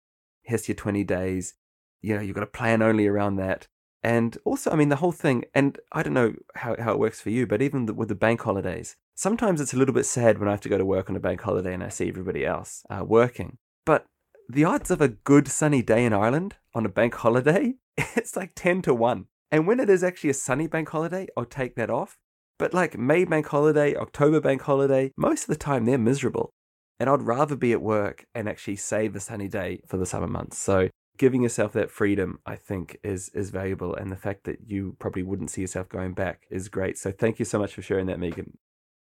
Here's 0.43 0.69
your 0.69 0.75
20 0.75 1.05
days. 1.05 1.55
You 2.03 2.17
know, 2.17 2.21
you've 2.21 2.35
got 2.35 2.41
to 2.41 2.47
plan 2.47 2.83
only 2.83 3.07
around 3.07 3.37
that. 3.37 3.69
And 4.03 4.37
also, 4.45 4.71
I 4.71 4.77
mean, 4.77 4.89
the 4.89 4.97
whole 4.97 5.13
thing, 5.13 5.45
and 5.55 5.79
I 5.93 6.03
don't 6.03 6.15
know 6.15 6.35
how, 6.55 6.77
how 6.79 6.93
it 6.93 6.99
works 6.99 7.21
for 7.21 7.31
you, 7.31 7.47
but 7.47 7.63
even 7.63 7.87
the, 7.87 7.95
with 7.95 8.09
the 8.09 8.15
bank 8.15 8.43
holidays, 8.43 8.97
sometimes 9.15 9.61
it's 9.61 9.75
a 9.75 9.77
little 9.77 9.95
bit 9.95 10.07
sad 10.07 10.39
when 10.39 10.49
I 10.49 10.53
have 10.53 10.61
to 10.61 10.69
go 10.69 10.79
to 10.79 10.85
work 10.85 11.11
on 11.11 11.17
a 11.17 11.21
bank 11.21 11.41
holiday 11.41 11.75
and 11.75 11.83
I 11.83 11.89
see 11.89 12.09
everybody 12.09 12.45
else 12.45 12.85
uh, 12.89 13.03
working. 13.05 13.59
But 13.85 14.07
the 14.49 14.65
odds 14.65 14.91
of 14.91 15.01
a 15.01 15.09
good 15.09 15.49
sunny 15.49 15.83
day 15.83 16.05
in 16.05 16.13
Ireland 16.13 16.57
on 16.75 16.87
a 16.87 16.91
bank 16.91 17.15
holiday, 17.15 17.75
it's 17.97 18.37
like 18.37 18.53
10 18.55 18.83
to 18.83 18.95
1. 18.95 19.27
And 19.51 19.67
when 19.67 19.81
it 19.81 19.89
is 19.89 20.03
actually 20.03 20.31
a 20.31 20.35
sunny 20.35 20.67
bank 20.67 20.89
holiday, 20.89 21.29
I'll 21.37 21.45
take 21.45 21.77
that 21.77 21.91
off 21.91 22.19
but 22.59 22.73
like 22.73 22.99
May 22.99 23.25
bank 23.25 23.47
holiday, 23.47 23.95
October 23.95 24.41
bank 24.41 24.63
holiday, 24.63 25.13
most 25.17 25.43
of 25.43 25.49
the 25.49 25.57
time 25.57 25.85
they're 25.85 25.99
miserable. 25.99 26.55
And 26.99 27.11
I'd 27.11 27.23
rather 27.23 27.57
be 27.57 27.73
at 27.73 27.83
work 27.83 28.25
and 28.35 28.49
actually 28.49 28.77
save 28.77 29.15
a 29.15 29.21
sunny 29.21 29.49
day 29.49 29.81
for 29.87 29.99
the 29.99 30.07
summer 30.07 30.27
months. 30.27 30.59
So 30.59 30.89
giving 31.19 31.43
yourself 31.43 31.73
that 31.75 31.91
freedom, 31.91 32.39
I 32.47 32.57
think, 32.57 32.99
is 33.05 33.29
is 33.35 33.51
valuable. 33.51 33.95
And 33.95 34.11
the 34.11 34.17
fact 34.17 34.45
that 34.45 34.61
you 34.67 34.97
probably 34.99 35.23
wouldn't 35.23 35.51
see 35.51 35.61
yourself 35.61 35.91
going 35.91 36.15
back 36.15 36.47
is 36.51 36.71
great. 36.71 36.97
So 36.97 37.11
thank 37.11 37.39
you 37.39 37.45
so 37.45 37.59
much 37.59 37.75
for 37.75 37.83
sharing 37.83 38.07
that, 38.07 38.19
Meagan. 38.19 38.57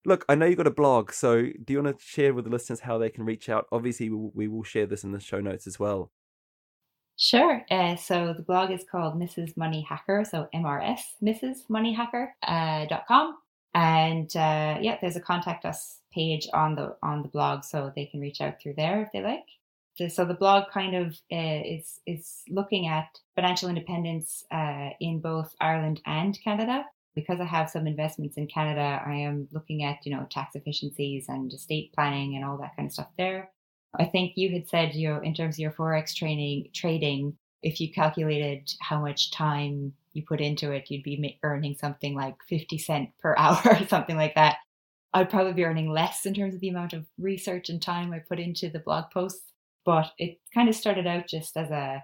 Look, 0.05 0.23
I 0.29 0.35
know 0.35 0.45
you've 0.45 0.57
got 0.57 0.67
a 0.67 0.71
blog, 0.71 1.11
so 1.11 1.41
do 1.41 1.73
you 1.73 1.81
want 1.81 1.97
to 1.97 2.05
share 2.05 2.33
with 2.33 2.45
the 2.45 2.51
listeners 2.51 2.81
how 2.81 2.97
they 2.97 3.09
can 3.09 3.25
reach 3.25 3.49
out? 3.49 3.67
Obviously, 3.71 4.09
we 4.09 4.47
will 4.47 4.63
share 4.63 4.85
this 4.85 5.03
in 5.03 5.11
the 5.11 5.19
show 5.19 5.41
notes 5.41 5.65
as 5.65 5.79
well. 5.79 6.11
Sure. 7.17 7.63
Uh, 7.71 7.95
so 7.95 8.33
the 8.35 8.43
blog 8.43 8.71
is 8.71 8.83
called 8.89 9.15
Mrs. 9.15 9.55
Money 9.55 9.85
Hacker, 9.87 10.25
so 10.25 10.47
MRS, 10.53 10.99
Mrs. 11.23 11.69
Money 11.69 11.93
Hacker 11.93 12.35
uh, 12.43 12.85
dot 12.85 13.05
com, 13.07 13.37
and 13.73 14.29
uh, 14.35 14.77
yeah, 14.81 14.97
there's 15.01 15.15
a 15.15 15.21
contact 15.21 15.65
us 15.65 16.01
page 16.13 16.47
on 16.53 16.75
the 16.75 16.95
on 17.01 17.21
the 17.21 17.29
blog, 17.29 17.63
so 17.63 17.91
they 17.95 18.05
can 18.05 18.19
reach 18.19 18.41
out 18.41 18.61
through 18.61 18.73
there 18.75 19.01
if 19.01 19.11
they 19.13 19.23
like. 19.23 19.45
So 20.09 20.25
the 20.25 20.33
blog 20.33 20.69
kind 20.71 20.93
of 20.93 21.13
uh, 21.31 21.61
is 21.65 22.01
is 22.05 22.43
looking 22.49 22.87
at 22.87 23.07
financial 23.35 23.69
independence 23.69 24.43
uh, 24.51 24.89
in 24.99 25.21
both 25.21 25.55
Ireland 25.61 26.01
and 26.05 26.37
Canada. 26.43 26.83
Because 27.15 27.39
I 27.39 27.45
have 27.45 27.69
some 27.69 27.87
investments 27.87 28.37
in 28.37 28.47
Canada, 28.47 29.01
I 29.05 29.13
am 29.15 29.47
looking 29.51 29.83
at 29.83 30.05
you 30.05 30.15
know 30.15 30.27
tax 30.29 30.55
efficiencies 30.55 31.25
and 31.29 31.51
estate 31.53 31.93
planning 31.93 32.35
and 32.35 32.45
all 32.45 32.57
that 32.57 32.75
kind 32.75 32.87
of 32.87 32.93
stuff 32.93 33.09
there. 33.17 33.51
I 33.97 34.05
think 34.05 34.33
you 34.35 34.51
had 34.51 34.67
said, 34.67 34.93
you 34.93 35.09
know, 35.09 35.21
in 35.21 35.33
terms 35.33 35.55
of 35.55 35.59
your 35.59 35.71
forex 35.71 36.13
training 36.13 36.69
trading, 36.73 37.37
if 37.63 37.79
you 37.79 37.91
calculated 37.91 38.71
how 38.81 38.99
much 38.99 39.31
time 39.31 39.93
you 40.13 40.23
put 40.23 40.41
into 40.41 40.71
it, 40.71 40.89
you'd 40.89 41.03
be 41.03 41.39
earning 41.43 41.75
something 41.75 42.15
like 42.15 42.35
50 42.47 42.77
cent 42.77 43.09
per 43.19 43.35
hour 43.37 43.61
or 43.65 43.87
something 43.87 44.15
like 44.15 44.35
that. 44.35 44.57
I'd 45.13 45.29
probably 45.29 45.53
be 45.53 45.63
earning 45.63 45.89
less 45.89 46.25
in 46.25 46.33
terms 46.33 46.53
of 46.53 46.59
the 46.59 46.69
amount 46.69 46.93
of 46.93 47.05
research 47.17 47.69
and 47.69 47.81
time 47.81 48.11
I 48.11 48.19
put 48.19 48.39
into 48.39 48.69
the 48.69 48.79
blog 48.79 49.05
posts. 49.11 49.51
But 49.85 50.11
it 50.17 50.39
kind 50.53 50.67
of 50.67 50.75
started 50.75 51.07
out 51.07 51.27
just 51.27 51.55
as 51.55 51.69
a 51.69 52.03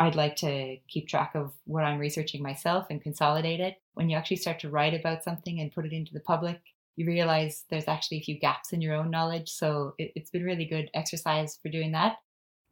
I'd 0.00 0.14
like 0.14 0.34
to 0.36 0.78
keep 0.88 1.08
track 1.08 1.32
of 1.34 1.52
what 1.66 1.84
I'm 1.84 1.98
researching 1.98 2.42
myself 2.42 2.86
and 2.88 3.02
consolidate 3.02 3.60
it. 3.60 3.76
When 3.92 4.08
you 4.08 4.16
actually 4.16 4.38
start 4.38 4.58
to 4.60 4.70
write 4.70 4.94
about 4.94 5.22
something 5.22 5.60
and 5.60 5.70
put 5.70 5.84
it 5.84 5.92
into 5.92 6.14
the 6.14 6.20
public, 6.20 6.58
you 6.96 7.06
realize 7.06 7.64
there's 7.68 7.86
actually 7.86 8.16
a 8.16 8.22
few 8.22 8.38
gaps 8.38 8.72
in 8.72 8.80
your 8.80 8.94
own 8.94 9.10
knowledge. 9.10 9.50
So 9.50 9.94
it, 9.98 10.12
has 10.16 10.30
been 10.30 10.42
really 10.42 10.64
good 10.64 10.90
exercise 10.94 11.58
for 11.62 11.68
doing 11.68 11.92
that. 11.92 12.16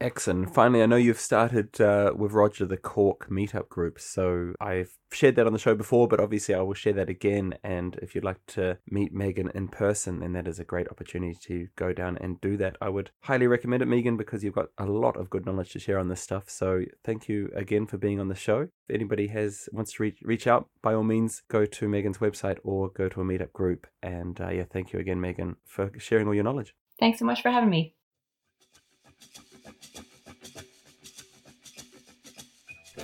Excellent. 0.01 0.55
Finally, 0.55 0.83
I 0.83 0.87
know 0.87 0.97
you've 0.97 1.19
started 1.19 1.81
uh, 1.81 2.13
with 2.17 2.33
Roger 2.33 2.65
the 2.67 2.77
Cork 2.77 3.29
meetup 3.29 3.69
group. 3.69 3.99
So 3.99 4.55
I've 4.61 4.97
shared 5.11 5.35
that 5.37 5.47
on 5.47 5.53
the 5.53 5.59
show 5.59 5.75
before, 5.75 6.07
but 6.07 6.21
obviously 6.21 6.55
I 6.55 6.61
will 6.61 6.75
share 6.75 6.93
that 6.93 7.09
again. 7.09 7.55
And 7.65 7.97
if 7.97 8.15
you'd 8.15 8.23
like 8.23 8.45
to 8.49 8.79
meet 8.89 9.13
Meagan 9.13 9.51
in 9.57 9.67
person, 9.69 10.21
then 10.21 10.35
that 10.35 10.47
is 10.47 10.61
a 10.61 10.65
great 10.65 10.89
opportunity 10.89 11.37
to 11.47 11.67
go 11.75 11.93
down 11.93 12.17
and 12.21 12.41
do 12.41 12.57
that. 12.59 12.77
I 12.81 12.91
would 12.91 13.11
highly 13.23 13.49
recommend 13.49 13.83
it, 13.83 13.87
Meagan, 13.87 14.17
because 14.17 14.45
you've 14.45 14.55
got 14.55 14.69
a 14.79 14.87
lot 14.87 15.17
of 15.17 15.31
good 15.31 15.45
knowledge 15.45 15.73
to 15.73 15.81
share 15.81 15.99
on 15.99 16.09
this 16.09 16.21
stuff. 16.21 16.49
So 16.49 16.85
thank 17.05 17.29
you 17.29 17.51
again 17.57 17.87
for 17.87 17.99
being 17.99 18.21
on 18.21 18.29
the 18.29 18.37
show. 18.37 18.69
If 18.89 18.95
anybody 18.95 19.27
has 19.29 19.69
wants 19.73 19.95
to 19.95 20.05
reach, 20.05 20.21
reach 20.23 20.47
out, 20.47 20.69
by 20.81 20.95
all 20.95 21.03
means, 21.03 21.43
go 21.49 21.67
to 21.67 21.89
Meagan's 21.89 22.19
website 22.19 22.59
or 22.63 22.89
go 22.91 23.09
to 23.09 23.21
a 23.21 23.25
meetup 23.25 23.53
group. 23.53 23.89
And 24.01 24.41
uh, 24.41 24.51
yeah, 24.51 24.65
thank 24.73 24.93
you 24.93 25.01
again, 25.01 25.21
Meagan, 25.21 25.57
for 25.65 25.91
sharing 25.99 26.29
all 26.29 26.35
your 26.35 26.45
knowledge. 26.45 26.77
Thanks 27.01 27.19
so 27.19 27.25
much 27.25 27.43
for 27.43 27.51
having 27.51 27.71
me. 27.71 27.97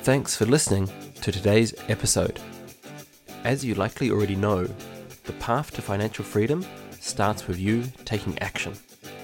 Thanks 0.05 0.36
for 0.36 0.44
listening 0.44 0.92
to 1.22 1.32
today's 1.32 1.72
episode. 1.88 2.38
As 3.42 3.64
you 3.64 3.74
likely 3.74 4.11
already 4.11 4.36
know, 4.36 4.68
the 5.24 5.32
path 5.40 5.70
to 5.70 5.80
financial 5.80 6.26
freedom 6.26 6.62
starts 7.00 7.48
with 7.48 7.59
you 7.59 7.84
taking 8.05 8.38
action. 8.40 8.74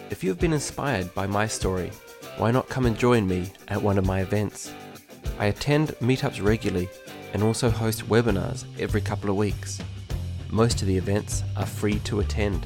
If 0.09 0.24
you 0.24 0.31
have 0.31 0.41
been 0.41 0.55
inspired 0.55 1.14
by 1.14 1.26
my 1.26 1.47
story, 1.47 1.93
why 2.39 2.51
not 2.51 2.70
come 2.70 2.87
and 2.87 2.97
join 2.97 3.28
me 3.28 3.53
at 3.68 3.83
one 3.83 3.99
of 3.99 4.07
my 4.07 4.22
events? 4.22 4.72
I 5.39 5.49
attend 5.49 5.89
meetups 6.01 6.43
regularly 6.43 6.89
and 7.35 7.43
also 7.43 7.68
host 7.68 8.09
webinars 8.09 8.64
every 8.81 9.03
couple 9.03 9.28
of 9.28 9.37
weeks. 9.37 9.83
Most 10.49 10.81
of 10.81 10.89
the 10.89 10.97
events 10.97 11.45
are 11.59 11.66
free 11.66 11.99
to 12.05 12.20
attend. 12.20 12.64